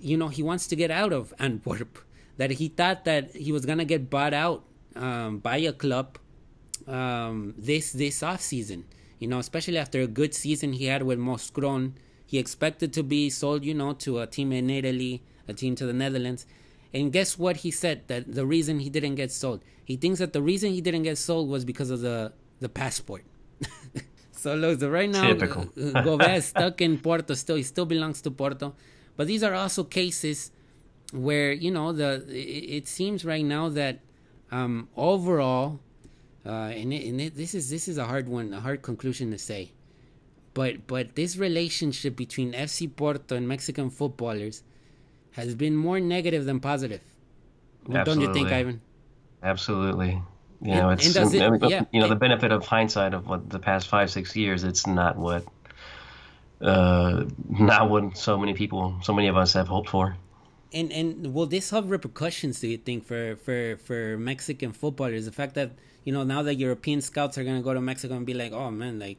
you 0.02 0.18
know, 0.18 0.28
he 0.28 0.44
wants 0.44 0.68
to 0.68 0.76
get 0.76 0.92
out 0.92 1.14
of 1.14 1.34
Antwerp. 1.40 1.98
That 2.36 2.52
he 2.52 2.68
thought 2.68 3.06
that 3.06 3.34
he 3.34 3.54
was 3.54 3.66
going 3.66 3.78
to 3.78 3.86
get 3.86 4.10
bought 4.10 4.34
out 4.34 4.66
um, 4.98 5.38
by 5.38 5.58
a 5.58 5.72
club 5.72 6.18
um, 6.88 7.54
this 7.58 7.94
this 7.94 8.22
off 8.22 8.42
season. 8.42 8.84
You 9.24 9.30
know, 9.30 9.40
especially 9.40 9.78
after 9.78 10.02
a 10.02 10.08
good 10.08 10.34
season 10.34 10.74
he 10.74 10.88
had 10.88 11.04
with 11.04 11.18
Mouscron, 11.18 11.94
he 12.26 12.38
expected 12.38 12.92
to 12.92 13.04
be 13.04 13.30
sold. 13.30 13.64
You 13.64 13.74
know, 13.74 13.94
to 14.06 14.20
a 14.20 14.28
team 14.28 14.52
in 14.52 14.70
Italy, 14.70 15.24
a 15.48 15.54
team 15.54 15.76
to 15.76 15.86
the 15.86 15.94
Netherlands. 15.94 16.46
And 16.94 17.10
guess 17.10 17.40
what 17.40 17.56
he 17.64 17.72
said? 17.72 18.10
That 18.10 18.34
the 18.36 18.46
reason 18.46 18.80
he 18.80 18.90
didn't 18.90 19.16
get 19.16 19.32
sold, 19.32 19.64
he 19.86 19.96
thinks 19.96 20.20
that 20.20 20.34
the 20.34 20.42
reason 20.42 20.74
he 20.74 20.82
didn't 20.82 21.04
get 21.04 21.18
sold 21.18 21.48
was 21.48 21.64
because 21.64 21.90
of 21.90 22.02
the 22.02 22.34
the 22.60 22.68
passport. 22.68 23.24
so 24.34 24.56
look, 24.56 24.82
so 24.82 24.90
right 24.90 25.10
now, 25.10 25.26
Typical. 25.26 25.70
uh, 25.78 26.18
is 26.36 26.48
stuck 26.48 26.82
in 26.82 26.98
Porto. 26.98 27.34
Still, 27.34 27.56
he 27.56 27.64
still 27.64 27.86
belongs 27.86 28.22
to 28.24 28.30
Porto, 28.30 28.76
but 29.16 29.28
these 29.28 29.42
are 29.42 29.54
also 29.54 29.86
cases 29.86 30.52
where 31.14 31.54
you 31.54 31.72
know 31.72 31.94
the 31.94 32.26
it, 32.28 32.84
it 32.84 32.88
seems 32.90 33.24
right 33.24 33.46
now 33.46 33.70
that 33.70 34.02
um, 34.52 34.90
overall, 34.98 35.80
uh, 36.46 36.50
and, 36.50 36.92
it, 36.94 37.08
and 37.08 37.22
it, 37.22 37.36
this 37.36 37.54
is 37.56 37.70
this 37.70 37.88
is 37.88 37.98
a 37.98 38.06
hard 38.06 38.28
one, 38.28 38.54
a 38.54 38.60
hard 38.60 38.82
conclusion 38.82 39.32
to 39.32 39.38
say, 39.38 39.72
but 40.54 40.88
but 40.88 41.16
this 41.16 41.38
relationship 41.38 42.16
between 42.16 42.54
FC 42.54 42.94
Porto 42.94 43.36
and 43.36 43.48
Mexican 43.48 43.90
footballers 43.90 44.64
has 45.32 45.56
been 45.56 45.76
more 45.76 46.00
negative 46.00 46.46
than 46.46 46.60
positive. 46.60 47.02
Well, 47.88 48.06
don't 48.06 48.22
you 48.22 48.34
think, 48.34 48.52
Ivan? 48.52 48.82
Absolutely. 49.42 50.22
You 50.62 50.72
And- 50.72 50.80
know, 50.80 50.90
it's 50.92 51.14
does 51.14 51.34
it- 51.34 51.42
yeah. 51.70 51.84
you 51.92 52.00
know 52.00 52.08
the 52.08 52.16
benefit 52.16 52.52
of 52.52 52.66
hindsight 52.66 53.14
of 53.14 53.28
what 53.28 53.50
the 53.50 53.60
past 53.60 53.88
five 53.88 54.10
six 54.10 54.36
years. 54.36 54.64
It's 54.64 54.88
not 54.88 55.18
what 55.18 55.46
uh, 56.62 57.26
not 57.50 57.90
what 57.90 58.18
so 58.18 58.38
many 58.38 58.54
people, 58.54 58.96
so 59.02 59.14
many 59.14 59.28
of 59.28 59.36
us 59.36 59.54
have 59.54 59.68
hoped 59.68 59.90
for. 59.90 60.16
And 60.74 60.92
and 60.92 61.34
will 61.34 61.46
this 61.46 61.70
have 61.70 61.90
repercussions? 61.92 62.60
Do 62.60 62.68
you 62.68 62.78
think 62.78 63.06
for 63.06 63.36
for 63.38 63.78
for 63.78 64.18
Mexican 64.18 64.72
footballers? 64.72 65.26
The 65.26 65.32
fact 65.32 65.54
that 65.56 65.72
you 66.04 66.12
know 66.12 66.24
now 66.24 66.42
that 66.42 66.56
European 66.56 67.02
scouts 67.02 67.38
are 67.38 67.44
gonna 67.44 67.62
go 67.62 67.74
to 67.74 67.82
Mexico 67.82 68.16
and 68.16 68.26
be 68.26 68.34
like, 68.34 68.52
oh 68.52 68.72
man, 68.72 69.00
like 69.00 69.18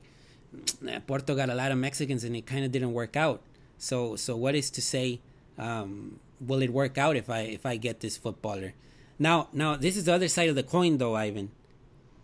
Porto 1.07 1.35
got 1.35 1.51
a 1.51 1.55
lot 1.55 1.71
of 1.71 1.79
Mexicans 1.79 2.25
and 2.25 2.35
it 2.37 2.47
kind 2.47 2.65
of 2.65 2.73
didn't 2.73 2.93
work 2.93 3.17
out. 3.17 3.43
So 3.79 4.17
so 4.17 4.37
what 4.37 4.55
is 4.55 4.71
to 4.71 4.83
say? 4.83 5.21
Um, 5.57 6.19
will 6.41 6.63
it 6.63 6.73
work 6.73 6.99
out 6.99 7.15
if 7.17 7.31
I 7.31 7.41
if 7.41 7.65
I 7.65 7.77
get 7.77 8.01
this 8.01 8.17
footballer? 8.17 8.75
Now 9.19 9.49
now 9.53 9.77
this 9.77 9.97
is 9.97 10.05
the 10.05 10.13
other 10.13 10.29
side 10.29 10.49
of 10.49 10.57
the 10.57 10.65
coin 10.65 10.99
though, 10.99 11.15
Ivan. 11.15 11.51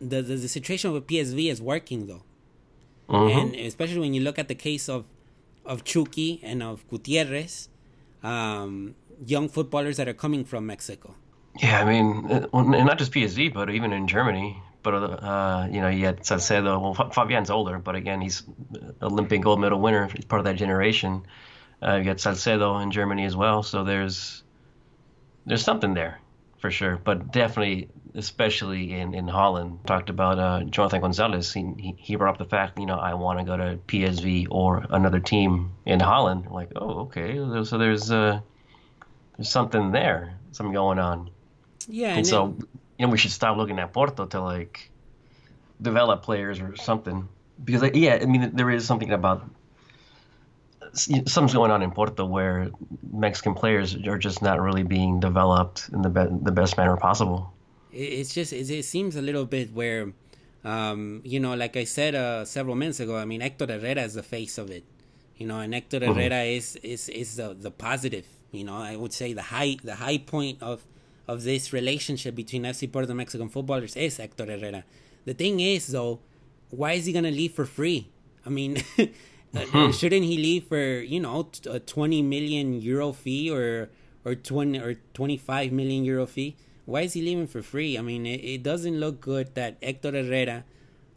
The 0.01 0.22
the, 0.22 0.37
the 0.37 0.49
situation 0.49 0.93
with 0.93 1.07
PSV 1.07 1.51
is 1.51 1.62
working 1.62 2.07
though, 2.07 2.22
and 3.31 3.55
especially 3.55 4.01
when 4.01 4.14
you 4.14 4.22
look 4.22 4.39
at 4.39 4.49
the 4.49 4.55
case 4.57 4.89
of 4.89 5.05
of 5.64 5.85
Chucky 5.85 6.41
and 6.43 6.62
of 6.62 6.89
Gutierrez, 6.89 7.68
um, 8.22 8.95
young 9.25 9.49
footballers 9.49 9.97
that 9.97 10.09
are 10.09 10.14
coming 10.14 10.45
from 10.45 10.66
Mexico. 10.66 11.14
Yeah, 11.59 11.81
I 11.81 11.85
mean, 11.85 12.31
uh, 12.31 12.47
and 12.53 12.87
not 12.87 12.99
just 12.99 13.12
PSV, 13.12 13.53
but 13.53 13.71
even 13.71 13.93
in 13.93 14.07
Germany. 14.07 14.62
But 14.83 14.95
uh, 14.95 15.68
you 15.71 15.81
know, 15.81 15.89
you 15.89 16.07
had 16.07 16.25
Salcedo. 16.25 16.79
Well, 16.79 17.11
Fabian's 17.11 17.51
older, 17.51 17.79
but 17.79 17.97
again, 17.97 18.21
he's 18.21 18.43
Olympic 19.03 19.43
gold 19.43 19.61
medal 19.61 19.81
winner. 19.81 20.09
He's 20.09 20.25
part 20.25 20.41
of 20.41 20.47
that 20.47 20.57
generation. 20.57 21.27
Uh, 21.83 21.97
you 21.97 22.05
got 22.05 22.21
Salcedo 22.21 22.79
in 22.79 22.91
Germany 22.91 23.25
as 23.25 23.37
well. 23.37 23.62
So 23.62 23.85
there's 23.85 24.43
there's 25.45 25.62
something 25.62 25.95
there 25.95 26.21
for 26.61 26.71
sure. 26.71 26.97
But 27.03 27.33
definitely, 27.33 27.89
especially 28.14 28.93
in, 28.93 29.14
in 29.14 29.27
Holland, 29.27 29.81
talked 29.87 30.11
about 30.11 30.39
uh, 30.39 30.62
Jonathan 30.64 31.01
Gonzalez. 31.01 31.53
He, 31.53 31.95
he 31.99 32.16
brought 32.16 32.35
up 32.35 32.39
the 32.39 32.45
fact, 32.45 32.79
you 32.79 32.87
know, 32.87 32.99
I 32.99 33.14
want 33.14 33.39
to 33.39 33.45
go 33.45 33.57
to 33.57 33.79
PSV 33.89 34.49
or 34.51 34.87
another 34.91 35.21
team 35.21 35.73
in 35.87 36.01
Holland. 36.01 36.47
Like, 36.51 36.73
oh, 36.77 37.01
okay. 37.01 37.37
So 37.64 37.79
there's 37.79 38.11
uh, 38.11 38.41
there's 39.41 39.49
something 39.49 39.91
there, 39.91 40.34
something 40.53 40.74
going 40.74 40.99
on. 40.99 41.30
Yeah, 41.88 42.09
And 42.09 42.18
and 42.18 42.26
so, 42.26 42.59
you 42.99 43.07
know, 43.07 43.09
we 43.09 43.16
should 43.16 43.30
stop 43.30 43.57
looking 43.57 43.78
at 43.78 43.91
Porto 43.91 44.26
to 44.26 44.41
like 44.43 44.91
develop 45.80 46.22
players 46.22 46.61
or 46.61 46.76
something. 46.76 47.26
Because, 47.64 47.80
like, 47.80 47.97
yeah, 47.97 48.18
I 48.20 48.26
mean, 48.26 48.51
there 48.55 48.70
is 48.70 48.84
something 48.84 49.12
about 49.12 49.49
something's 50.93 51.55
going 51.55 51.70
on 51.70 51.80
in 51.80 51.91
Porto 51.91 52.26
where 52.26 52.70
Mexican 53.11 53.55
players 53.55 53.95
are 53.95 54.18
just 54.18 54.43
not 54.43 54.61
really 54.61 54.82
being 54.82 55.20
developed 55.20 55.88
in 55.91 56.03
the 56.03 56.11
be- 56.11 56.36
the 56.43 56.53
best 56.53 56.76
manner 56.76 56.99
possible. 56.99 57.51
it's 57.93 58.34
just 58.34 58.53
it, 58.53 58.68
it 58.68 58.84
seems 58.84 59.16
a 59.16 59.22
little 59.22 59.47
bit 59.47 59.72
where, 59.72 60.12
um, 60.64 61.22
you 61.24 61.41
know, 61.41 61.55
like 61.55 61.78
I 61.78 61.84
said 61.84 62.14
uh, 62.14 62.45
several 62.45 62.76
minutes 62.76 63.01
ago. 63.01 63.16
I 63.16 63.24
mean, 63.24 63.41
Hector 63.41 63.66
Herrera 63.66 64.03
is 64.03 64.12
the 64.12 64.22
face 64.22 64.59
of 64.59 64.70
it, 64.70 64.84
you 65.38 65.47
know, 65.47 65.61
and 65.61 65.72
Hector 65.72 65.99
Herrera 66.01 66.43
is 66.43 66.76
is 66.82 67.09
is 67.09 67.36
the 67.36 67.55
the 67.55 67.70
positive. 67.70 68.26
You 68.53 68.64
know, 68.64 68.76
I 68.76 68.96
would 68.96 69.12
say 69.12 69.32
the 69.32 69.42
high 69.42 69.76
the 69.82 69.96
high 69.96 70.18
point 70.18 70.62
of 70.62 70.84
of 71.28 71.44
this 71.44 71.72
relationship 71.72 72.34
between 72.34 72.64
FC 72.64 72.90
Porto 72.90 73.09
and 73.09 73.16
Mexican 73.16 73.48
footballers 73.48 73.94
is 73.96 74.16
Hector 74.16 74.46
Herrera. 74.46 74.84
The 75.24 75.34
thing 75.34 75.61
is, 75.61 75.86
though, 75.88 76.20
why 76.70 76.92
is 76.92 77.07
he 77.07 77.12
gonna 77.12 77.30
leave 77.30 77.53
for 77.53 77.64
free? 77.64 78.09
I 78.44 78.48
mean, 78.48 78.82
uh, 79.55 79.92
shouldn't 79.92 80.24
he 80.24 80.36
leave 80.36 80.64
for 80.64 81.01
you 81.01 81.20
know 81.20 81.48
a 81.68 81.78
twenty 81.78 82.22
million 82.22 82.80
euro 82.80 83.12
fee 83.12 83.51
or 83.51 83.90
or 84.24 84.34
twenty 84.34 84.80
or 84.80 84.94
twenty 85.14 85.36
five 85.36 85.70
million 85.70 86.05
euro 86.05 86.26
fee? 86.26 86.57
Why 86.86 87.03
is 87.03 87.12
he 87.12 87.22
leaving 87.22 87.46
for 87.46 87.62
free? 87.62 87.96
I 87.96 88.03
mean, 88.03 88.26
it, 88.26 88.42
it 88.42 88.62
doesn't 88.64 88.98
look 88.98 89.20
good 89.20 89.55
that 89.55 89.76
Hector 89.80 90.11
Herrera, 90.11 90.64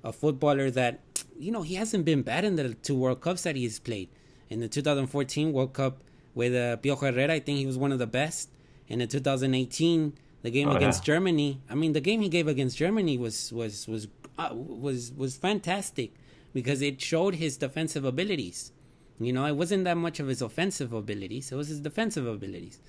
a 0.04 0.14
footballer 0.14 0.70
that 0.70 1.00
you 1.40 1.52
know 1.52 1.64
he 1.64 1.76
hasn't 1.76 2.06
been 2.06 2.22
bad 2.22 2.46
in 2.46 2.56
the 2.56 2.76
two 2.76 2.96
World 2.96 3.22
Cups 3.22 3.44
that 3.44 3.56
he's 3.56 3.80
played. 3.80 4.10
In 4.50 4.60
the 4.60 4.68
2014 4.68 5.52
World 5.52 5.74
Cup 5.74 6.04
with 6.36 6.54
uh, 6.56 6.78
Piojo 6.78 7.12
Herrera, 7.12 7.34
I 7.34 7.40
think 7.40 7.60
he 7.60 7.66
was 7.66 7.78
one 7.78 7.92
of 7.92 8.00
the 8.00 8.08
best. 8.08 8.50
And 8.90 9.02
In 9.02 9.08
the 9.08 9.12
2018, 9.12 10.14
the 10.42 10.52
game 10.52 10.70
Oh, 10.70 10.76
against 10.76 11.02
yeah. 11.08 11.14
Germany, 11.16 11.62
I 11.70 11.76
mean, 11.76 11.94
the 11.94 12.02
game 12.02 12.22
he 12.22 12.30
gave 12.30 12.48
against 12.48 12.78
Germany 12.78 13.18
was 13.18 13.52
was 13.54 13.88
was 13.88 14.08
uh, 14.38 14.50
was 14.54 15.12
was 15.16 15.38
fantastic 15.38 16.12
because 16.54 16.82
it 16.82 17.00
showed 17.02 17.36
his 17.36 17.58
defensive 17.58 18.04
abilities. 18.06 18.72
You 19.20 19.32
know, 19.32 19.46
it 19.46 19.56
wasn't 19.56 19.84
that 19.86 19.96
much 19.98 20.20
of 20.20 20.28
his 20.28 20.42
offensive 20.42 20.92
abilities; 20.92 21.52
it 21.52 21.56
was 21.56 21.68
his 21.70 21.80
defensive 21.80 22.26
abilities. 22.28 22.80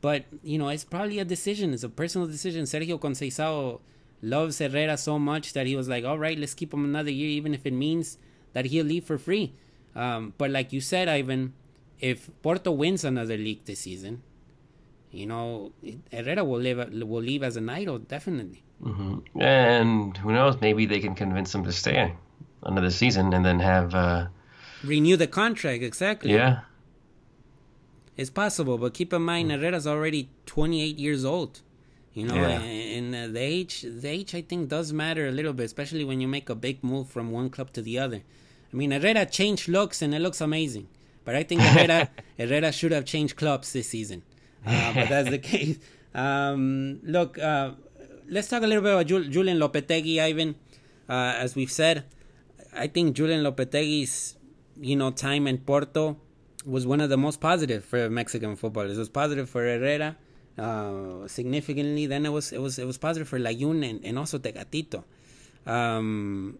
But 0.00 0.24
you 0.42 0.58
know, 0.58 0.68
it's 0.68 0.84
probably 0.84 1.18
a 1.18 1.24
decision. 1.24 1.72
It's 1.74 1.84
a 1.84 1.88
personal 1.88 2.26
decision. 2.26 2.64
Sergio 2.64 2.98
Conceição 2.98 3.80
loves 4.22 4.58
Herrera 4.58 4.96
so 4.96 5.18
much 5.18 5.52
that 5.52 5.66
he 5.66 5.76
was 5.76 5.88
like, 5.88 6.04
"All 6.04 6.18
right, 6.18 6.38
let's 6.38 6.54
keep 6.54 6.72
him 6.74 6.84
another 6.84 7.10
year, 7.10 7.28
even 7.28 7.54
if 7.54 7.64
it 7.66 7.72
means 7.72 8.18
that 8.54 8.66
he'll 8.66 8.86
leave 8.86 9.04
for 9.04 9.18
free." 9.18 9.52
Um, 9.94 10.34
but 10.38 10.50
like 10.50 10.72
you 10.72 10.80
said, 10.80 11.08
Ivan, 11.08 11.52
if 12.00 12.30
Porto 12.42 12.70
wins 12.72 13.04
another 13.04 13.36
league 13.36 13.64
this 13.64 13.80
season, 13.80 14.22
you 15.10 15.26
know, 15.26 15.72
Herrera 16.12 16.44
will 16.44 16.60
live 16.60 16.78
will 16.92 17.22
leave 17.22 17.42
as 17.42 17.56
an 17.56 17.68
idol 17.68 17.98
definitely. 17.98 18.62
And 19.40 20.16
who 20.16 20.32
knows? 20.32 20.60
Maybe 20.60 20.86
they 20.86 21.00
can 21.00 21.14
convince 21.14 21.54
him 21.54 21.64
to 21.64 21.72
stay 21.72 22.14
another 22.62 22.90
season 22.90 23.32
and 23.34 23.44
then 23.44 23.58
have, 23.60 23.94
uh, 23.94 24.26
Renew 24.84 25.16
the 25.16 25.26
contract 25.26 25.82
exactly. 25.82 26.32
yeah, 26.32 26.60
It's 28.16 28.30
possible, 28.30 28.78
but 28.78 28.94
keep 28.94 29.12
in 29.12 29.22
mind 29.22 29.50
Herrera's 29.50 29.86
already 29.86 30.30
28 30.46 30.98
years 30.98 31.24
old. 31.24 31.60
You 32.14 32.26
know, 32.26 32.34
Yeah. 32.34 32.60
and, 32.60 33.14
and 33.14 33.30
uh, 33.30 33.32
the 33.32 33.40
age, 33.40 33.82
the 33.82 34.08
age 34.08 34.34
I 34.34 34.42
think 34.42 34.68
does 34.68 34.92
matter 34.92 35.26
a 35.28 35.32
little 35.32 35.52
bit, 35.52 35.64
especially 35.66 36.04
when 36.04 36.20
you 36.20 36.28
make 36.28 36.48
a 36.48 36.54
big 36.54 36.82
move 36.82 37.08
from 37.08 37.30
one 37.30 37.48
club 37.50 37.72
to 37.74 37.82
the 37.82 37.98
other. 37.98 38.22
I 38.72 38.76
mean, 38.76 38.90
Herrera 38.90 39.24
changed 39.26 39.68
looks 39.68 40.02
and 40.02 40.14
it 40.14 40.20
looks 40.20 40.40
amazing, 40.40 40.88
but 41.28 41.36
I 41.36 41.42
think 41.42 41.60
Herrera 41.60 42.08
Herrera 42.38 42.72
should 42.72 42.90
have 42.92 43.04
changed 43.04 43.36
clubs 43.36 43.74
this 43.74 43.90
season. 43.90 44.22
Uh, 44.66 44.94
but 44.94 45.10
that's 45.10 45.28
the 45.28 45.38
case. 45.52 45.78
Um, 46.14 47.00
look, 47.02 47.38
uh, 47.38 47.72
let's 48.30 48.48
talk 48.48 48.62
a 48.62 48.66
little 48.66 48.82
bit 48.82 48.94
about 48.94 49.04
Jul- 49.04 49.28
Julen 49.34 49.58
Lopetegui, 49.58 50.22
Ivan. 50.22 50.54
Uh, 51.06 51.34
as 51.36 51.54
we've 51.54 51.70
said, 51.70 52.04
I 52.72 52.86
think 52.86 53.14
Julen 53.14 53.42
Lopetegui's, 53.44 54.36
you 54.80 54.96
know, 54.96 55.10
time 55.10 55.46
in 55.46 55.58
Porto 55.58 56.16
was 56.64 56.86
one 56.86 57.02
of 57.02 57.10
the 57.10 57.18
most 57.18 57.42
positive 57.42 57.84
for 57.84 58.08
Mexican 58.08 58.56
footballers. 58.56 58.96
It 58.96 59.00
was 59.00 59.10
positive 59.10 59.50
for 59.50 59.60
Herrera, 59.60 60.16
uh, 60.56 61.28
significantly. 61.28 62.06
Then 62.06 62.24
it 62.24 62.32
was 62.32 62.52
it 62.52 62.62
was 62.62 62.78
it 62.78 62.86
was 62.86 62.96
positive 62.96 63.28
for 63.28 63.38
Layun 63.38 63.86
and, 63.86 64.02
and 64.02 64.18
also 64.18 64.38
Tecatito. 64.38 65.04
Um, 65.66 66.58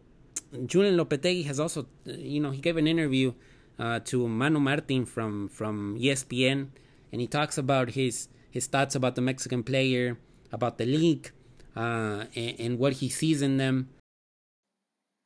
Julen 0.53 0.95
Lopetegui 1.03 1.47
has 1.47 1.59
also, 1.59 1.87
you 2.05 2.41
know, 2.41 2.51
he 2.51 2.61
gave 2.61 2.77
an 2.77 2.87
interview 2.87 3.33
uh, 3.79 4.01
to 4.01 4.29
Manu 4.29 4.61
Martin 4.61 5.07
from 5.07 5.49
from 5.49 5.97
ESPN, 5.99 6.69
and 7.13 7.21
he 7.21 7.27
talks 7.27 7.59
about 7.59 7.91
his 7.91 8.29
his 8.51 8.67
thoughts 8.67 8.95
about 8.95 9.15
the 9.15 9.23
Mexican 9.23 9.63
player, 9.63 10.19
about 10.53 10.79
the 10.79 10.87
league, 10.87 11.33
uh, 11.77 12.25
and, 12.35 12.55
and 12.59 12.79
what 12.79 12.95
he 12.95 13.09
sees 13.09 13.43
in 13.43 13.57
them. 13.57 13.89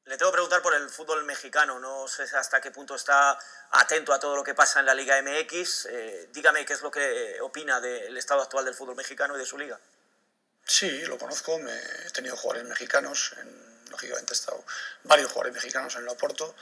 Le 0.04 0.18
tengo 0.18 0.30
que 0.32 0.36
preguntar 0.36 0.60
por 0.62 0.74
el 0.74 0.90
fútbol 0.90 1.24
mexicano. 1.24 1.78
No 1.78 2.06
sé 2.08 2.24
hasta 2.24 2.60
qué 2.60 2.70
punto 2.70 2.94
está 2.94 3.38
atento 3.70 4.12
a 4.12 4.18
todo 4.18 4.36
lo 4.36 4.42
que 4.42 4.52
pasa 4.52 4.80
en 4.80 4.86
la 4.86 4.94
Liga 4.94 5.22
MX. 5.22 5.86
Eh, 5.86 6.28
dígame 6.32 6.66
qué 6.66 6.74
es 6.74 6.82
lo 6.82 6.90
que 6.90 7.40
opina 7.40 7.80
del 7.80 8.16
estado 8.18 8.42
actual 8.42 8.64
del 8.64 8.74
fútbol 8.74 8.96
mexicano 8.96 9.36
y 9.36 9.38
de 9.38 9.46
su 9.46 9.56
liga. 9.56 9.78
Sí, 10.66 11.02
lo 11.06 11.16
conozco. 11.16 11.58
Me, 11.60 11.72
he 12.06 12.10
tenido 12.10 12.36
jugadores 12.36 12.68
mexicanos. 12.68 13.34
En, 13.40 13.71
lógicamente 13.92 14.32
he 14.32 14.36
estado 14.36 14.64
varios 15.04 15.30
jugadores 15.30 15.54
mexicanos 15.54 15.94
en 15.94 16.02
el 16.02 16.08
Oporto 16.08 16.56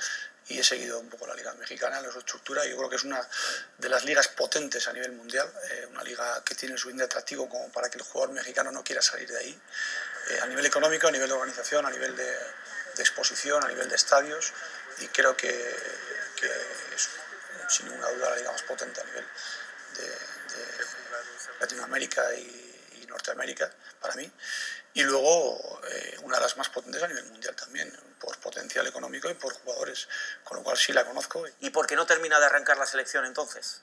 y 0.49 0.59
he 0.59 0.65
seguido 0.65 0.99
un 0.99 1.09
poco 1.09 1.27
la 1.27 1.35
liga 1.35 1.55
mexicana, 1.55 2.01
la 2.03 2.09
estructura. 2.09 2.65
Yo 2.67 2.77
creo 2.77 2.91
que 2.91 2.97
es 2.97 3.05
una 3.05 3.27
de 3.79 3.89
las 3.89 4.05
ligas 4.05 4.29
potentes 4.29 4.87
a 4.89 4.93
nivel 4.93 5.13
mundial. 5.13 5.49
eh, 5.71 5.87
una 5.91 6.03
liga 6.03 6.43
que 6.45 6.55
tiene 6.55 6.75
el 6.75 6.79
suficiente 6.79 7.05
atractivo 7.05 7.49
como 7.49 7.71
para 7.71 7.89
que 7.89 7.99
el 7.99 8.05
jugador 8.05 8.35
mexicano 8.35 8.73
no 8.73 8.83
quiera 8.83 9.01
salir 9.01 9.31
de 9.31 9.39
ahí. 9.39 9.63
Eh, 10.31 10.41
a 10.43 10.47
nivel 10.47 10.67
económico, 10.67 11.07
a 11.07 11.11
nivel 11.13 11.29
de 11.29 11.35
organización, 11.35 11.87
a 11.87 11.91
nivel 11.91 12.17
de, 12.17 12.25
de 12.25 13.03
exposición, 13.03 13.65
a 13.65 13.69
nivel 13.69 13.89
de 13.89 13.95
estadios. 13.95 14.53
Y 14.99 15.07
creo 15.09 15.37
que, 15.37 15.53
que 16.37 16.47
es 16.95 17.09
sin 17.69 17.87
ninguna 17.87 18.11
duda 18.11 18.31
la 18.31 18.37
liga 18.37 18.51
más 18.51 18.63
potente 18.63 19.01
a 19.01 19.05
nivel 19.05 19.25
de, 19.97 20.09
de 20.09 20.85
Latinoamérica 21.61 22.35
y, 22.35 23.01
y 23.01 23.07
Norteamérica 23.07 23.71
para 24.01 24.15
mí. 24.17 24.31
Y 24.95 25.03
luego 25.03 25.81
eh, 25.89 26.17
una 26.23 26.37
de 26.37 26.43
las 26.43 26.57
más 26.57 26.69
potentes 26.69 27.03
a 27.03 27.09
nivel 27.09 27.27
mundial 27.27 27.55
también, 27.55 27.93
por 28.19 28.37
potencial 28.39 28.87
económico 28.87 29.31
y 29.31 29.35
por 29.35 29.53
jugadores, 29.55 30.09
con 30.45 30.59
lo 30.59 30.65
cual 30.65 30.77
sí 30.77 30.93
la 30.93 31.05
conozco. 31.05 31.45
¿Y 31.61 31.71
por 31.71 31.87
qué 31.87 31.97
no 31.97 32.07
termina 32.07 32.39
de 32.41 32.47
arrancar 32.47 32.77
la 32.77 32.87
selección 32.87 33.25
entonces? 33.25 33.83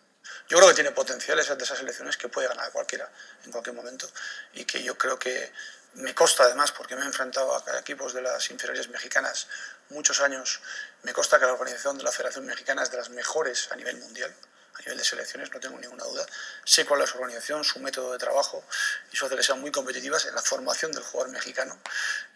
yo 0.50 0.58
creo 0.58 0.70
que 0.70 0.76
tiene 0.76 0.92
potencial 0.92 1.40
esas 1.40 1.58
de 1.58 1.64
esas 1.64 1.80
elecciones 1.80 2.18
que 2.18 2.30
puede 2.30 2.48
ganar 2.48 2.72
cualquiera 2.72 3.10
en 3.46 3.52
cualquier 3.52 3.76
momento 3.76 4.10
y 4.54 4.66
que 4.66 4.82
yo 4.84 4.98
creo 4.98 5.18
que 5.20 5.52
me 5.94 6.14
consta 6.14 6.44
además, 6.44 6.72
porque 6.72 6.96
me 6.96 7.02
he 7.02 7.06
enfrentado 7.06 7.56
a 7.56 7.80
equipos 7.80 8.14
de 8.14 8.22
las 8.22 8.50
inferiores 8.52 8.90
mexicanas 8.90 9.48
muchos 9.90 10.22
años, 10.22 10.62
me 11.04 11.14
consta 11.14 11.40
que 11.40 11.46
la 11.46 11.54
organización 11.54 11.98
de 11.98 12.04
la 12.04 12.12
Federación 12.12 12.46
Mexicana 12.46 12.84
es 12.84 12.92
de 12.92 12.98
las 12.98 13.10
mejores 13.10 13.72
a 13.72 13.76
nivel 13.76 13.98
mundial, 13.98 14.34
a 14.78 14.82
nivel 14.82 14.98
de 14.98 15.04
selecciones, 15.04 15.52
no 15.52 15.60
tengo 15.60 15.78
ninguna 15.80 16.04
duda. 16.04 16.26
Sé 16.64 16.86
cuál 16.86 17.02
es 17.02 17.10
su 17.10 17.18
organización, 17.18 17.64
su 17.64 17.80
método 17.80 18.12
de 18.14 18.18
trabajo 18.18 18.64
y 19.12 19.16
eso 19.16 19.26
hace 19.26 19.36
que 19.36 19.44
sean 19.44 19.60
muy 19.60 19.72
competitivas 19.72 20.26
en 20.26 20.36
la 20.36 20.42
formación 20.42 20.92
del 20.92 21.04
jugador 21.04 21.32
mexicano. 21.32 21.78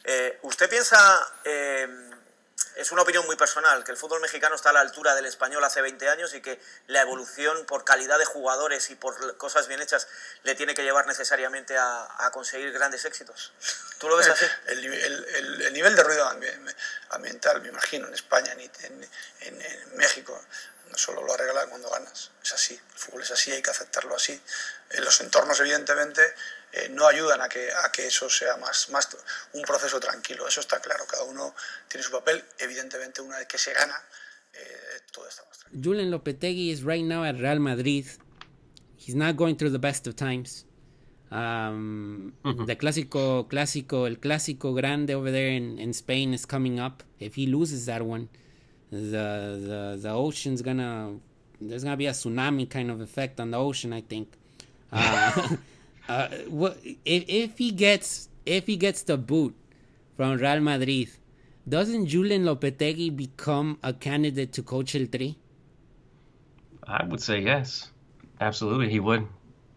Eh, 0.04 0.40
¿Usted 0.42 0.70
piensa, 0.70 1.34
eh, 1.44 1.88
es 2.76 2.92
una 2.92 3.02
opinión 3.02 3.26
muy 3.26 3.36
personal, 3.36 3.84
que 3.84 3.92
el 3.92 3.98
fútbol 3.98 4.22
mexicano 4.22 4.56
está 4.56 4.70
a 4.70 4.74
la 4.74 4.80
altura 4.80 5.14
del 5.14 5.26
español 5.26 5.64
hace 5.64 5.82
20 5.82 6.10
años 6.10 6.34
y 6.34 6.42
que 6.42 6.60
la 6.88 7.02
evolución 7.02 7.66
por 7.66 7.84
calidad 7.84 8.18
de 8.18 8.26
jugadores 8.26 8.90
y 8.90 8.96
por 8.96 9.38
cosas 9.38 9.68
bien 9.68 9.82
hechas 9.82 10.08
le 10.44 10.56
tiene 10.56 10.74
que 10.74 10.84
llevar 10.84 11.06
necesariamente 11.06 11.78
a, 11.78 12.08
a 12.26 12.32
conseguir 12.32 12.72
grandes 12.72 13.06
éxitos? 13.06 13.54
¿Tú 13.98 14.08
lo 14.10 14.18
ves 14.18 14.30
así? 14.30 14.46
El, 14.68 14.86
el, 14.86 15.62
el, 15.62 15.74
nivel 15.74 15.96
de 15.96 16.04
ruido 16.04 16.28
ambiental, 17.10 17.62
me 17.62 17.70
imagino, 17.70 18.08
en 18.08 18.14
España, 18.14 18.54
en, 18.54 18.62
en, 19.42 19.62
en 19.62 19.98
México, 19.98 20.44
solo 20.96 21.24
lo 21.26 21.34
arregla 21.34 21.68
cuando 21.68 21.90
ganas. 21.90 22.32
Es 22.44 22.54
así, 22.54 22.74
el 22.74 23.00
fútbol 23.00 23.22
es 23.22 23.32
así, 23.32 23.52
hay 23.52 23.62
que 23.62 23.72
aceptarlo 23.72 24.16
así. 24.16 24.40
En 24.92 25.04
los 25.04 25.20
entornos, 25.22 25.60
evidentemente, 25.60 26.22
eh, 26.74 26.90
no 26.90 27.08
ayudan 27.08 27.42
a 27.42 27.50
que, 27.50 27.70
a 27.72 27.92
que 27.92 28.08
eso 28.08 28.30
sea 28.30 28.58
más, 28.58 28.90
más 28.90 29.10
un 29.54 29.62
proceso 29.64 30.00
tranquilo. 30.00 30.48
Eso 30.48 30.62
está 30.62 30.80
claro, 30.80 31.06
cada 31.06 31.24
uno 31.24 31.54
tiene 31.88 32.04
su 32.04 32.12
papel. 32.12 32.44
Evidentemente, 32.60 33.22
una 33.22 33.38
vez 33.38 33.48
que 33.48 33.58
se 33.58 33.74
gana, 33.74 33.96
eh, 34.54 35.02
todo 35.12 35.28
está 35.28 35.44
más 35.48 35.60
tranquilo. 35.60 35.84
Julian 35.84 36.12
Lopetegui 36.12 36.72
is 36.72 36.84
right 36.84 37.04
now 37.04 37.24
at 37.24 37.36
Real 37.36 37.60
Madrid. 37.60 38.06
He's 38.98 39.16
not 39.16 39.36
going 39.36 39.56
through 39.56 39.72
the 39.72 39.80
best 39.80 40.08
of 40.08 40.16
times. 40.16 40.66
Um, 41.32 42.34
uh 42.44 42.52
-huh. 42.52 42.66
The 42.66 42.76
clásico, 42.76 43.48
clásico, 43.48 44.06
el 44.06 44.20
clásico 44.20 44.74
grande 44.74 45.16
over 45.16 45.32
there 45.32 45.56
in, 45.56 45.80
in 45.80 45.92
Spain 45.92 46.34
is 46.34 46.46
coming 46.46 46.80
up. 46.80 47.04
If 47.20 47.36
he 47.36 47.48
loses 47.48 47.86
that 47.86 48.02
one, 48.02 48.28
the 48.92 49.58
the 49.70 50.00
the 50.02 50.10
ocean's 50.10 50.62
gonna 50.62 51.16
there's 51.60 51.84
gonna 51.84 51.98
be 51.98 52.08
a 52.08 52.12
tsunami 52.12 52.70
kind 52.70 52.92
of 52.92 53.00
effect 53.02 53.40
on 53.40 53.52
the 53.52 53.58
ocean. 53.58 53.94
I 53.94 54.02
think. 54.02 54.28
Uh, 54.94 55.56
uh, 56.10 56.28
what 56.50 56.78
if 57.06 57.24
if 57.30 57.58
he 57.58 57.72
gets 57.72 58.28
if 58.46 58.68
he 58.68 58.76
gets 58.76 59.04
the 59.04 59.16
boot 59.16 59.56
from 60.18 60.36
Real 60.36 60.60
Madrid, 60.60 61.08
doesn't 61.68 62.08
Julen 62.08 62.44
Lopetegui 62.44 63.16
become 63.16 63.78
a 63.84 63.94
candidate 63.94 64.52
to 64.52 64.64
coach 64.64 64.94
El 64.96 65.08
Tri? 65.08 65.36
I 66.86 67.06
would 67.06 67.22
say 67.22 67.40
yes, 67.40 67.90
absolutely 68.42 68.90
he 68.90 69.00
would. 69.00 69.26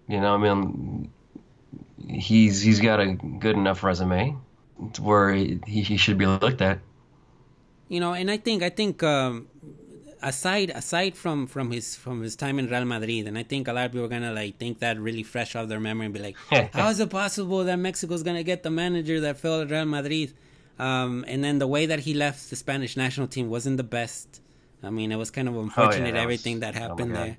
You 0.09 0.21
know, 0.21 0.35
I 0.35 0.39
mean, 0.39 1.13
he's 2.09 2.61
he's 2.61 2.81
got 2.81 2.99
a 2.99 3.13
good 3.13 3.55
enough 3.55 3.85
resume 3.85 4.37
where 5.01 5.33
he, 5.33 5.61
he 5.65 5.97
should 5.97 6.19
be 6.19 6.27
looked 6.27 6.61
at 6.61 6.81
you 7.89 8.01
know, 8.01 8.15
and 8.15 8.31
I 8.31 8.37
think 8.37 8.63
I 8.63 8.71
think 8.71 9.03
um, 9.03 9.49
aside 10.23 10.71
aside 10.71 11.17
from 11.17 11.47
from 11.47 11.71
his 11.71 11.95
from 11.95 12.23
his 12.23 12.35
time 12.35 12.59
in 12.59 12.69
Real 12.69 12.85
Madrid, 12.85 13.29
and 13.29 13.39
I 13.39 13.43
think 13.43 13.69
a 13.69 13.73
lot 13.73 13.87
of 13.87 13.93
people 13.93 14.07
are 14.07 14.09
gonna 14.09 14.33
like 14.33 14.59
think 14.59 14.79
that 14.81 14.99
really 14.99 15.23
fresh 15.23 15.55
out 15.55 15.65
of 15.65 15.69
their 15.69 15.81
memory 15.81 16.07
and 16.07 16.15
be 16.15 16.21
like, 16.21 16.37
how 16.73 16.89
is 16.89 16.99
it 16.99 17.11
possible 17.11 17.65
that 17.65 17.77
Mexico's 17.77 18.23
gonna 18.23 18.43
get 18.43 18.63
the 18.63 18.71
manager 18.71 19.21
that 19.21 19.39
fell 19.39 19.61
at 19.61 19.71
Real 19.71 19.85
Madrid? 19.85 20.33
Um, 20.79 21.25
and 21.29 21.45
then 21.45 21.59
the 21.59 21.69
way 21.69 21.87
that 21.87 22.01
he 22.01 22.15
left 22.15 22.51
the 22.51 22.57
Spanish 22.57 22.97
national 22.97 23.29
team 23.29 23.49
wasn't 23.49 23.77
the 23.77 23.85
best. 23.85 24.41
I 24.83 24.91
mean, 24.91 25.13
it 25.13 25.17
was 25.17 25.31
kind 25.31 25.49
of 25.49 25.57
unfortunate 25.57 26.03
oh, 26.03 26.07
yeah, 26.07 26.13
that 26.13 26.21
everything 26.21 26.55
was, 26.55 26.61
that 26.63 26.75
happened 26.75 27.13
oh 27.13 27.15
there. 27.15 27.37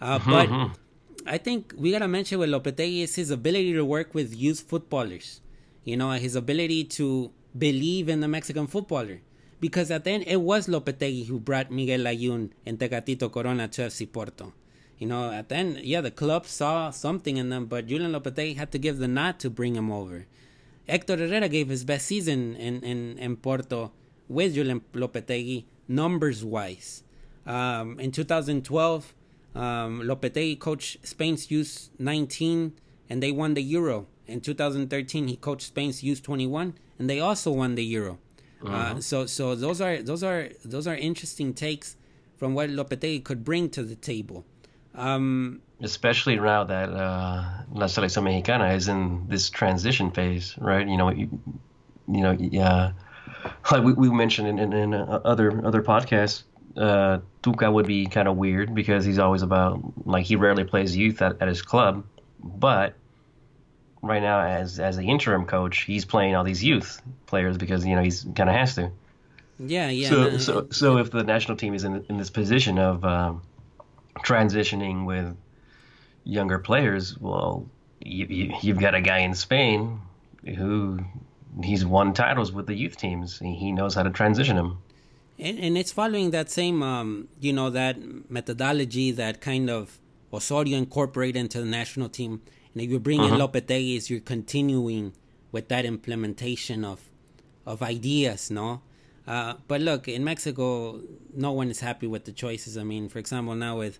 Uh, 0.00 0.18
but 0.26 0.70
I 1.26 1.38
think 1.38 1.72
we 1.78 1.92
gotta 1.92 2.08
mention 2.08 2.38
with 2.38 2.50
Lopetegui 2.50 3.02
is 3.02 3.14
his 3.14 3.30
ability 3.30 3.72
to 3.74 3.84
work 3.84 4.12
with 4.12 4.34
youth 4.36 4.60
footballers. 4.60 5.40
You 5.84 5.96
know, 5.96 6.10
his 6.12 6.34
ability 6.34 6.84
to 6.84 7.30
believe 7.56 8.08
in 8.08 8.20
the 8.20 8.28
Mexican 8.28 8.66
footballer 8.66 9.20
because 9.60 9.90
at 9.90 10.04
the 10.04 10.10
end 10.10 10.24
it 10.26 10.40
was 10.40 10.66
Lopetegui 10.66 11.26
who 11.26 11.40
brought 11.40 11.70
Miguel 11.70 12.00
Layun 12.00 12.50
and 12.66 12.78
Tecatito 12.78 13.32
Corona 13.32 13.68
to 13.68 13.82
FC 13.82 14.10
Porto. 14.10 14.52
You 14.98 15.08
know, 15.08 15.30
at 15.30 15.48
the 15.48 15.56
end, 15.56 15.80
yeah, 15.82 16.00
the 16.00 16.10
club 16.10 16.46
saw 16.46 16.90
something 16.90 17.36
in 17.36 17.48
them, 17.48 17.66
but 17.66 17.88
Julen 17.88 18.18
Lopetegui 18.18 18.56
had 18.56 18.70
to 18.72 18.78
give 18.78 18.98
the 18.98 19.08
nod 19.08 19.38
to 19.40 19.50
bring 19.50 19.74
him 19.74 19.90
over. 19.90 20.26
Hector 20.88 21.16
Herrera 21.16 21.48
gave 21.48 21.68
his 21.68 21.84
best 21.84 22.06
season 22.06 22.54
in, 22.56 22.82
in, 22.82 23.18
in 23.18 23.36
Porto 23.36 23.92
with 24.28 24.54
Julen 24.54 24.82
Lopetegui, 24.92 25.64
numbers 25.88 26.44
wise. 26.44 27.02
Um, 27.46 27.98
in 27.98 28.12
2012, 28.12 29.14
um, 29.54 30.00
Lopetegui 30.02 30.58
coached 30.58 31.06
Spain's 31.06 31.50
Youth 31.50 31.90
19 31.98 32.72
and 33.10 33.22
they 33.22 33.32
won 33.32 33.54
the 33.54 33.62
Euro. 33.62 34.06
In 34.26 34.40
2013, 34.40 35.28
he 35.28 35.36
coached 35.36 35.66
Spain's 35.66 36.02
Youth 36.02 36.22
21 36.22 36.74
and 36.98 37.10
they 37.10 37.20
also 37.20 37.50
won 37.50 37.74
the 37.74 37.84
Euro. 37.84 38.18
Uh, 38.66 39.00
so 39.00 39.26
so 39.26 39.54
those 39.54 39.80
are 39.80 40.02
those 40.02 40.22
are 40.22 40.48
those 40.64 40.86
are 40.86 40.94
interesting 40.96 41.52
takes 41.54 41.96
from 42.36 42.54
what 42.54 42.70
Lopetegui 42.70 43.22
could 43.22 43.44
bring 43.44 43.70
to 43.70 43.82
the 43.82 43.94
table. 43.94 44.44
Um, 44.94 45.60
Especially 45.80 46.36
now 46.36 46.64
that 46.64 46.88
uh, 46.88 47.44
La 47.72 47.86
Selección 47.86 48.24
Mexicana 48.24 48.72
is 48.74 48.88
in 48.88 49.26
this 49.28 49.50
transition 49.50 50.10
phase, 50.10 50.54
right? 50.58 50.86
You 50.86 50.96
know, 50.96 51.10
you, 51.10 51.28
you 52.08 52.20
know, 52.20 52.30
yeah, 52.30 52.92
like 53.70 53.82
we, 53.82 53.92
we 53.92 54.10
mentioned 54.10 54.48
in, 54.48 54.58
in, 54.58 54.72
in 54.72 54.94
uh, 54.94 55.20
other 55.24 55.66
other 55.66 55.82
podcasts, 55.82 56.44
uh, 56.76 57.18
Tuca 57.42 57.72
would 57.72 57.86
be 57.86 58.06
kind 58.06 58.28
of 58.28 58.36
weird 58.36 58.74
because 58.74 59.04
he's 59.04 59.18
always 59.18 59.42
about 59.42 59.80
like 60.06 60.24
he 60.24 60.36
rarely 60.36 60.64
plays 60.64 60.96
youth 60.96 61.20
at, 61.22 61.40
at 61.42 61.48
his 61.48 61.60
club, 61.60 62.04
but 62.42 62.94
right 64.06 64.22
now 64.22 64.40
as 64.40 64.78
as 64.78 64.96
the 64.96 65.08
interim 65.08 65.46
coach, 65.46 65.82
he's 65.82 66.04
playing 66.04 66.34
all 66.34 66.44
these 66.44 66.62
youth 66.62 67.00
players 67.26 67.56
because 67.56 67.84
you 67.84 67.96
know 67.96 68.02
he's 68.02 68.26
kind 68.34 68.48
of 68.48 68.54
has 68.54 68.74
to. 68.76 68.90
Yeah, 69.58 69.88
yeah. 69.88 70.08
So 70.08 70.16
no, 70.16 70.36
so 70.38 70.66
so 70.70 70.98
if 70.98 71.10
the 71.10 71.24
national 71.24 71.56
team 71.56 71.74
is 71.74 71.84
in 71.84 72.04
in 72.08 72.18
this 72.18 72.30
position 72.30 72.78
of 72.78 73.04
um, 73.04 73.42
transitioning 74.18 75.06
with 75.06 75.36
younger 76.24 76.58
players, 76.58 77.18
well, 77.18 77.66
you, 78.00 78.26
you 78.26 78.54
you've 78.62 78.80
got 78.80 78.94
a 78.94 79.00
guy 79.00 79.18
in 79.18 79.34
Spain 79.34 80.00
who 80.56 81.00
he's 81.62 81.84
won 81.84 82.12
titles 82.12 82.52
with 82.52 82.66
the 82.66 82.74
youth 82.74 82.96
teams. 82.96 83.38
He 83.38 83.72
knows 83.72 83.94
how 83.94 84.02
to 84.02 84.10
transition 84.10 84.56
them. 84.56 84.78
And, 85.38 85.58
and 85.58 85.76
it's 85.76 85.90
following 85.90 86.30
that 86.30 86.50
same, 86.50 86.82
um, 86.82 87.28
you 87.40 87.52
know, 87.52 87.70
that 87.70 87.96
methodology 88.30 89.10
that 89.12 89.40
kind 89.40 89.68
of 89.68 89.98
Osorio 90.32 90.78
incorporated 90.78 91.36
into 91.36 91.60
the 91.60 91.66
national 91.66 92.08
team 92.08 92.42
and 92.74 92.82
if 92.82 92.90
you 92.90 92.98
bring 92.98 93.20
uh-huh. 93.20 93.48
you're 94.08 94.20
continuing 94.20 95.12
with 95.52 95.68
that 95.68 95.84
implementation 95.84 96.84
of 96.84 97.00
of 97.66 97.82
ideas, 97.82 98.50
no? 98.50 98.82
Uh, 99.26 99.54
but 99.68 99.80
look, 99.80 100.06
in 100.06 100.22
Mexico, 100.22 101.00
no 101.34 101.52
one 101.52 101.70
is 101.70 101.80
happy 101.80 102.06
with 102.06 102.24
the 102.24 102.32
choices. 102.32 102.76
I 102.76 102.82
mean, 102.82 103.08
for 103.08 103.18
example, 103.18 103.54
now 103.54 103.78
with 103.78 103.98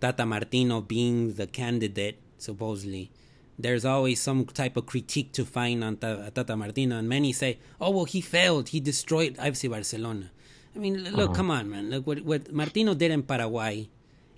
Tata 0.00 0.26
Martino 0.26 0.82
being 0.82 1.34
the 1.34 1.46
candidate, 1.46 2.20
supposedly, 2.36 3.10
there's 3.58 3.86
always 3.86 4.20
some 4.20 4.44
type 4.44 4.76
of 4.76 4.84
critique 4.84 5.32
to 5.32 5.46
find 5.46 5.82
on 5.82 5.96
Tata 5.96 6.54
Martino. 6.54 6.98
And 6.98 7.08
many 7.08 7.32
say, 7.32 7.58
oh, 7.80 7.90
well, 7.90 8.04
he 8.04 8.20
failed. 8.20 8.68
He 8.68 8.80
destroyed 8.80 9.36
FC 9.36 9.70
Barcelona. 9.70 10.30
I 10.76 10.78
mean, 10.78 11.02
look, 11.04 11.30
uh-huh. 11.30 11.34
come 11.34 11.50
on, 11.50 11.70
man. 11.70 11.90
Look 11.90 12.06
what, 12.06 12.20
what 12.20 12.52
Martino 12.52 12.92
did 12.92 13.10
in 13.10 13.22
Paraguay 13.22 13.88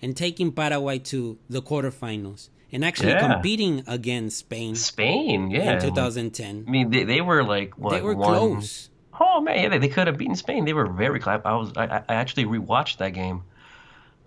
and 0.01 0.15
taking 0.15 0.53
Paraguay 0.53 0.99
to 0.99 1.37
the 1.49 1.61
quarterfinals 1.61 2.47
and 2.71 2.85
actually 2.85 3.09
yeah. 3.09 3.33
competing 3.33 3.83
against 3.87 4.39
Spain. 4.39 4.75
Spain, 4.75 5.51
yeah. 5.51 5.73
In 5.73 5.81
2010. 5.81 6.65
I 6.67 6.71
mean, 6.71 6.89
they, 6.89 7.03
they 7.03 7.21
were 7.21 7.43
like 7.43 7.77
what? 7.77 7.91
They 7.91 8.01
were 8.01 8.15
one... 8.15 8.37
close. 8.37 8.89
Oh 9.19 9.41
man, 9.41 9.59
yeah, 9.59 9.69
they, 9.69 9.79
they 9.79 9.89
could 9.89 10.07
have 10.07 10.17
beaten 10.17 10.35
Spain. 10.35 10.65
They 10.65 10.73
were 10.73 10.87
very 10.87 11.19
close. 11.19 11.41
I 11.43 11.53
was 11.55 11.73
I, 11.75 12.03
I 12.07 12.15
actually 12.15 12.45
rewatched 12.45 12.97
that 12.97 13.09
game 13.09 13.43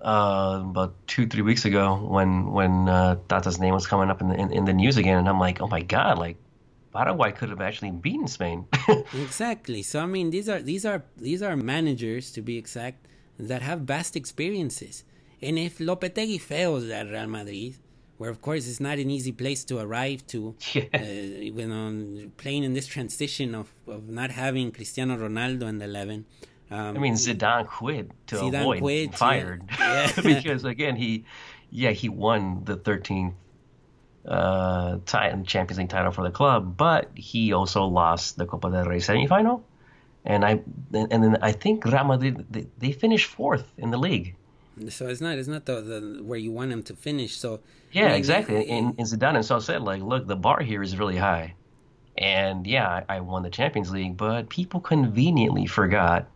uh, 0.00 0.60
about 0.62 0.94
two 1.06 1.26
three 1.26 1.42
weeks 1.42 1.64
ago 1.64 1.96
when 1.96 2.52
when 2.52 2.88
uh, 2.88 3.16
Tata's 3.28 3.58
name 3.58 3.74
was 3.74 3.86
coming 3.86 4.10
up 4.10 4.20
in 4.20 4.28
the 4.28 4.34
in, 4.34 4.52
in 4.52 4.64
the 4.66 4.72
news 4.72 4.96
again, 4.96 5.18
and 5.18 5.28
I'm 5.28 5.40
like, 5.40 5.60
oh 5.60 5.68
my 5.68 5.82
god, 5.82 6.18
like 6.18 6.36
Paraguay 6.92 7.32
could 7.32 7.48
have 7.48 7.60
actually 7.60 7.90
beaten 7.90 8.28
Spain. 8.28 8.66
exactly. 9.14 9.82
So 9.82 10.00
I 10.00 10.06
mean, 10.06 10.30
these 10.30 10.48
are 10.48 10.60
these 10.60 10.84
are 10.84 11.02
these 11.16 11.42
are 11.42 11.56
managers 11.56 12.30
to 12.32 12.42
be 12.42 12.58
exact 12.58 13.06
that 13.38 13.62
have 13.62 13.80
vast 13.80 14.14
experiences. 14.14 15.02
And 15.42 15.58
if 15.58 15.78
Lopetegui 15.78 16.40
fails 16.40 16.88
at 16.88 17.10
Real 17.10 17.26
Madrid, 17.26 17.76
where 18.18 18.30
of 18.30 18.40
course 18.40 18.66
it's 18.68 18.80
not 18.80 18.98
an 18.98 19.10
easy 19.10 19.32
place 19.32 19.64
to 19.64 19.78
arrive 19.78 20.26
to 20.26 20.54
uh, 20.94 20.98
you 20.98 21.66
know 21.66 22.30
playing 22.36 22.64
in 22.64 22.72
this 22.72 22.86
transition 22.86 23.54
of, 23.54 23.72
of 23.86 24.08
not 24.08 24.30
having 24.30 24.70
Cristiano 24.70 25.16
Ronaldo 25.16 25.62
in 25.68 25.78
the 25.78 25.84
11 25.86 26.24
um, 26.70 26.96
I 26.96 27.00
mean 27.00 27.14
Zidane 27.14 27.66
quit 27.66 28.10
to 28.28 28.36
Zidane 28.36 28.60
avoid 28.60 28.80
quit, 28.80 29.14
fired. 29.14 29.62
Yeah. 29.78 30.12
because 30.22 30.64
again 30.64 30.96
he 30.96 31.24
yeah 31.70 31.90
he 31.90 32.08
won 32.08 32.64
the 32.64 32.76
13th 32.76 33.34
uh, 34.26 34.98
Champions 35.44 35.78
League 35.78 35.90
title 35.90 36.12
for 36.12 36.24
the 36.24 36.30
club 36.30 36.76
but 36.76 37.10
he 37.14 37.52
also 37.52 37.84
lost 37.84 38.38
the 38.38 38.46
Copa 38.46 38.70
del 38.70 38.84
Rey 38.86 38.98
semifinal. 38.98 39.62
And 40.26 40.42
I 40.42 40.62
and 40.94 41.22
then 41.22 41.36
I 41.42 41.52
think 41.52 41.84
Real 41.84 42.04
Madrid 42.04 42.46
they, 42.50 42.66
they 42.78 42.92
finished 42.92 43.26
fourth 43.26 43.66
in 43.76 43.90
the 43.90 43.98
league 43.98 44.36
So 44.88 45.06
it's 45.06 45.20
not 45.20 45.38
it's 45.38 45.48
not 45.48 45.66
the, 45.66 45.80
the 45.80 46.22
where 46.22 46.38
you 46.38 46.50
want 46.50 46.72
him 46.72 46.82
to 46.84 46.96
finish. 46.96 47.36
So 47.36 47.60
yeah, 47.92 48.08
mean, 48.08 48.16
exactly. 48.16 48.68
And, 48.68 48.94
and 48.98 49.06
Zidane 49.06 49.34
himself 49.34 49.64
said, 49.64 49.82
like, 49.82 50.02
look, 50.02 50.26
the 50.26 50.36
bar 50.36 50.60
here 50.62 50.82
is 50.82 50.98
really 50.98 51.16
high, 51.16 51.54
and 52.18 52.66
yeah, 52.66 53.04
I, 53.08 53.16
I 53.16 53.20
won 53.20 53.42
the 53.42 53.50
Champions 53.50 53.90
League, 53.90 54.16
but 54.16 54.48
people 54.48 54.80
conveniently 54.80 55.66
forgot 55.66 56.26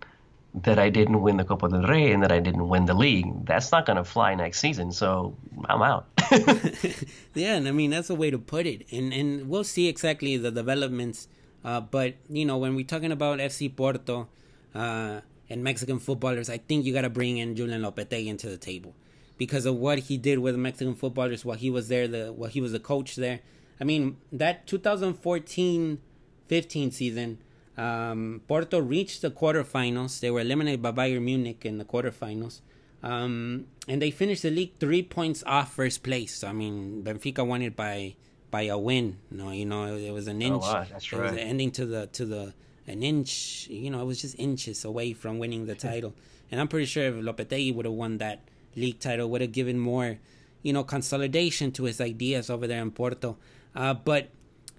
that 0.55 0.79
I 0.79 0.89
didn't 0.89 1.21
win 1.21 1.37
the 1.37 1.45
Copa 1.45 1.69
del 1.69 1.83
Rey 1.83 2.13
and 2.13 2.23
that 2.23 2.33
I 2.33 2.41
didn't 2.41 2.69
win 2.69 2.87
the 2.87 2.95
league. 2.95 3.45
That's 3.45 3.71
not 3.71 3.87
going 3.87 3.97
to 3.97 4.05
fly 4.05 4.35
next 4.35 4.61
season, 4.61 4.93
so 4.93 5.37
I'm 5.67 5.83
out. 5.83 6.07
yeah, 7.35 7.57
and 7.57 7.69
I 7.69 7.73
mean 7.73 7.91
that's 7.91 8.11
a 8.11 8.15
way 8.15 8.31
to 8.31 8.39
put 8.39 8.67
it, 8.67 8.87
and 8.93 9.13
and 9.13 9.49
we'll 9.49 9.65
see 9.65 9.89
exactly 9.89 10.37
the 10.37 10.51
developments. 10.51 11.29
Uh, 11.65 11.81
but 11.81 12.15
you 12.29 12.45
know, 12.45 12.57
when 12.57 12.77
we're 12.77 12.87
talking 12.87 13.13
about 13.13 13.41
FC 13.41 13.75
Porto 13.75 14.29
uh, 14.75 15.21
and 15.51 15.65
Mexican 15.65 15.99
footballers, 15.99 16.51
I 16.51 16.59
think 16.59 16.85
you 16.85 16.93
got 16.93 17.03
to 17.03 17.11
bring 17.11 17.39
in 17.39 17.55
Julen 17.55 17.81
Lopetegui 17.81 18.27
into 18.27 18.49
the 18.49 18.59
table 18.59 18.95
because 19.37 19.67
of 19.67 19.77
what 19.77 19.99
he 20.01 20.17
did 20.17 20.41
with 20.41 20.57
Mexican 20.57 20.95
footballers 20.95 21.45
while 21.45 21.57
he 21.57 21.71
was 21.71 21.89
there, 21.89 22.09
the 22.09 22.33
while 22.33 22.51
he 22.51 22.61
was 22.61 22.75
a 22.75 22.81
coach 22.81 23.17
there. 23.17 23.41
I 23.81 23.85
mean, 23.85 24.17
that 24.33 24.67
2014-15 24.67 26.93
season, 26.93 27.39
um, 27.77 28.43
Porto 28.49 28.81
reached 28.81 29.23
the 29.23 29.31
quarterfinals. 29.31 30.21
They 30.21 30.31
were 30.31 30.41
eliminated 30.41 30.83
by 30.83 30.93
Bayern 30.93 31.23
Munich 31.23 31.65
in 31.65 31.79
the 31.79 31.85
quarterfinals. 31.85 32.61
Um, 33.03 33.67
and 33.87 34.03
they 34.03 34.11
finished 34.11 34.43
the 34.43 34.51
league 34.51 34.73
three 34.81 35.05
points 35.05 35.45
off 35.47 35.73
first 35.73 36.03
place. 36.03 36.35
So, 36.35 36.49
I 36.49 36.53
mean, 36.53 37.05
Benfica 37.05 37.47
won 37.47 37.63
it 37.63 37.77
by 37.77 38.17
by 38.51 38.63
a 38.63 38.79
win. 38.79 39.19
No, 39.31 39.51
you 39.51 39.67
know, 39.67 39.95
it, 39.95 40.11
was 40.11 40.27
an 40.27 40.43
inch. 40.43 40.65
Oh, 40.65 40.73
wow, 40.73 40.85
that's 40.91 41.13
right. 41.13 41.21
It 41.21 41.23
was 41.23 41.33
the 41.35 41.43
ending 41.43 41.71
to 41.73 41.87
the 41.87 42.07
to 42.09 42.27
the 42.27 42.55
an 42.89 43.03
inch. 43.03 43.69
You 43.71 43.91
know, 43.91 44.01
it 44.01 44.07
was 44.07 44.21
just 44.21 44.39
inches 44.39 44.85
away 44.85 45.13
from 45.13 45.39
winning 45.39 45.67
the 45.67 45.75
title. 45.75 46.15
and 46.51 46.61
I'm 46.61 46.69
pretty 46.69 46.87
sure 46.87 47.05
if 47.05 47.15
Lopetegui 47.15 47.75
would 47.75 47.85
have 47.85 47.95
won 47.95 48.19
that 48.19 48.41
league 48.75 48.99
title, 48.99 49.29
would 49.31 49.41
have 49.41 49.53
given 49.53 49.79
more, 49.79 50.19
you 50.63 50.73
know, 50.73 50.85
consolidation 50.85 51.73
to 51.73 51.85
his 51.85 52.01
ideas 52.01 52.51
over 52.51 52.67
there 52.67 52.83
in 52.83 52.91
Porto. 52.91 53.37
Uh, 53.75 53.95
but 53.95 54.31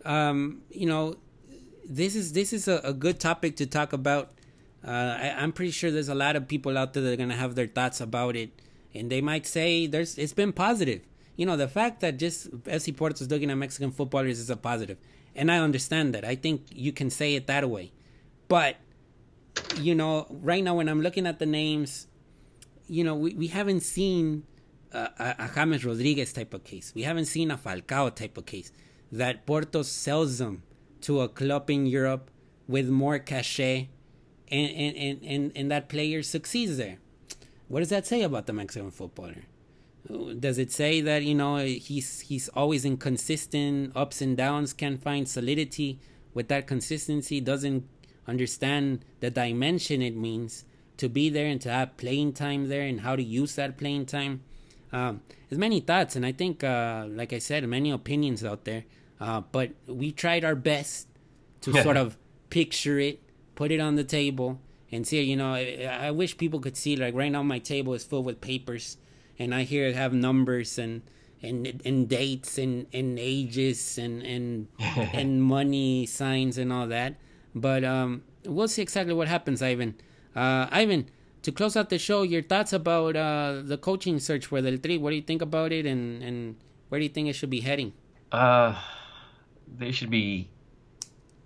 um, 0.05 0.62
you 0.72 0.86
know, 0.86 1.18
this 1.88 2.16
is 2.16 2.34
this 2.34 2.53
is 2.53 2.68
a, 2.68 2.80
a 2.84 2.93
good 2.93 3.20
topic 3.20 3.55
to 3.57 3.66
talk 3.66 3.93
about. 3.93 4.32
Uh, 4.86 5.18
I, 5.20 5.43
am 5.43 5.51
pretty 5.51 5.72
sure 5.72 5.91
there's 5.91 6.10
a 6.10 6.16
lot 6.16 6.36
of 6.36 6.47
people 6.47 6.78
out 6.78 6.93
there 6.93 7.03
that 7.03 7.14
are 7.14 7.18
gonna 7.18 7.36
have 7.36 7.55
their 7.55 7.68
thoughts 7.68 7.99
about 7.99 8.36
it, 8.36 8.51
and 8.93 9.12
they 9.12 9.22
might 9.22 9.45
say 9.45 9.88
there's 9.88 10.18
it's 10.18 10.34
been 10.34 10.53
positive. 10.53 11.01
You 11.36 11.45
know, 11.45 11.57
the 11.57 11.68
fact 11.68 12.01
that 12.01 12.18
just 12.18 12.51
FC 12.64 12.95
Porto 12.95 13.24
is 13.24 13.30
looking 13.30 13.49
at 13.49 13.57
Mexican 13.57 13.91
footballers 13.91 14.39
is 14.39 14.49
a 14.49 14.57
positive, 14.57 14.97
and 15.36 15.51
I 15.51 15.60
understand 15.60 16.14
that. 16.16 16.24
I 16.24 16.36
think 16.36 16.64
you 16.72 16.91
can 16.91 17.10
say 17.10 17.36
it 17.36 17.47
that 17.47 17.70
way, 17.70 17.91
but 18.50 18.76
you 19.78 19.95
know, 19.95 20.28
right 20.30 20.64
now 20.64 20.76
when 20.76 20.89
I'm 20.89 21.02
looking 21.02 21.26
at 21.26 21.39
the 21.39 21.45
names, 21.45 22.08
you 22.88 23.04
know, 23.06 23.16
we, 23.16 23.34
we 23.34 23.47
haven't 23.47 23.82
seen 23.82 24.43
uh, 24.93 25.08
a, 25.18 25.36
a 25.39 25.50
James 25.54 25.86
Rodriguez 25.86 26.34
type 26.34 26.54
of 26.54 26.64
case. 26.64 26.91
We 26.93 27.04
haven't 27.04 27.26
seen 27.26 27.52
a 27.52 27.58
Falcao 27.58 28.14
type 28.14 28.38
of 28.38 28.45
case 28.45 28.72
that 29.12 29.45
Porto 29.45 29.84
sells 29.84 30.39
them 30.39 30.64
to 31.02 31.22
a 31.22 31.30
club 31.30 31.70
in 31.70 31.86
Europe 31.86 32.30
with 32.68 32.89
more 32.89 33.20
cachet 33.20 33.89
and, 34.52 34.72
and, 34.72 34.97
and, 34.97 35.24
and, 35.24 35.52
and 35.56 35.72
that 35.72 35.89
player 35.89 36.22
succeeds 36.24 36.78
there. 36.78 36.97
What 37.68 37.80
does 37.80 37.89
that 37.89 38.08
say 38.08 38.24
about 38.24 38.47
the 38.47 38.54
Mexican 38.54 38.91
footballer? 38.91 39.43
Does 40.39 40.58
it 40.58 40.72
say 40.72 41.02
that 41.02 41.24
you 41.24 41.36
know 41.36 41.58
he's 41.58 42.22
he's 42.22 42.47
always 42.50 42.86
inconsistent, 42.86 43.91
ups 43.95 44.22
and 44.22 44.36
downs, 44.36 44.74
can't 44.74 45.00
find 45.00 45.28
solidity 45.28 46.00
with 46.34 46.47
that 46.47 46.66
consistency, 46.66 47.41
doesn't 47.41 47.88
understand 48.30 49.03
the 49.19 49.30
dimension 49.30 50.01
it 50.01 50.15
means 50.15 50.65
to 50.97 51.09
be 51.09 51.30
there 51.30 51.47
and 51.47 51.59
to 51.61 51.69
have 51.69 51.97
playing 51.97 52.34
time 52.34 52.69
there 52.69 52.84
and 52.84 53.01
how 53.01 53.15
to 53.15 53.23
use 53.23 53.55
that 53.55 53.77
playing 53.77 54.05
time? 54.05 54.41
Um, 54.91 55.21
there's 55.47 55.59
many 55.59 55.80
thoughts, 55.80 56.15
and 56.15 56.25
I 56.25 56.32
think, 56.32 56.63
uh, 56.63 57.05
like 57.09 57.34
I 57.34 57.39
said, 57.39 57.67
many 57.67 57.91
opinions 57.91 58.43
out 58.43 58.65
there. 58.65 58.86
Uh, 59.19 59.41
but 59.51 59.71
we 59.88 60.11
tried 60.11 60.43
our 60.45 60.55
best 60.55 61.07
to 61.61 61.73
sort 61.84 61.97
of 61.97 62.17
picture 62.49 62.99
it, 62.99 63.19
put 63.55 63.71
it 63.71 63.80
on 63.80 63.95
the 63.95 64.03
table, 64.03 64.59
and 64.91 65.05
see. 65.05 65.21
You 65.21 65.38
know, 65.38 65.53
I, 65.53 66.07
I, 66.07 66.11
wish 66.11 66.38
people 66.38 66.59
could 66.59 66.77
see. 66.77 66.95
Like 66.95 67.13
right 67.13 67.32
now, 67.32 67.43
my 67.43 67.59
table 67.59 67.93
is 67.93 68.03
filled 68.03 68.25
with 68.25 68.41
papers, 68.41 68.97
and 69.38 69.53
I 69.53 69.63
here 69.63 69.91
have 69.93 70.13
numbers 70.13 70.77
and 70.80 71.01
and 71.41 71.82
and 71.86 72.09
dates 72.09 72.57
and 72.57 72.88
and 72.93 73.19
ages 73.19 73.97
and 73.97 74.23
and 74.23 74.67
and 75.13 75.43
money 75.43 76.05
signs 76.05 76.57
and 76.57 76.71
all 76.71 76.88
that. 76.88 77.15
But 77.56 77.84
um, 77.84 78.24
we'll 78.45 78.68
see 78.68 78.82
exactly 78.82 79.14
what 79.14 79.28
happens, 79.28 79.62
Ivan. 79.62 79.95
Uh, 80.36 80.68
Ivan, 80.72 81.10
to 81.43 81.52
close 81.52 81.76
out 81.76 81.89
the 81.89 81.97
show, 81.97 82.24
your 82.24 82.41
thoughts 82.41 82.74
about 82.74 83.16
uh, 83.16 83.62
the 83.64 83.78
coaching 83.78 84.20
search 84.20 84.45
for 84.45 84.62
the 84.62 84.78
Tri. 84.78 84.97
What 84.97 85.12
do 85.12 85.16
you 85.16 85.22
think 85.22 85.41
about 85.41 85.72
it, 85.72 85.86
and 85.86 86.22
and 86.22 86.56
where 86.89 87.00
do 87.00 87.04
you 87.04 87.10
think 87.10 87.28
it 87.28 87.34
should 87.34 87.50
be 87.50 87.62
heading? 87.62 87.93
Uh, 88.32 88.80
they 89.78 89.91
should 89.91 90.10
be. 90.10 90.50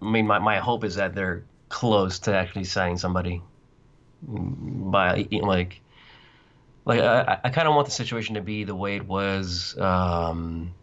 I 0.01 0.05
mean, 0.05 0.27
my, 0.27 0.39
my 0.39 0.57
hope 0.57 0.83
is 0.83 0.95
that 0.95 1.15
they're 1.15 1.43
close 1.69 2.19
to 2.19 2.35
actually 2.35 2.65
signing 2.65 2.97
somebody. 2.97 3.41
By 4.25 5.27
like, 5.31 5.81
like 6.85 7.01
I, 7.01 7.39
I 7.43 7.49
kind 7.49 7.67
of 7.67 7.75
want 7.75 7.87
the 7.87 7.91
situation 7.91 8.35
to 8.35 8.41
be 8.41 8.63
the 8.63 8.75
way 8.75 8.95
it 8.95 9.05
was 9.05 9.77
um, 9.77 10.73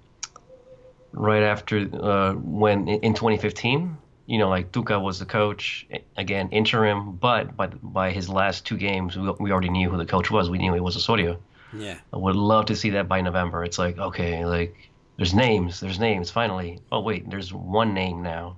right 1.12 1.42
after 1.42 1.78
uh, 1.78 2.32
when 2.34 2.88
in 2.88 3.14
2015. 3.14 3.96
You 4.30 4.38
know, 4.38 4.48
like 4.48 4.70
Tuca 4.70 5.02
was 5.02 5.18
the 5.18 5.26
coach 5.26 5.88
again, 6.16 6.50
interim, 6.50 7.16
but 7.16 7.56
by 7.56 7.66
by 7.66 8.12
his 8.12 8.28
last 8.28 8.64
two 8.64 8.76
games, 8.76 9.18
we, 9.18 9.28
we 9.40 9.50
already 9.50 9.70
knew 9.70 9.90
who 9.90 9.96
the 9.96 10.06
coach 10.06 10.30
was. 10.30 10.48
We 10.48 10.58
knew 10.58 10.72
it 10.76 10.84
was 10.88 10.96
Osorio. 10.96 11.40
Yeah, 11.76 11.98
I 12.12 12.16
would 12.16 12.36
love 12.36 12.66
to 12.66 12.76
see 12.76 12.90
that 12.90 13.08
by 13.08 13.22
November. 13.22 13.64
It's 13.64 13.76
like 13.76 13.98
okay, 13.98 14.44
like 14.44 14.76
there's 15.16 15.34
names, 15.34 15.80
there's 15.80 15.98
names. 15.98 16.30
Finally, 16.30 16.78
oh 16.92 17.00
wait, 17.00 17.28
there's 17.28 17.52
one 17.52 17.92
name 17.92 18.22
now. 18.22 18.56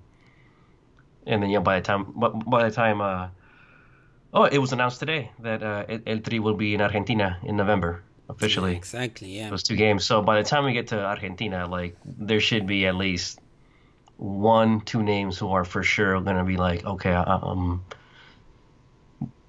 And 1.26 1.42
then 1.42 1.48
you 1.48 1.56
know 1.56 1.64
by 1.64 1.80
the 1.80 1.86
time, 1.86 2.04
by 2.54 2.68
the 2.68 2.74
time, 2.74 3.00
uh, 3.00 3.28
oh, 4.34 4.44
it 4.44 4.58
was 4.58 4.72
announced 4.74 5.00
today 5.00 5.30
that 5.38 5.62
uh, 5.62 5.86
El 6.06 6.18
Tri 6.18 6.38
will 6.38 6.58
be 6.66 6.74
in 6.74 6.82
Argentina 6.82 7.38
in 7.44 7.56
November 7.56 8.02
officially. 8.28 8.72
Yeah, 8.72 8.76
exactly, 8.76 9.38
yeah. 9.38 9.48
Those 9.48 9.62
two 9.62 9.76
games. 9.76 10.04
So 10.04 10.20
by 10.20 10.42
the 10.42 10.46
time 10.46 10.66
we 10.66 10.74
get 10.74 10.88
to 10.88 11.00
Argentina, 11.02 11.66
like 11.66 11.96
there 12.04 12.40
should 12.40 12.66
be 12.66 12.84
at 12.84 12.94
least 12.94 13.40
one, 14.22 14.80
two 14.80 15.02
names 15.02 15.36
who 15.36 15.48
are 15.48 15.64
for 15.64 15.82
sure 15.82 16.20
going 16.20 16.36
to 16.36 16.44
be 16.44 16.56
like, 16.56 16.84
okay, 16.84 17.12
um, 17.12 17.84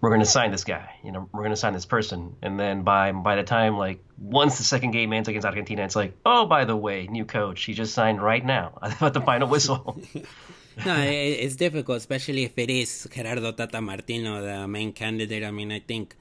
we're 0.01 0.09
going 0.09 0.19
to 0.19 0.26
sign 0.26 0.51
this 0.51 0.63
guy. 0.63 0.95
You 1.03 1.11
know, 1.11 1.30
we're 1.32 1.41
going 1.41 1.51
to 1.51 1.61
sign 1.63 1.74
this 1.74 1.86
person. 1.86 2.36
And 2.41 2.59
then 2.59 2.82
by 2.82 3.11
by 3.11 3.36
the 3.36 3.43
time 3.43 3.78
like 3.78 4.03
once 4.17 4.57
the 4.57 4.63
second 4.63 4.91
game 4.91 5.13
ends 5.13 5.30
against 5.30 5.45
Argentina, 5.45 5.84
it's 5.84 5.95
like, 5.95 6.17
oh, 6.26 6.45
by 6.47 6.65
the 6.65 6.76
way, 6.76 7.05
new 7.07 7.24
coach, 7.24 7.63
he 7.63 7.74
just 7.74 7.93
signed 7.93 8.21
right 8.21 8.43
now 8.43 8.80
at 8.82 9.13
the 9.13 9.21
final 9.21 9.47
whistle. 9.47 10.01
no, 10.86 10.95
it's 10.97 11.55
difficult, 11.55 11.97
especially 11.97 12.43
if 12.43 12.57
it 12.57 12.71
is 12.71 13.07
Gerardo 13.13 13.51
Tata 13.51 13.80
Martino, 13.80 14.41
the 14.41 14.67
main 14.67 14.91
candidate. 14.91 15.43
I 15.43 15.51
mean, 15.51 15.71
I 15.71 15.80
think 15.80 16.15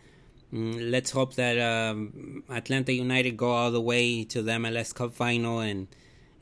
mm, 0.53 0.91
let's 0.91 1.11
hope 1.11 1.35
that 1.37 1.59
um, 1.59 2.45
Atlanta 2.51 2.93
United 2.93 3.39
go 3.39 3.51
all 3.51 3.71
the 3.71 3.81
way 3.81 4.25
to 4.25 4.43
the 4.43 4.53
MLS 4.53 4.95
Cup 4.95 5.15
final 5.15 5.61
and 5.61 5.89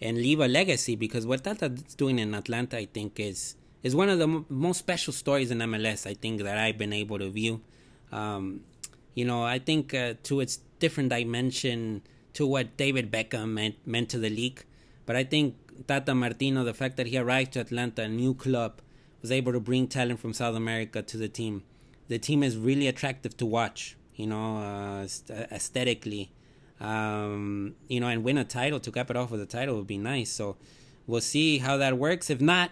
and 0.01 0.17
leave 0.17 0.41
a 0.41 0.49
legacy 0.49 0.97
because 0.97 1.27
what 1.27 1.45
Tata's 1.45 1.95
doing 1.95 2.19
in 2.19 2.35
Atlanta, 2.35 2.79
I 2.79 2.87
think, 2.87 3.21
is 3.21 3.57
is 3.83 3.97
one 3.97 4.09
of 4.09 4.19
the 4.19 4.25
m- 4.25 4.47
most 4.49 4.79
special 4.79 5.13
stories 5.13 5.51
in 5.51 5.59
MLS. 5.59 6.07
I 6.07 6.15
think 6.15 6.43
that 6.43 6.59
I've 6.59 6.79
been 6.79 6.93
able 6.93 7.19
to 7.19 7.31
view. 7.31 7.61
Um, 8.13 8.61
you 9.15 9.25
know, 9.25 9.43
I 9.43 9.59
think 9.59 9.95
uh, 9.95 10.15
to 10.25 10.41
its 10.41 10.59
different 10.79 11.11
dimension 11.11 12.03
to 12.35 12.47
what 12.47 12.77
David 12.77 13.11
Beckham 13.11 13.51
meant 13.51 13.77
meant 13.87 14.09
to 14.11 14.19
the 14.19 14.31
league, 14.31 14.65
but 15.07 15.17
I 15.17 15.25
think 15.25 15.57
Tata 15.87 16.15
Martino, 16.15 16.65
the 16.65 16.75
fact 16.75 16.97
that 16.97 17.07
he 17.07 17.17
arrived 17.19 17.53
to 17.53 17.61
Atlanta, 17.61 18.03
a 18.03 18.09
new 18.09 18.35
club, 18.35 18.81
was 19.23 19.31
able 19.33 19.53
to 19.53 19.61
bring 19.61 19.87
talent 19.89 20.21
from 20.21 20.33
South 20.33 20.57
America 20.57 21.03
to 21.03 21.17
the 21.17 21.29
team. 21.29 21.63
The 22.09 22.19
team 22.19 22.43
is 22.43 22.57
really 22.57 22.89
attractive 22.89 23.37
to 23.39 23.47
watch. 23.47 23.97
You 24.15 24.27
know, 24.27 24.59
uh, 24.59 25.07
aesthetically. 25.51 26.31
Um, 26.81 27.75
you 27.89 28.01
know, 28.01 28.09
and 28.09 28.25
win 28.25 28.39
a 28.39 28.45
title 28.45 28.81
to 28.81 28.91
cap 28.91 29.11
it 29.11 29.17
off 29.17 29.31
with 29.31 29.41
a 29.43 29.47
title 29.47 29.77
would 29.77 29.87
be 29.87 29.99
nice. 29.99 30.31
So 30.31 30.57
we'll 31.07 31.21
see 31.21 31.59
how 31.59 31.77
that 31.77 31.99
works. 31.99 32.31
If 32.31 32.41
not, 32.41 32.71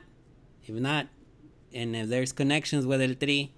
if 0.64 0.74
not, 0.74 1.08
and 1.72 1.94
if 1.94 2.08
there's 2.08 2.32
connections 2.32 2.86
with 2.86 3.02
El 3.02 3.14
Tri, 3.14 3.50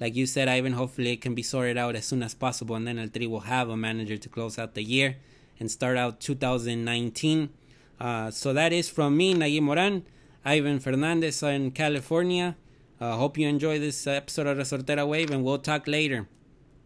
like 0.00 0.14
you 0.14 0.26
said, 0.26 0.48
Ivan, 0.48 0.72
hopefully 0.72 1.12
it 1.12 1.20
can 1.20 1.34
be 1.34 1.42
sorted 1.42 1.76
out 1.76 1.96
as 1.96 2.06
soon 2.06 2.22
as 2.22 2.34
possible, 2.34 2.76
and 2.76 2.86
then 2.86 2.98
El 2.98 3.08
Tri 3.08 3.26
will 3.26 3.40
have 3.40 3.68
a 3.68 3.76
manager 3.76 4.16
to 4.16 4.28
close 4.28 4.58
out 4.58 4.74
the 4.74 4.82
year 4.82 5.16
and 5.60 5.70
start 5.70 5.96
out 5.96 6.20
2019. 6.20 7.50
Uh, 8.00 8.30
so 8.30 8.52
that 8.52 8.72
is 8.72 8.88
from 8.88 9.16
me, 9.16 9.34
Nayib 9.34 9.62
Moran, 9.62 10.04
Ivan 10.44 10.78
Fernandez 10.78 11.42
in 11.42 11.72
California. 11.72 12.56
Uh, 13.00 13.16
hope 13.16 13.36
you 13.38 13.46
enjoy 13.46 13.78
this 13.78 14.06
episode 14.06 14.46
of 14.46 14.58
Resortera 14.58 15.06
Wave, 15.06 15.30
and 15.30 15.44
we'll 15.44 15.58
talk 15.58 15.86
later. 15.86 16.28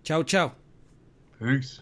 Ciao, 0.03 0.23
ciao. 0.23 0.53
Peace. 1.39 1.81